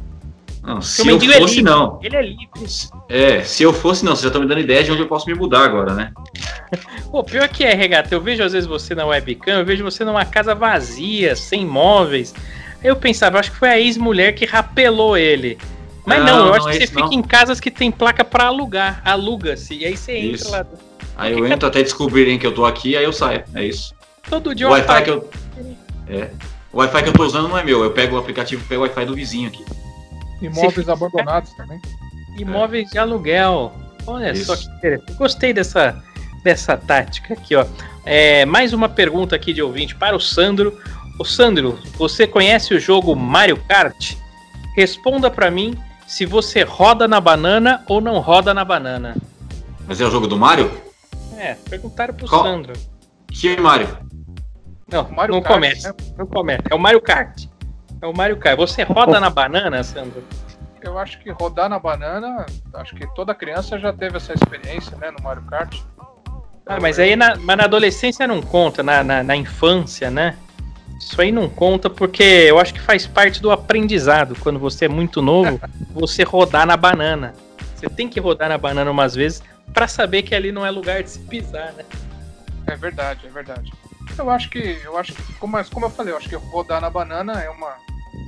Não, 0.65 0.81
se 0.81 1.07
eu 1.07 1.17
é 1.17 1.21
fosse, 1.21 1.57
livre. 1.57 1.63
não. 1.63 2.01
Ele 2.03 2.17
é 2.17 2.23
livre. 2.23 2.49
É, 3.09 3.43
se 3.43 3.63
eu 3.63 3.73
fosse, 3.73 4.03
não. 4.03 4.17
Você 4.17 4.23
já 4.25 4.31
tá 4.31 4.39
me 4.39 4.47
dando 4.47 4.61
ideia 4.61 4.83
de 4.83 4.91
onde 4.91 5.03
eu 5.03 5.07
posso 5.07 5.27
me 5.27 5.35
mudar 5.35 5.63
agora, 5.63 5.93
né? 5.93 6.11
Pô, 7.11 7.23
pior 7.23 7.47
que 7.49 7.63
é, 7.63 7.75
Regata, 7.75 8.15
eu 8.15 8.21
vejo 8.21 8.43
às 8.43 8.53
vezes 8.53 8.67
você 8.67 8.95
na 8.95 9.05
webcam, 9.05 9.59
eu 9.59 9.65
vejo 9.65 9.85
você 9.85 10.05
numa 10.05 10.25
casa 10.25 10.55
vazia, 10.55 11.37
sem 11.37 11.67
móveis. 11.67 12.35
Eu 12.83 12.97
pensava, 12.97 13.39
acho 13.39 13.53
que 13.53 13.59
foi 13.59 13.69
a 13.69 13.79
ex-mulher 13.79 14.33
que 14.35 14.47
rapelou 14.47 15.17
ele. 15.19 15.59
Mas 16.07 16.19
não, 16.25 16.39
Não, 16.39 16.47
eu 16.47 16.55
acho 16.55 16.67
não 16.67 16.71
que 16.73 16.77
é 16.77 16.81
você 16.81 16.85
isso, 16.85 16.95
fica 16.95 17.15
em 17.15 17.23
casas 17.23 17.61
que 17.61 17.71
tem 17.71 17.91
placa 17.91 18.25
pra 18.25 18.47
alugar. 18.47 19.01
Aluga-se. 19.05 19.75
E 19.75 19.85
aí 19.85 19.97
você 19.97 20.13
entra 20.17 20.35
Isso. 20.35 20.51
lá. 20.51 20.67
Aí 21.17 21.33
eu 21.33 21.47
entro 21.47 21.69
até 21.69 21.83
descobrirem 21.83 22.39
que 22.39 22.47
eu 22.47 22.53
tô 22.53 22.65
aqui, 22.67 22.97
aí 22.97 23.05
eu 23.05 23.13
saio. 23.13 23.45
É 23.55 23.65
isso. 23.65 23.95
Todo 24.29 24.55
dia 24.55 24.67
O 24.69 24.73
Wi-Fi 24.73 25.03
que 25.03 25.11
eu. 25.11 25.31
É. 26.09 26.31
O 26.73 26.79
Wi-Fi 26.79 27.03
que 27.03 27.09
eu 27.09 27.13
tô 27.13 27.25
usando 27.25 27.49
não 27.49 27.57
é 27.57 27.63
meu. 27.63 27.83
Eu 27.85 27.91
pego 27.93 28.17
o 28.17 28.19
aplicativo 28.19 28.63
e 28.63 28.69
pego 28.69 28.83
o 28.83 28.85
Wi-Fi 28.85 29.07
do 29.07 29.15
vizinho 29.15 29.49
aqui. 29.49 29.65
Imóveis 30.47 30.75
fica- 30.75 30.93
abandonados 30.93 31.53
também. 31.55 31.81
Imóveis 32.39 32.91
de 32.91 32.99
aluguel. 32.99 33.73
Olha 34.07 34.33
Isso. 34.33 34.45
só 34.47 34.57
que 34.57 34.67
interessante. 34.77 35.13
Gostei 35.15 35.53
dessa, 35.53 36.03
dessa 36.43 36.77
tática 36.77 37.35
aqui, 37.35 37.55
ó. 37.55 37.65
É, 38.05 38.45
mais 38.45 38.73
uma 38.73 38.89
pergunta 38.89 39.35
aqui 39.37 39.53
de 39.53 39.63
ouvinte 39.63 39.95
para 39.95 40.15
o 40.17 40.21
Sandro. 40.21 40.79
O 41.19 41.25
Sandro, 41.25 41.79
você 41.97 42.27
conhece 42.27 42.75
o 42.75 42.81
jogo 42.81 43.15
Mario 43.15 43.57
Kart? 43.69 44.15
Responda 44.77 45.31
pra 45.31 45.51
mim 45.51 45.79
se 46.07 46.27
você 46.27 46.63
roda 46.63 47.07
na 47.09 47.21
banana 47.21 47.83
ou 47.87 48.01
não 48.01 48.19
roda 48.19 48.53
na 48.53 48.65
banana. 48.65 49.17
Mas 49.87 50.01
é 50.01 50.05
o 50.05 50.11
jogo 50.11 50.27
do 50.27 50.37
Mario? 50.37 50.71
É, 51.39 51.55
perguntaram 51.69 52.13
pro 52.15 52.27
Qual? 52.29 52.43
Sandro. 52.43 52.73
Que 53.29 53.57
Mario? 53.61 53.89
Não, 54.91 55.09
Mario 55.11 55.35
não 55.35 55.43
Kart, 55.43 55.55
começa. 55.55 55.89
né? 55.89 55.95
Não 56.19 56.27
começa. 56.27 56.63
É 56.71 56.75
o 56.75 56.79
Mario 56.79 57.01
Kart. 57.01 57.45
É 58.05 58.07
o 58.07 58.15
Mario 58.15 58.37
Kart. 58.37 58.59
Você 58.59 58.83
roda 58.83 59.19
na 59.19 59.31
banana, 59.31 59.83
Sandro? 59.83 60.23
Eu 60.83 60.99
acho 60.99 61.19
que 61.21 61.31
rodar 61.31 61.71
na 61.71 61.79
banana, 61.79 62.45
acho 62.75 62.95
que 62.95 63.07
toda 63.15 63.35
criança 63.35 63.79
já 63.79 63.95
teve 63.95 64.19
essa 64.19 64.35
experiência, 64.35 64.95
né, 64.99 65.11
no 65.11 65.25
Mario 65.25 65.43
Kart. 65.45 65.81
Ah, 66.67 66.79
mas 66.79 66.99
aí 66.99 67.17
na, 67.17 67.35
mas 67.37 67.57
na 67.57 67.65
adolescência 67.65 68.27
não 68.27 68.43
conta, 68.43 68.83
na, 68.83 69.03
na, 69.03 69.23
na 69.23 69.35
infância, 69.35 70.11
né? 70.11 70.37
Isso 71.01 71.19
aí 71.19 71.33
não 71.33 71.49
conta 71.49 71.89
porque 71.89 72.23
eu 72.23 72.59
acho 72.59 72.75
que 72.75 72.81
faz 72.81 73.07
parte 73.07 73.41
do 73.41 73.51
aprendizado. 73.51 74.37
Quando 74.39 74.59
você 74.59 74.85
é 74.85 74.89
muito 74.89 75.23
novo, 75.23 75.59
você 75.91 76.25
rodar 76.25 76.67
na 76.67 76.77
banana. 76.77 77.33
Você 77.75 77.89
tem 77.89 78.07
que 78.07 78.21
rodar 78.21 78.51
na 78.51 78.59
banana 78.59 78.91
umas 78.91 79.15
vezes 79.15 79.43
pra 79.73 79.89
saber 79.89 80.25
que 80.25 80.35
ali 80.35 80.53
não 80.53 80.67
é 80.67 80.71
lugar 80.71 81.03
de 81.03 81.09
se 81.09 81.21
pisar, 81.21 81.73
né? 81.73 81.87
É 82.67 82.77
verdade, 82.77 83.27
é 83.27 83.31
verdade. 83.31 83.73
Eu 84.19 84.29
acho 84.29 84.51
que, 84.51 84.79
eu 84.85 84.99
acho 84.99 85.15
que, 85.15 85.33
como, 85.35 85.57
como 85.71 85.87
eu 85.87 85.91
falei, 85.91 86.13
eu 86.13 86.19
acho 86.19 86.29
que 86.29 86.37
rodar 86.37 86.83
na 86.83 86.91
banana 86.91 87.41
é 87.41 87.49
uma, 87.49 87.75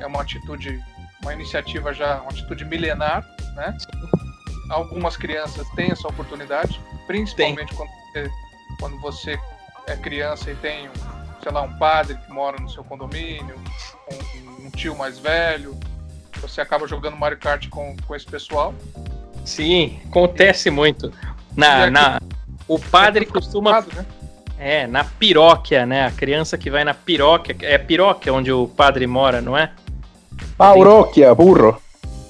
é 0.01 0.07
uma 0.07 0.23
atitude, 0.23 0.83
uma 1.23 1.33
iniciativa 1.33 1.93
já, 1.93 2.21
uma 2.21 2.31
atitude 2.31 2.65
milenar, 2.65 3.27
né? 3.55 3.77
Algumas 4.71 5.17
crianças 5.17 5.69
têm 5.71 5.93
essa 5.93 6.09
oportunidade, 6.09 6.81
principalmente 7.07 7.73
quando 7.75 7.91
você, 7.91 8.31
quando 8.81 9.01
você 9.01 9.39
é 9.87 9.97
criança 9.97 10.51
e 10.51 10.57
tem, 10.57 10.91
sei 11.43 11.53
lá, 11.53 11.63
um 11.63 11.73
padre 11.79 12.17
que 12.17 12.33
mora 12.33 12.57
no 12.61 12.69
seu 12.69 12.83
condomínio, 12.83 13.55
um, 14.11 14.67
um 14.67 14.71
tio 14.71 14.97
mais 14.97 15.19
velho, 15.19 15.79
você 16.41 16.61
acaba 16.61 16.87
jogando 16.87 17.17
Mario 17.17 17.39
Kart 17.39 17.69
com, 17.69 17.97
com 18.07 18.15
esse 18.15 18.27
pessoal. 18.27 18.75
Sim, 19.45 20.01
acontece 20.09 20.71
muito. 20.71 21.13
Na, 21.57 21.87
E 21.87 21.91
na, 21.91 22.21
o 22.67 22.79
padre 22.79 23.25
É 23.25 23.29
costuma. 23.29 23.81
né? 23.81 24.07
É, 24.59 24.87
na 24.87 25.05
piróquia, 25.05 25.87
né? 25.87 26.07
A 26.07 26.11
criança 26.11 26.59
que 26.59 26.71
vai 26.71 26.83
na 26.83 26.95
piróquia. 26.95 27.57
É 27.63 27.79
piróquia 27.79 28.33
onde 28.33 28.51
o 28.51 28.67
padre 28.67 29.07
mora, 29.07 29.41
não 29.41 29.57
é? 29.57 29.71
Pauróquia, 30.57 31.35
burro. 31.35 31.77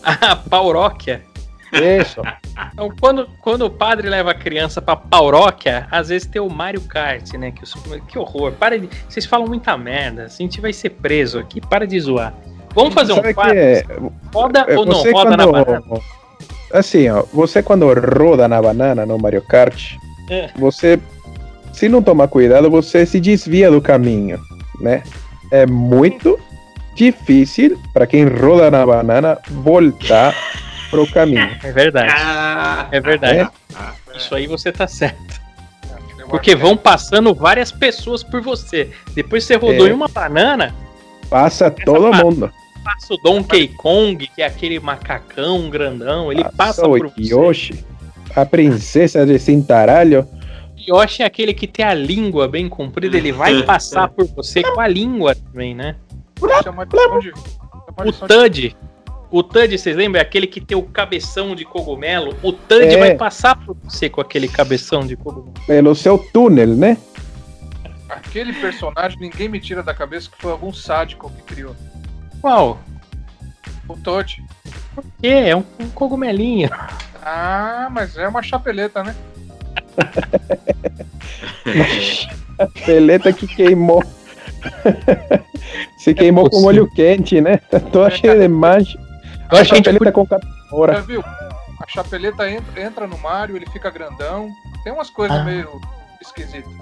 A 0.03 0.37
pauróquia. 0.37 1.23
Isso. 1.73 2.23
Então, 2.73 2.90
quando, 3.01 3.29
quando 3.42 3.62
o 3.66 3.71
padre 3.71 4.09
leva 4.09 4.31
a 4.31 4.35
criança 4.35 4.81
pra 4.81 4.95
pauróquia, 4.97 5.87
às 5.90 6.09
vezes 6.09 6.27
tem 6.27 6.40
o 6.40 6.49
Mario 6.49 6.81
Kart, 6.83 7.33
né? 7.35 7.51
Que, 7.51 7.64
os- 7.64 7.75
que 8.09 8.19
horror. 8.19 8.53
Para 8.53 8.79
de. 8.79 8.88
Vocês 9.09 9.27
falam 9.27 9.47
muita 9.49 9.77
merda. 9.77 10.25
A 10.25 10.29
gente 10.29 10.61
vai 10.61 10.73
ser 10.73 10.90
preso 10.90 11.38
aqui. 11.38 11.61
Para 11.61 11.87
de 11.87 11.99
zoar. 12.01 12.33
Vamos 12.75 12.95
fazer 12.95 13.12
um 13.12 13.16
Sabe 13.16 13.35
quadro? 13.35 13.55
que 13.55 13.85
Roda 14.33 14.64
é, 14.69 14.79
ou 14.79 14.87
não 14.87 15.03
roda 15.12 15.37
na 15.37 15.45
quando- 15.47 15.64
banana? 15.64 15.83
Assim, 16.73 17.09
ó, 17.09 17.25
você 17.33 17.62
quando 17.62 17.87
roda 18.19 18.47
na 18.49 18.61
banana 18.61 19.07
no 19.07 19.19
Mario 19.19 19.42
Kart, 19.42 19.95
É. 20.31 20.51
você, 20.57 20.99
se 21.73 21.88
não 21.88 22.03
tomar 22.03 22.29
cuidado, 22.29 22.71
você 22.71 23.07
se 23.07 23.19
desvia 23.21 23.71
do 23.71 23.81
caminho, 23.81 24.38
né? 24.81 25.03
É 25.51 25.64
muito 25.66 26.38
difícil 26.96 27.78
para 27.92 28.06
quem 28.06 28.24
roda 28.26 28.70
na 28.70 28.85
banana 28.85 29.38
voltar 29.50 30.35
pro 30.90 31.06
caminho. 31.12 31.48
É 31.62 31.71
verdade. 31.73 32.12
Ah, 32.16 32.88
É 32.90 33.00
verdade. 33.00 33.38
É? 33.40 34.16
Isso 34.16 34.35
aí 34.35 34.46
você 34.46 34.73
tá 34.73 34.87
certo. 34.88 35.40
Porque 36.29 36.56
vão 36.56 36.77
passando 36.77 37.33
várias 37.35 37.71
pessoas 37.71 38.23
por 38.25 38.40
você. 38.40 38.90
Depois 39.14 39.44
você 39.44 39.54
rodou 39.54 39.87
É. 39.87 39.90
em 39.90 39.92
uma 39.92 40.08
banana, 40.08 40.75
Passa 41.31 41.71
todo 41.71 42.12
mundo. 42.12 42.50
passa 42.85 43.14
o 43.14 43.16
Donkey 43.18 43.68
Kong, 43.68 44.27
que 44.35 44.42
é 44.42 44.46
aquele 44.46 44.81
macacão 44.81 45.68
grandão, 45.71 46.33
ele 46.33 46.44
passa 46.56 46.87
o 46.87 46.96
por 46.98 47.08
você. 47.10 47.33
Yoshi, 47.35 47.85
a 48.35 48.44
princesa 48.44 49.25
de 49.27 49.38
Cintaralho. 49.38 50.27
Yoshi 50.88 51.23
é 51.23 51.27
aquele 51.27 51.52
que 51.54 51.66
tem 51.66 51.85
a 51.85 51.94
língua 51.94 52.46
bem 52.48 52.68
comprida, 52.68 53.16
ele 53.16 53.31
vai 53.33 53.62
passar 53.64 54.08
por 54.08 54.27
você 54.27 54.62
com 54.62 54.81
a 54.81 54.87
língua 54.88 55.35
também, 55.35 55.75
né? 55.75 55.94
Isso 56.37 56.68
é 56.68 56.70
uma 56.70 56.84
lição 56.84 57.18
de- 57.20 57.30
é 57.30 58.02
uma 58.02 58.08
O 58.08 58.12
Tud, 58.12 58.76
o 59.30 59.42
Tud, 59.42 59.78
vocês 59.78 59.96
lembram? 59.96 60.20
É 60.20 60.22
aquele 60.22 60.46
que 60.46 60.60
tem 60.60 60.76
o 60.76 60.82
cabeção 60.82 61.54
de 61.54 61.64
cogumelo. 61.64 62.37
O 62.42 62.52
Tud 62.52 62.84
É. 62.84 62.98
vai 62.98 63.14
passar 63.14 63.56
por 63.56 63.76
você 63.82 64.08
com 64.08 64.20
aquele 64.20 64.48
cabeção 64.48 65.06
de 65.06 65.16
cogumelo. 65.16 65.52
Pelo 65.66 65.94
seu 65.94 66.18
túnel, 66.18 66.68
né? 66.68 66.96
Aquele 68.08 68.52
personagem, 68.52 69.18
ninguém 69.18 69.48
me 69.48 69.58
tira 69.60 69.82
da 69.82 69.94
cabeça 69.94 70.30
que 70.30 70.40
foi 70.40 70.52
algum 70.52 70.72
sádico 70.72 71.30
que 71.30 71.42
criou. 71.54 71.74
Qual? 72.40 72.78
O 73.88 73.96
Toad. 73.96 74.44
Por 74.94 75.04
quê? 75.20 75.28
É 75.28 75.56
um, 75.56 75.64
um 75.80 75.88
cogumelinho. 75.90 76.70
Ah, 77.22 77.88
mas 77.90 78.16
é 78.16 78.28
uma 78.28 78.42
chapeleta, 78.42 79.02
né? 79.02 79.14
Peleta 82.87 83.32
que 83.32 83.46
queimou. 83.46 84.02
Se 85.98 86.14
queimou 86.14 86.48
com 86.50 86.60
molho 86.60 86.88
quente, 86.90 87.40
né? 87.40 87.60
Mancha. 88.50 88.98
Eu 89.50 89.58
acho 89.58 89.69
que 89.69 89.75
a 89.75 89.77
gente 89.77 89.85
Chapeleta 89.87 90.12
com 90.12 90.27
Já 90.27 90.38
capora. 90.40 91.00
viu? 91.02 91.23
A 91.23 91.87
chapeleta 91.87 92.50
entra, 92.50 92.83
entra 92.83 93.06
no 93.06 93.19
Mario, 93.19 93.56
ele 93.56 93.67
fica 93.67 93.90
grandão. 93.90 94.48
Tem 94.83 94.92
umas 94.92 95.10
coisas 95.10 95.37
Ah. 95.37 95.44
meio 95.44 95.69
esquisitas. 96.21 96.73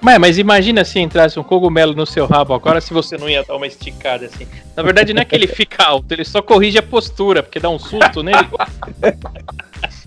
Mas, 0.00 0.18
mas 0.18 0.36
imagina 0.38 0.84
se 0.84 1.00
entrasse 1.00 1.40
um 1.40 1.42
cogumelo 1.42 1.94
no 1.94 2.04
seu 2.04 2.26
rabo 2.26 2.52
agora, 2.52 2.78
se 2.78 2.92
você 2.92 3.16
não 3.16 3.26
ia 3.26 3.42
dar 3.42 3.56
uma 3.56 3.66
esticada 3.66 4.26
assim. 4.26 4.46
Na 4.76 4.82
verdade, 4.82 5.14
não 5.14 5.22
é 5.22 5.24
que 5.24 5.34
ele 5.34 5.46
fica 5.46 5.82
alto, 5.82 6.12
ele 6.12 6.26
só 6.26 6.42
corrige 6.42 6.76
a 6.76 6.82
postura, 6.82 7.42
porque 7.42 7.58
dá 7.58 7.70
um 7.70 7.78
susto 7.78 8.22
nele. 8.22 8.46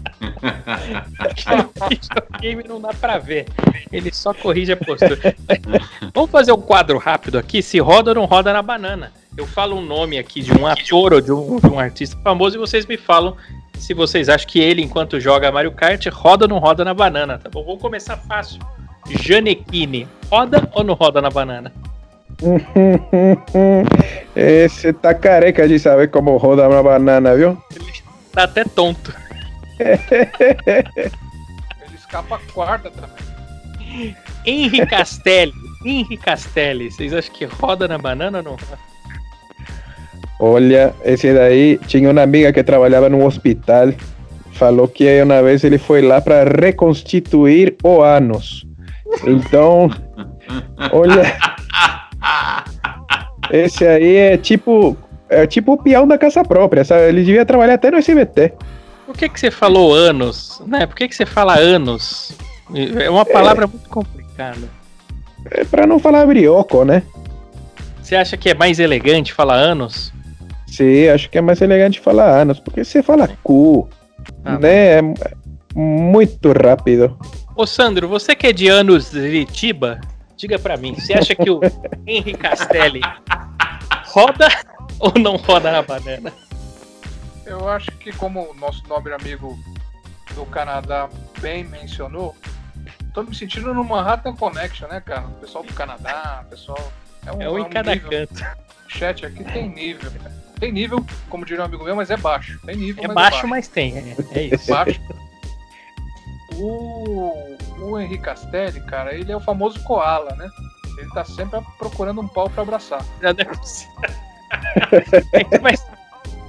Videogame 1.89 2.63
não 2.67 2.81
dá 2.81 2.89
pra 2.93 3.17
ver. 3.17 3.45
Ele 3.91 4.13
só 4.13 4.33
corrige 4.33 4.71
a 4.71 4.77
postura. 4.77 5.35
Vamos 6.13 6.31
fazer 6.31 6.51
um 6.51 6.61
quadro 6.61 6.97
rápido 6.97 7.37
aqui, 7.37 7.61
se 7.61 7.79
roda 7.79 8.11
ou 8.11 8.15
não 8.15 8.25
roda 8.25 8.51
na 8.53 8.61
banana. 8.61 9.11
Eu 9.37 9.45
falo 9.45 9.75
um 9.75 9.85
nome 9.85 10.17
aqui 10.17 10.41
de 10.41 10.51
um 10.51 10.65
ator 10.65 11.13
ou 11.13 11.21
de 11.21 11.31
um, 11.31 11.59
de 11.59 11.67
um 11.67 11.79
artista 11.79 12.17
famoso 12.23 12.57
e 12.57 12.59
vocês 12.59 12.85
me 12.85 12.97
falam 12.97 13.35
se 13.79 13.93
vocês 13.93 14.27
acham 14.27 14.47
que 14.47 14.59
ele, 14.59 14.81
enquanto 14.81 15.19
joga 15.19 15.51
Mario 15.51 15.71
Kart, 15.71 16.05
roda 16.07 16.45
ou 16.45 16.49
não 16.49 16.57
roda 16.57 16.83
na 16.83 16.93
banana, 16.93 17.37
tá 17.37 17.49
bom? 17.49 17.63
Vamos 17.63 17.81
começar 17.81 18.17
fácil. 18.17 18.59
Janequine, 19.09 20.07
roda 20.29 20.67
ou 20.73 20.83
não 20.83 20.93
roda 20.95 21.21
na 21.21 21.29
banana? 21.29 21.71
Esse 24.35 24.93
tá 24.93 25.13
careca 25.13 25.67
de 25.67 25.79
saber 25.79 26.09
como 26.09 26.37
roda 26.37 26.67
uma 26.67 26.83
banana, 26.83 27.35
viu? 27.35 27.57
Tá 28.31 28.43
até 28.43 28.63
tonto. 28.63 29.13
Ele 29.79 31.11
escapa 31.95 32.35
a 32.35 32.39
quarta 32.51 32.91
também. 32.91 34.15
Henri 34.45 34.85
Castelli, 34.85 35.53
Henri 35.83 36.17
Castelli, 36.17 36.91
vocês 36.91 37.13
acham 37.13 37.33
que 37.33 37.45
roda 37.45 37.87
na 37.87 37.97
banana 37.97 38.39
ou 38.39 38.43
não? 38.43 38.57
Olha, 40.39 40.93
esse 41.03 41.33
daí 41.33 41.79
tinha 41.87 42.11
uma 42.11 42.21
amiga 42.21 42.53
que 42.53 42.63
trabalhava 42.63 43.09
no 43.09 43.25
hospital. 43.25 43.91
Falou 44.51 44.87
que 44.87 45.21
uma 45.21 45.41
vez 45.41 45.63
ele 45.63 45.77
foi 45.77 46.01
lá 46.01 46.21
para 46.21 46.43
reconstituir 46.43 47.75
o 47.83 48.01
ânus. 48.01 48.65
Então, 49.25 49.89
olha, 50.91 51.37
esse 53.51 53.87
aí 53.87 54.15
é 54.15 54.37
tipo 54.37 54.97
é 55.29 55.45
tipo 55.45 55.73
o 55.73 55.77
peão 55.77 56.07
da 56.07 56.17
casa 56.17 56.43
própria, 56.43 56.85
sabe? 56.85 57.09
Ele 57.09 57.23
devia 57.23 57.45
trabalhar 57.45 57.75
até 57.75 57.91
no 57.91 57.97
SBT. 57.97 58.53
Por 59.07 59.15
que, 59.15 59.29
que 59.29 59.39
você 59.39 59.49
falou 59.49 59.95
anos? 59.95 60.61
Né? 60.67 60.85
Por 60.85 60.93
que, 60.97 61.07
que 61.07 61.15
você 61.15 61.25
fala 61.25 61.57
anos? 61.57 62.33
É 63.01 63.09
uma 63.09 63.25
palavra 63.25 63.65
muito 63.65 63.87
complicada. 63.87 64.67
É 65.49 65.63
para 65.63 65.87
não 65.87 65.97
falar 65.97 66.25
brioco, 66.25 66.83
né? 66.83 67.01
Você 68.03 68.17
acha 68.17 68.35
que 68.35 68.49
é 68.49 68.53
mais 68.53 68.79
elegante 68.79 69.33
falar 69.33 69.55
anos? 69.55 70.11
Sim, 70.67 71.07
acho 71.07 71.29
que 71.29 71.37
é 71.37 71.41
mais 71.41 71.61
elegante 71.61 72.01
falar 72.01 72.41
anos, 72.41 72.59
porque 72.59 72.83
você 72.83 73.01
fala 73.01 73.29
cu, 73.41 73.87
Ah, 74.43 74.59
né? 74.59 74.99
É 74.99 75.01
muito 75.73 76.51
rápido. 76.51 77.17
Ô 77.55 77.65
Sandro, 77.65 78.09
você 78.09 78.35
que 78.35 78.47
é 78.47 78.51
de 78.51 78.67
anos 78.67 79.09
de 79.09 79.25
Ritiba, 79.25 80.01
diga 80.35 80.59
pra 80.59 80.75
mim, 80.75 80.93
você 80.93 81.13
acha 81.13 81.33
que 81.33 81.49
o 81.49 81.61
Henri 82.05 82.33
Castelli 82.33 82.99
roda 84.07 84.49
ou 84.99 85.13
não 85.17 85.37
roda 85.37 85.71
na 85.71 85.81
banana? 85.81 86.33
Eu 87.47 87.67
acho 87.69 87.89
que, 87.93 88.11
como 88.13 88.51
o 88.51 88.53
nosso 88.53 88.85
nobre 88.87 89.13
amigo 89.13 89.57
do 90.35 90.45
Canadá 90.45 91.09
bem 91.39 91.63
mencionou, 91.63 92.35
tô 93.13 93.23
me 93.23 93.33
sentindo 93.35 93.73
no 93.73 93.83
Manhattan 93.83 94.35
Connection, 94.35 94.87
né, 94.87 94.99
cara? 95.01 95.25
O 95.27 95.33
pessoal 95.39 95.63
do 95.63 95.73
Canadá, 95.73 96.43
o 96.45 96.49
pessoal. 96.49 96.91
um, 97.33 97.41
É 97.41 97.49
um 97.49 97.59
em 97.59 97.69
cada 97.69 97.93
nível. 97.95 98.09
canto. 98.09 98.45
O 98.85 98.89
chat 98.89 99.25
aqui 99.25 99.43
tem 99.45 99.69
nível. 99.69 100.11
Tem 100.59 100.71
nível, 100.71 101.05
como 101.29 101.45
diria 101.45 101.61
um 101.63 101.65
amigo 101.65 101.83
meu, 101.83 101.95
mas 101.95 102.09
é 102.09 102.17
baixo. 102.17 102.59
Tem 102.65 102.75
nível, 102.75 103.03
É 103.03 103.07
mas 103.07 103.15
baixo, 103.15 103.47
mas 103.47 103.67
tem. 103.67 103.97
É, 103.97 104.15
é 104.39 104.43
isso. 104.43 104.69
baixo. 104.69 104.99
O, 106.55 107.55
o 107.79 107.99
Henri 107.99 108.17
Castelli, 108.17 108.81
cara, 108.81 109.13
ele 109.13 109.31
é 109.31 109.37
o 109.37 109.39
famoso 109.39 109.79
koala, 109.83 110.33
né? 110.35 110.49
Ele 110.97 111.09
tá 111.11 111.23
sempre 111.23 111.61
procurando 111.77 112.19
um 112.21 112.27
pau 112.27 112.49
pra 112.49 112.63
abraçar. 112.63 113.05
Já 113.21 113.31
deve 113.31 113.55
ser. 113.63 113.87
vai, 115.61 115.73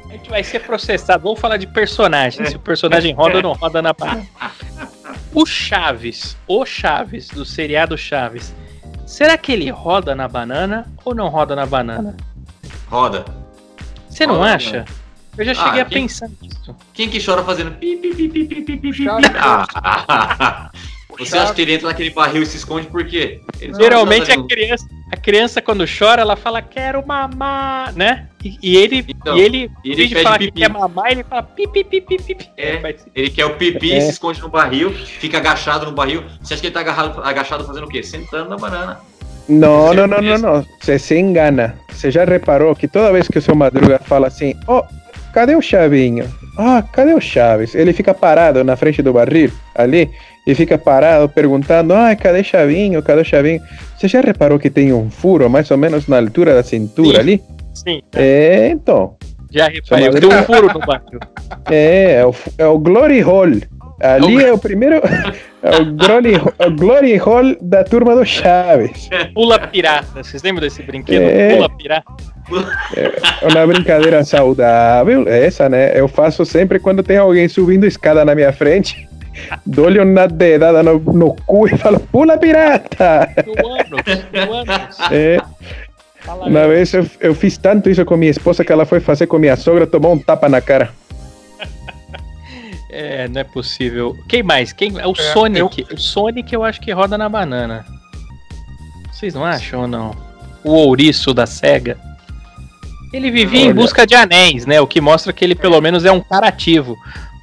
a 0.09 0.13
gente 0.13 0.31
vai 0.31 0.43
ser 0.45 0.61
processado. 0.61 1.23
Vamos 1.25 1.41
falar 1.41 1.57
de 1.57 1.67
personagem. 1.67 2.45
Se 2.47 2.57
o 2.57 2.61
personagem 2.61 3.15
roda 3.15 3.37
ou 3.37 3.43
não 3.43 3.53
roda 3.53 3.81
na 3.83 3.93
banana. 3.93 4.27
O 5.35 5.45
Chaves, 5.47 6.37
o 6.47 6.65
Chaves, 6.65 7.29
do 7.29 7.45
seriado 7.45 7.97
Chaves. 7.97 8.55
Será 9.07 9.37
que 9.39 9.53
ele 9.53 9.71
roda 9.71 10.15
na 10.15 10.27
banana 10.29 10.87
ou 11.05 11.15
não 11.15 11.29
roda 11.29 11.55
na 11.55 11.67
banana? 11.67 12.17
Roda. 12.89 13.25
Você 14.09 14.27
não 14.27 14.37
Roda. 14.39 14.55
acha? 14.55 14.85
Eu 15.37 15.45
já 15.45 15.55
cheguei 15.55 15.81
Ah, 15.81 15.83
a 15.85 15.87
quem- 15.87 16.03
pensar 16.03 16.29
nisso. 16.43 16.75
Quem 16.93 17.09
que 17.09 17.25
chora 17.25 17.45
fazendo 17.45 17.71
pi, 17.73 17.97
pi, 17.97 18.15
pi, 18.15 18.29
pi, 18.29 18.45
pi, 18.45 18.63
pi, 18.63 18.77
pi, 18.77 18.93
pi. 18.93 19.07
Ah, 19.09 20.71
Você 21.17 21.39
acha 21.39 21.55
que 21.55 21.63
ele 21.63 21.73
entra 21.75 21.89
naquele 21.89 22.11
barril 22.11 22.43
e 22.43 22.47
se 22.47 22.57
esconde 22.59 22.87
por 22.87 23.05
quê? 23.05 23.41
Ele 23.61 23.73
não 23.73 23.81
Geralmente 23.81 24.31
a 24.31 24.43
criança, 24.47 24.87
a 25.11 25.17
criança 25.17 25.63
quando 25.63 25.85
chora, 25.87 26.21
ela 26.21 26.37
fala 26.37 26.61
quero 26.61 27.05
mamar, 27.07 27.95
né? 27.95 28.29
E, 28.45 28.59
e 28.63 28.77
ele, 28.77 29.05
Então, 29.09 29.37
e 29.37 29.41
ele, 29.41 29.71
e 29.83 29.89
em 29.89 29.93
ele 29.93 30.15
vez 30.15 30.29
pipi. 30.29 30.45
que 30.47 30.51
quer 30.53 30.71
mamar, 30.71 31.11
ele 31.11 31.25
fala 31.25 31.43
pi 31.43 31.67
pi 31.67 31.83
pi 31.83 32.01
pi 32.03 32.19
pi. 32.19 32.35
pi. 32.35 32.51
É. 32.57 32.95
Ele 33.15 33.31
quer 33.31 33.47
o 33.47 33.55
pipi, 33.55 33.93
É. 33.93 34.01
se 34.03 34.11
esconde 34.11 34.41
no 34.41 34.49
barril, 34.49 34.93
fica 34.93 35.39
agachado 35.39 35.87
no 35.87 35.93
barril. 35.93 36.23
Você 36.43 36.55
acha 36.55 36.61
que 36.61 36.67
ele 36.67 36.75
tá 36.75 36.81
agarrado, 36.81 37.21
agachado 37.25 37.65
fazendo 37.65 37.85
o 37.85 37.89
quê? 37.89 38.03
Sentando 38.03 38.51
na 38.51 38.57
banana. 38.57 39.01
Não, 39.49 39.95
não, 39.95 40.07
não, 40.07 40.21
não, 40.21 40.39
não. 40.39 40.67
Você 40.79 40.99
se 40.99 41.17
engana. 41.19 41.75
Você 41.91 42.11
já 42.11 42.25
reparou 42.25 42.77
que 42.77 42.87
toda 42.87 43.11
vez 43.13 43.27
que 43.27 43.39
o 43.39 43.43
seu 43.43 43.55
Madruga 43.57 43.99
fala 44.05 44.27
assim, 44.27 44.55
ó, 44.67 44.85
cadê 45.33 45.57
o 45.57 45.63
Chavinho? 45.63 46.31
Ah, 46.59 46.83
cadê 46.83 47.15
o 47.15 47.21
Chaves? 47.21 47.73
Ele 47.75 47.93
fica 47.93 48.13
parado 48.13 48.65
na 48.65 48.75
frente 48.75 49.01
do 49.01 49.13
barril, 49.13 49.53
ali, 49.77 50.11
e 50.45 50.55
fica 50.57 50.77
parado 50.77 51.29
perguntando, 51.29 51.95
ah, 51.95 52.17
cadê 52.17 52.43
Chavinho? 52.43 53.01
Cadê 53.01 53.21
o 53.21 53.25
Chavinho? 53.25 53.61
Você 53.97 54.09
já 54.09 54.21
reparou 54.21 54.59
que 54.59 54.69
tem 54.69 54.93
um 54.93 55.09
furo 55.09 55.49
mais 55.49 55.71
ou 55.71 55.79
menos 55.79 56.09
na 56.09 56.19
altura 56.19 56.55
da 56.55 56.65
cintura 56.65 57.15
Sim. 57.15 57.21
ali? 57.21 57.43
Sim, 57.73 58.03
É, 58.13 58.69
então. 58.71 59.17
já 59.53 59.69
reparei. 59.69 60.11
Tem 60.11 60.29
um 60.29 60.43
furo 60.43 60.67
no 60.73 60.81
barril. 60.81 61.21
É, 61.71 62.15
é 62.15 62.27
o, 62.27 62.35
é 62.59 62.67
o 62.67 62.77
Glory 62.79 63.21
Hall. 63.21 63.47
Ali 64.01 64.43
é 64.45 64.53
o 64.53 64.59
primeiro. 64.59 65.01
É 65.63 65.77
o 65.77 65.85
Glory, 65.87 66.37
o 66.37 66.71
Glory 66.71 67.17
Hall 67.17 67.57
da 67.61 67.83
turma 67.83 68.15
do 68.15 68.25
Chaves. 68.25 69.09
Pula 69.35 69.59
pirata. 69.59 70.23
Vocês 70.23 70.43
lembram 70.43 70.63
desse 70.63 70.83
brinquedo? 70.83 71.23
É. 71.23 71.57
Pula 71.57 71.69
pirata. 71.71 72.13
É 73.43 73.49
uma 73.49 73.67
brincadeira 73.67 74.25
saudável, 74.25 75.29
essa, 75.29 75.69
né? 75.69 75.99
Eu 75.99 76.09
faço 76.09 76.47
sempre 76.47 76.79
quando 76.79 77.03
tem 77.03 77.17
alguém 77.17 77.49
subindo 77.49 77.87
escada 77.87 78.25
na 78.25 78.35
minha 78.35 78.53
frente. 78.53 79.09
Dou-lhe 79.67 80.01
uma 80.01 80.27
dedada 80.27 80.83
no, 80.83 80.99
no 80.99 81.35
cu 81.47 81.67
e 81.67 81.77
falo, 81.77 82.01
pula 82.01 82.37
pirata! 82.39 83.29
É, 85.11 85.39
uma 86.47 86.67
vez 86.69 86.93
eu, 86.93 87.07
eu 87.21 87.35
fiz 87.35 87.57
tanto 87.57 87.89
isso 87.89 88.05
com 88.05 88.17
minha 88.17 88.31
esposa 88.31 88.65
que 88.65 88.73
ela 88.73 88.85
foi 88.85 89.01
fazer 89.01 89.27
com 89.27 89.39
minha 89.39 89.57
sogra, 89.57 89.87
tomou 89.87 90.13
um 90.13 90.19
tapa 90.19 90.49
na 90.49 90.61
cara. 90.61 90.91
É, 92.91 93.29
não 93.29 93.41
é 93.41 93.45
possível. 93.45 94.17
Quem 94.29 94.43
mais? 94.43 94.73
Quem? 94.73 94.99
É 94.99 95.07
o 95.07 95.13
É, 95.13 95.33
Sonic. 95.33 95.87
O 95.93 95.99
Sonic 95.99 96.53
eu 96.53 96.65
acho 96.65 96.81
que 96.81 96.91
roda 96.93 97.19
na 97.19 97.29
banana. 97.29 97.85
Vocês 99.13 99.35
não 99.35 99.45
acham 99.45 99.83
ou 99.83 99.89
não? 99.89 100.17
O 100.65 100.73
ouriço 100.73 101.35
da 101.35 101.47
SEGA. 101.47 101.99
Ele 103.13 103.31
vivia 103.31 103.63
em 103.63 103.73
busca 103.73 104.07
de 104.07 104.15
anéis, 104.15 104.67
né? 104.67 104.81
O 104.81 104.87
que 104.87 105.01
mostra 105.01 105.33
que 105.33 105.45
ele 105.45 105.55
pelo 105.55 105.81
menos 105.81 106.05
é 106.05 106.13
um 106.13 106.21
cara 106.21 106.49
ativo. 106.49 106.97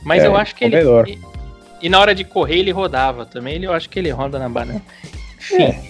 Mas 0.04 0.24
É, 0.24 0.28
eu 0.28 0.36
acho 0.36 0.56
que 0.56 0.64
ele. 0.64 0.78
comedor. 0.78 1.08
E, 1.10 1.20
e 1.82 1.90
na 1.90 2.00
hora 2.00 2.14
de 2.16 2.24
correr 2.24 2.58
ele 2.60 2.72
rodava 2.72 3.26
também. 3.26 3.56
Ele, 3.56 3.68
eu 3.68 3.74
acho 3.74 3.90
que 3.90 3.98
ele 4.00 4.10
roda 4.12 4.38
na 4.40 4.48
banana. 4.50 4.82
Enfim. 5.38 5.64
É. 5.64 5.82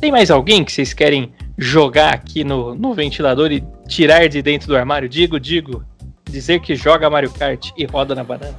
Tem 0.00 0.10
mais 0.10 0.30
alguém 0.30 0.64
que 0.64 0.72
vocês 0.72 0.92
querem 0.92 1.32
jogar 1.56 2.12
aqui 2.14 2.42
no, 2.42 2.74
no 2.74 2.92
ventilador 2.92 3.52
e 3.52 3.62
tirar 3.86 4.28
de 4.28 4.42
dentro 4.42 4.66
do 4.68 4.76
armário? 4.76 5.08
Digo, 5.08 5.38
digo. 5.38 5.84
Dizer 6.28 6.60
que 6.60 6.74
joga 6.74 7.08
Mario 7.10 7.30
Kart 7.30 7.70
e 7.76 7.84
roda 7.84 8.14
na 8.14 8.24
banana. 8.24 8.56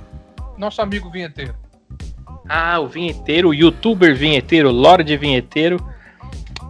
Nosso 0.58 0.82
amigo 0.82 1.10
vinheteiro. 1.10 1.56
Ah, 2.48 2.80
o 2.80 2.88
vinheteiro, 2.88 3.50
o 3.50 3.54
youtuber 3.54 4.16
vinheteiro, 4.16 4.70
Lorde 4.72 5.16
Vinheteiro. 5.18 5.84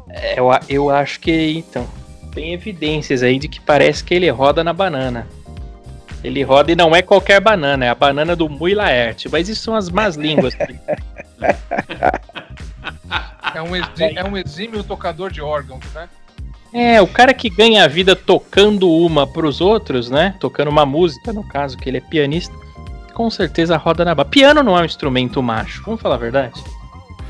É, 0.10 0.40
eu, 0.40 0.50
eu 0.70 0.90
acho 0.90 1.20
que, 1.20 1.58
então, 1.58 1.88
tem 2.34 2.54
evidências 2.54 3.24
aí 3.24 3.40
de 3.40 3.48
que 3.48 3.60
parece 3.60 4.04
que 4.04 4.14
ele 4.14 4.30
roda 4.30 4.64
na 4.64 4.74
banana. 4.74 5.28
Ele 6.24 6.42
roda 6.44 6.72
e 6.72 6.76
não 6.76 6.96
é 6.96 7.02
qualquer 7.02 7.42
banana, 7.42 7.86
é 7.86 7.90
a 7.90 7.96
banana 7.96 8.36
do 8.36 8.48
Mui 8.48 8.74
Laerte. 8.74 9.28
Mas 9.30 9.50
isso 9.50 9.64
são 9.64 9.76
as 9.76 9.90
más 9.90 10.16
línguas. 10.16 10.54
É 13.54 13.62
um, 13.62 13.76
é 13.76 14.24
um 14.24 14.38
exímio 14.38 14.84
tocador 14.84 15.32
de 15.32 15.42
órgãos, 15.42 15.84
né? 15.94 16.08
É, 16.74 17.00
o 17.00 17.08
cara 17.08 17.34
que 17.36 17.50
ganha 17.50 17.84
a 17.84 17.88
vida 17.88 18.16
tocando 18.16 18.90
uma 18.90 19.28
pros 19.28 19.62
outros, 19.62 20.10
né? 20.10 20.36
Tocando 20.40 20.70
uma 20.70 20.86
música, 20.86 21.32
no 21.32 21.48
caso, 21.48 21.78
que 21.78 21.88
ele 21.88 21.98
é 21.98 22.02
pianista, 22.02 22.56
com 23.14 23.30
certeza 23.30 23.78
roda 23.78 24.04
na 24.04 24.14
barra. 24.14 24.30
Piano 24.30 24.64
não 24.64 24.78
é 24.78 24.82
um 24.82 24.86
instrumento 24.86 25.42
macho, 25.42 25.84
vamos 25.86 26.02
falar 26.02 26.16
a 26.16 26.20
verdade? 26.20 26.64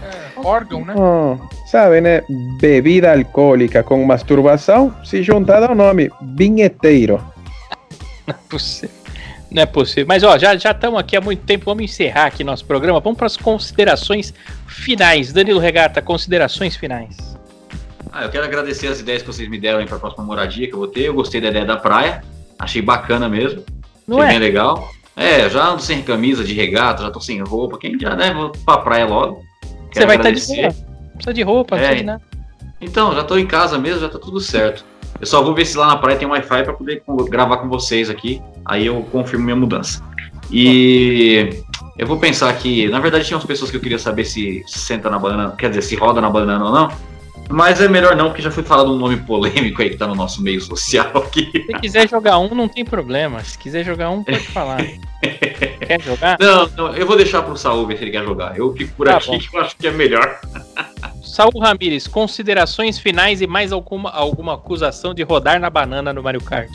É, 0.02 0.40
órgão, 0.40 0.84
né? 0.84 0.94
Oh, 0.98 1.38
sabe, 1.68 2.02
né? 2.02 2.24
Bebida 2.60 3.14
alcoólica 3.14 3.84
com 3.84 4.04
masturbação 4.04 4.94
se 5.04 5.22
junta 5.22 5.56
ao 5.58 5.76
nome 5.76 6.10
vinheteiro. 6.22 7.22
Não 8.26 8.36
é 8.36 8.38
possível. 8.50 9.04
Não 9.52 9.62
é 9.62 9.66
possível. 9.68 10.06
Mas 10.08 10.24
ó, 10.24 10.38
já 10.38 10.56
estamos 10.56 11.00
aqui 11.00 11.16
há 11.16 11.22
muito 11.22 11.44
tempo. 11.44 11.66
Vamos 11.66 11.84
encerrar 11.84 12.26
aqui 12.26 12.44
nosso 12.44 12.66
programa. 12.66 13.00
Vamos 13.00 13.18
para 13.18 13.28
as 13.28 13.38
considerações 13.38 14.34
finais. 14.66 15.32
Danilo 15.32 15.60
Regata, 15.60 16.02
considerações 16.02 16.76
finais. 16.76 17.16
Ah, 18.12 18.24
eu 18.24 18.30
quero 18.30 18.46
agradecer 18.46 18.88
as 18.88 19.00
ideias 19.00 19.22
que 19.22 19.28
vocês 19.28 19.48
me 19.48 19.60
deram 19.60 19.86
para 19.86 19.98
a 19.98 20.00
próxima 20.00 20.24
moradia 20.24 20.68
que 20.68 20.74
eu 20.74 20.80
vou 20.80 20.88
ter. 20.88 21.02
Eu 21.02 21.14
gostei 21.14 21.40
da 21.40 21.50
ideia 21.50 21.66
da 21.66 21.78
praia. 21.78 22.24
Achei 22.58 22.82
bacana 22.82 23.30
mesmo. 23.30 23.64
Não 24.08 24.18
Achei 24.18 24.36
é? 24.36 24.40
bem 24.40 24.48
legal. 24.48 24.90
É, 25.16 25.50
já 25.50 25.68
ando 25.70 25.82
sem 25.82 26.02
camisa 26.02 26.44
de 26.44 26.54
regata, 26.54 27.04
já 27.04 27.12
tô 27.12 27.20
sem 27.20 27.40
roupa. 27.42 27.78
Quem 27.78 28.00
já, 28.00 28.16
né? 28.16 28.34
Vou 28.34 28.52
pra 28.66 28.78
praia 28.80 29.06
logo. 29.06 29.42
Você 29.92 30.06
vai 30.06 30.16
estar 30.18 30.32
de 30.32 30.40
agradecer. 30.40 30.62
roupa. 30.64 30.78
Não 31.04 31.12
precisa 31.14 31.34
de 31.34 31.42
roupa, 31.44 31.76
não 31.76 31.84
É. 31.84 31.88
precisa 31.88 32.00
de 32.02 32.06
nada. 32.08 32.22
Então, 32.82 33.14
já 33.16 33.24
tô 33.24 33.38
em 33.38 33.46
casa 33.46 33.78
mesmo, 33.78 34.02
já 34.02 34.10
tá 34.10 34.20
tudo 34.20 34.40
certo. 34.40 34.84
Eu 35.22 35.28
só 35.28 35.42
vou 35.42 35.54
ver 35.54 35.66
se 35.66 35.78
lá 35.78 35.88
na 35.88 35.96
praia 35.98 36.18
tem 36.18 36.28
Wi-Fi 36.28 36.64
para 36.64 36.74
poder 36.74 37.02
gravar 37.30 37.58
com 37.58 37.70
vocês 37.70 38.10
aqui. 38.10 38.42
Aí 38.66 38.86
eu 38.88 39.02
confirmo 39.12 39.46
minha 39.46 39.56
mudança. 39.56 40.04
E 40.52 41.50
eu 41.98 42.06
vou 42.08 42.18
pensar 42.18 42.50
aqui. 42.50 42.88
Na 42.90 43.00
verdade, 43.00 43.26
tinha 43.26 43.38
umas 43.38 43.46
pessoas 43.46 43.72
que 43.72 43.78
eu 43.78 43.82
queria 43.82 44.00
saber 44.00 44.26
se 44.26 44.64
senta 44.68 45.10
na 45.10 45.18
banana, 45.20 45.52
quer 45.58 45.70
dizer, 45.70 45.82
se 45.84 45.96
roda 45.96 46.20
na 46.20 46.30
banana 46.30 46.66
ou 46.66 46.72
não. 46.72 46.92
Mas 47.50 47.80
é 47.82 47.88
melhor 47.88 48.16
não, 48.16 48.28
porque 48.28 48.42
já 48.42 48.50
foi 48.52 48.64
falado 48.64 48.92
um 48.92 48.98
nome 48.98 49.18
polêmico 49.18 49.82
aí 49.82 49.90
que 49.92 49.98
tá 49.98 50.08
no 50.08 50.16
nosso 50.16 50.42
meio 50.42 50.60
social 50.62 51.12
aqui. 51.18 51.52
Se 51.66 51.74
quiser 51.80 52.10
jogar 52.10 52.40
um, 52.40 52.54
não 52.56 52.68
tem 52.68 52.84
problema. 52.84 53.44
Se 53.44 53.58
quiser 53.58 53.84
jogar 53.84 54.10
um, 54.10 54.24
pode 54.24 54.40
falar. 54.48 54.80
Quer 55.86 56.02
jogar? 56.02 56.38
Não, 56.40 56.68
não, 56.70 56.96
eu 56.96 57.06
vou 57.06 57.16
deixar 57.18 57.42
pro 57.44 57.58
Saúl 57.58 57.86
ver 57.86 57.98
se 57.98 58.04
ele 58.06 58.12
quer 58.12 58.24
jogar. 58.24 58.58
Eu 58.58 58.74
fico 58.74 58.94
por 58.96 59.06
Tá 59.08 59.18
aqui 59.18 59.28
bom. 59.28 59.40
que 59.40 59.50
eu 59.56 59.62
acho 59.62 59.76
que 59.78 59.88
é 59.88 59.92
melhor. 59.92 60.40
Saul 61.22 61.60
Ramires, 61.60 62.08
considerações 62.08 62.98
finais 63.00 63.42
e 63.42 63.48
mais 63.48 63.72
alguma, 63.72 64.10
alguma 64.10 64.54
acusação 64.56 65.14
de 65.14 65.24
rodar 65.24 65.60
na 65.60 65.70
banana 65.70 66.14
no 66.14 66.24
Mario 66.24 66.42
Kart. 66.42 66.72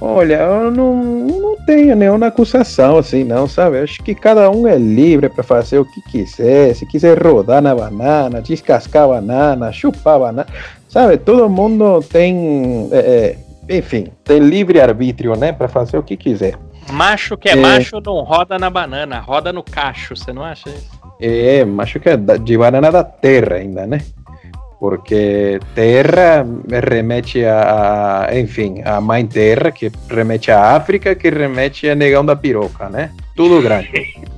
Olha, 0.00 0.36
eu 0.36 0.70
não, 0.70 0.94
não 0.96 1.56
tenho 1.66 1.96
nenhuma 1.96 2.28
acusação 2.28 2.98
assim, 2.98 3.24
não, 3.24 3.48
sabe? 3.48 3.78
Acho 3.80 4.02
que 4.02 4.14
cada 4.14 4.48
um 4.50 4.66
é 4.66 4.76
livre 4.76 5.28
para 5.28 5.42
fazer 5.42 5.78
o 5.78 5.84
que 5.84 6.00
quiser. 6.02 6.74
Se 6.74 6.86
quiser 6.86 7.20
rodar 7.20 7.60
na 7.60 7.74
banana, 7.74 8.40
descascar 8.40 9.04
a 9.04 9.08
banana, 9.08 9.72
chupar 9.72 10.14
a 10.14 10.18
banana, 10.18 10.46
sabe? 10.88 11.16
Todo 11.18 11.48
mundo 11.48 12.00
tem, 12.02 12.88
é, 12.92 13.36
é, 13.68 13.76
enfim, 13.76 14.06
tem 14.22 14.38
livre 14.38 14.80
arbítrio, 14.80 15.34
né? 15.34 15.52
Para 15.52 15.66
fazer 15.66 15.98
o 15.98 16.02
que 16.02 16.16
quiser. 16.16 16.54
Macho 16.92 17.36
que 17.36 17.48
é, 17.48 17.52
É. 17.52 17.56
macho 17.56 18.00
não 18.00 18.22
roda 18.22 18.58
na 18.58 18.70
banana, 18.70 19.18
roda 19.18 19.52
no 19.52 19.62
cacho, 19.62 20.16
você 20.16 20.32
não 20.32 20.42
acha 20.44 20.70
isso? 20.70 20.98
É, 21.20 21.66
acho 21.78 21.98
que 21.98 22.08
é 22.08 22.16
de 22.16 22.56
banana 22.56 22.92
da 22.92 23.02
terra 23.02 23.56
ainda, 23.56 23.86
né? 23.86 24.00
Porque 24.80 25.58
terra 25.74 26.46
remete 26.68 27.44
a, 27.44 28.26
a- 28.28 28.38
enfim, 28.38 28.80
a 28.84 29.00
mãe 29.00 29.26
terra, 29.26 29.72
que 29.72 29.90
remete 30.08 30.50
à 30.52 30.76
África, 30.76 31.14
que 31.16 31.28
remete 31.30 31.88
a 31.88 31.94
negão 31.96 32.24
da 32.24 32.36
piroca, 32.36 32.88
né? 32.88 33.10
Tudo 33.34 33.60
grande. 33.60 33.90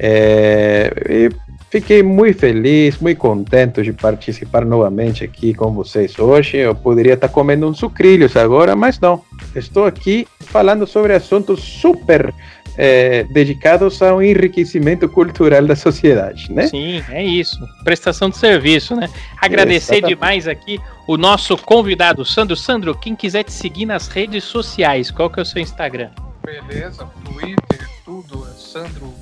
É, 0.00 0.92
e 1.10 1.30
fiquei 1.70 2.02
muito 2.04 2.38
feliz, 2.38 2.98
muito 2.98 3.18
contente 3.18 3.82
de 3.82 3.92
participar 3.92 4.64
novamente 4.64 5.24
aqui 5.24 5.52
com 5.52 5.72
vocês 5.72 6.16
hoje. 6.18 6.56
Eu 6.58 6.74
poderia 6.74 7.14
estar 7.14 7.28
comendo 7.28 7.68
uns 7.68 7.78
sucrilhos 7.78 8.36
agora, 8.36 8.76
mas 8.76 9.00
não. 9.00 9.22
Estou 9.56 9.86
aqui 9.86 10.26
falando 10.40 10.86
sobre 10.86 11.14
assuntos 11.14 11.60
super 11.60 12.32
eh, 12.78 13.24
dedicados 13.24 14.00
ao 14.00 14.22
enriquecimento 14.22 15.08
cultural 15.08 15.66
da 15.66 15.74
sociedade, 15.74 16.50
né? 16.52 16.68
Sim, 16.68 17.02
é 17.08 17.24
isso. 17.24 17.58
Prestação 17.82 18.30
de 18.30 18.38
serviço, 18.38 18.94
né? 18.94 19.10
Agradecer 19.42 19.94
Exatamente. 19.96 20.14
demais 20.16 20.46
aqui 20.46 20.78
o 21.06 21.16
nosso 21.16 21.56
convidado, 21.56 22.24
Sandro. 22.24 22.54
Sandro, 22.56 22.94
quem 22.96 23.16
quiser 23.16 23.42
te 23.42 23.52
seguir 23.52 23.84
nas 23.84 24.06
redes 24.06 24.44
sociais, 24.44 25.10
qual 25.10 25.28
que 25.28 25.40
é 25.40 25.42
o 25.42 25.46
seu 25.46 25.60
Instagram? 25.60 26.10
Beleza, 26.44 27.04
Twitter, 27.24 27.88
tudo. 28.04 28.46
é 28.48 28.52
Sandro 28.56 29.12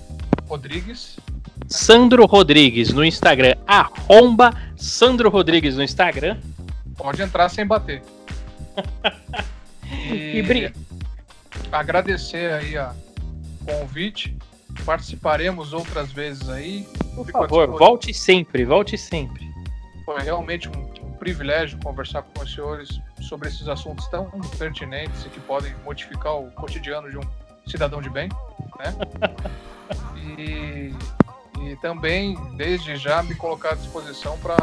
Rodrigues. 0.47 1.17
Sandro 1.67 2.27
Rodrigues 2.27 2.93
no 2.93 3.03
Instagram, 3.05 3.55
arromba 3.67 4.55
Sandro 4.77 5.31
Rodrigues 5.31 5.75
no 5.77 5.83
Instagram. 5.83 6.37
Pode 6.97 7.23
entrar 7.23 7.49
sem 7.49 7.67
bater. 7.67 8.03
E 10.13 10.43
bri- 10.43 10.73
agradecer 11.71 12.53
aí 12.53 12.77
a 12.77 12.93
convite. 13.67 14.37
Participaremos 14.85 15.73
outras 15.73 16.13
vezes 16.13 16.49
aí. 16.49 16.87
Por 17.15 17.27
Fico 17.27 17.39
favor, 17.39 17.67
volte 17.79 18.15
sempre, 18.15 18.65
volte 18.65 18.97
sempre. 18.97 19.47
Foi 20.05 20.21
realmente 20.21 20.69
um, 20.69 20.83
um 21.03 21.13
privilégio 21.15 21.79
conversar 21.83 22.23
com 22.23 22.43
os 22.43 22.53
senhores 22.53 23.01
sobre 23.21 23.49
esses 23.49 23.67
assuntos 23.69 24.07
tão 24.09 24.31
pertinentes 24.59 25.25
e 25.25 25.29
que 25.29 25.41
podem 25.41 25.75
modificar 25.85 26.37
o 26.37 26.51
cotidiano 26.53 27.11
de 27.11 27.19
um 27.19 27.25
cidadão 27.67 28.01
de 28.01 28.11
bem, 28.11 28.29
né? 28.79 28.95
E, 30.39 30.93
e 31.61 31.77
também, 31.77 32.37
desde 32.57 32.97
já, 32.97 33.23
me 33.23 33.37
colocar 33.37 33.71
à 33.71 33.75
disposição 33.75 34.37
para 34.39 34.57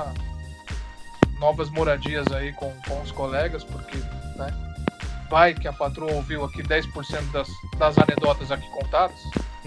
novas 1.40 1.70
moradias 1.70 2.28
aí 2.32 2.52
com, 2.54 2.72
com 2.88 3.02
os 3.02 3.12
colegas, 3.12 3.64
porque 3.64 3.98
né, 4.36 4.73
vai 5.30 5.54
que 5.54 5.68
a 5.68 5.74
patroa 5.74 6.12
ouviu 6.14 6.44
aqui 6.44 6.62
10% 6.64 7.32
das, 7.32 7.48
das 7.78 7.98
anedotas 7.98 8.52
aqui 8.52 8.68
contadas. 8.70 9.18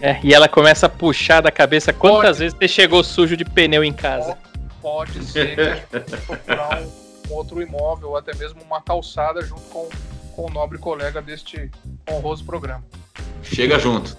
É, 0.01 0.19
e 0.23 0.35
ela 0.35 0.49
começa 0.49 0.87
a 0.87 0.89
puxar 0.89 1.41
da 1.41 1.51
cabeça 1.51 1.93
quantas 1.93 2.23
Pode. 2.23 2.39
vezes 2.39 2.59
você 2.59 2.69
chegou 2.69 3.03
sujo 3.03 3.37
de 3.37 3.45
pneu 3.45 3.83
em 3.83 3.93
casa. 3.93 4.37
Pode 4.83 5.25
ser 5.25 5.55
que 5.55 5.61
a 5.61 5.75
gente 5.75 5.87
tenha 5.87 6.03
que 6.03 6.27
procurar 6.27 6.83
um, 6.83 6.93
um 7.31 7.35
outro 7.35 7.63
imóvel 7.63 8.11
ou 8.11 8.17
até 8.17 8.35
mesmo 8.37 8.61
uma 8.63 8.81
calçada 8.81 9.41
junto 9.43 9.63
com, 9.63 9.89
com 10.37 10.47
o 10.47 10.51
nobre 10.51 10.77
colega 10.77 11.23
deste 11.23 11.71
honroso 12.09 12.45
programa. 12.45 12.85
Chega 13.43 13.79
junto. 13.79 14.17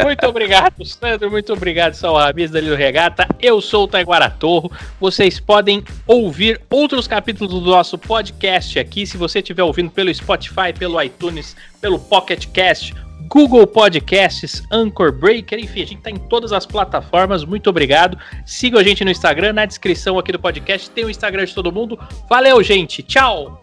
Muito 0.00 0.26
obrigado, 0.26 0.84
Sandro. 0.84 1.28
Muito 1.28 1.52
obrigado, 1.52 1.94
Sal 1.94 2.14
Rabiz, 2.14 2.52
Danilo 2.52 2.76
Regata. 2.76 3.26
Eu 3.40 3.60
sou 3.60 3.84
o 3.84 3.88
Taiguara 3.88 4.30
Torro. 4.30 4.70
Vocês 5.00 5.40
podem 5.40 5.82
ouvir 6.06 6.60
outros 6.70 7.08
capítulos 7.08 7.52
do 7.52 7.68
nosso 7.68 7.98
podcast 7.98 8.78
aqui. 8.78 9.04
Se 9.04 9.16
você 9.16 9.40
estiver 9.40 9.64
ouvindo 9.64 9.90
pelo 9.90 10.14
Spotify, 10.14 10.72
pelo 10.78 11.02
iTunes, 11.02 11.56
pelo 11.80 11.98
Pocket 11.98 12.46
Cast, 12.46 12.94
Google 13.26 13.66
Podcasts, 13.66 14.62
Anchor 14.70 15.10
Breaker, 15.10 15.58
enfim, 15.58 15.82
a 15.82 15.86
gente 15.86 15.98
está 15.98 16.10
em 16.10 16.18
todas 16.18 16.52
as 16.52 16.64
plataformas. 16.64 17.44
Muito 17.44 17.68
obrigado. 17.68 18.16
Sigam 18.46 18.78
a 18.78 18.84
gente 18.84 19.04
no 19.04 19.10
Instagram, 19.10 19.54
na 19.54 19.66
descrição 19.66 20.16
aqui 20.16 20.30
do 20.30 20.38
podcast 20.38 20.88
tem 20.90 21.04
o 21.04 21.10
Instagram 21.10 21.44
de 21.44 21.54
todo 21.54 21.72
mundo. 21.72 21.98
Valeu, 22.28 22.62
gente. 22.62 23.02
Tchau. 23.02 23.60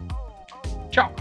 Tchau! 0.91 1.13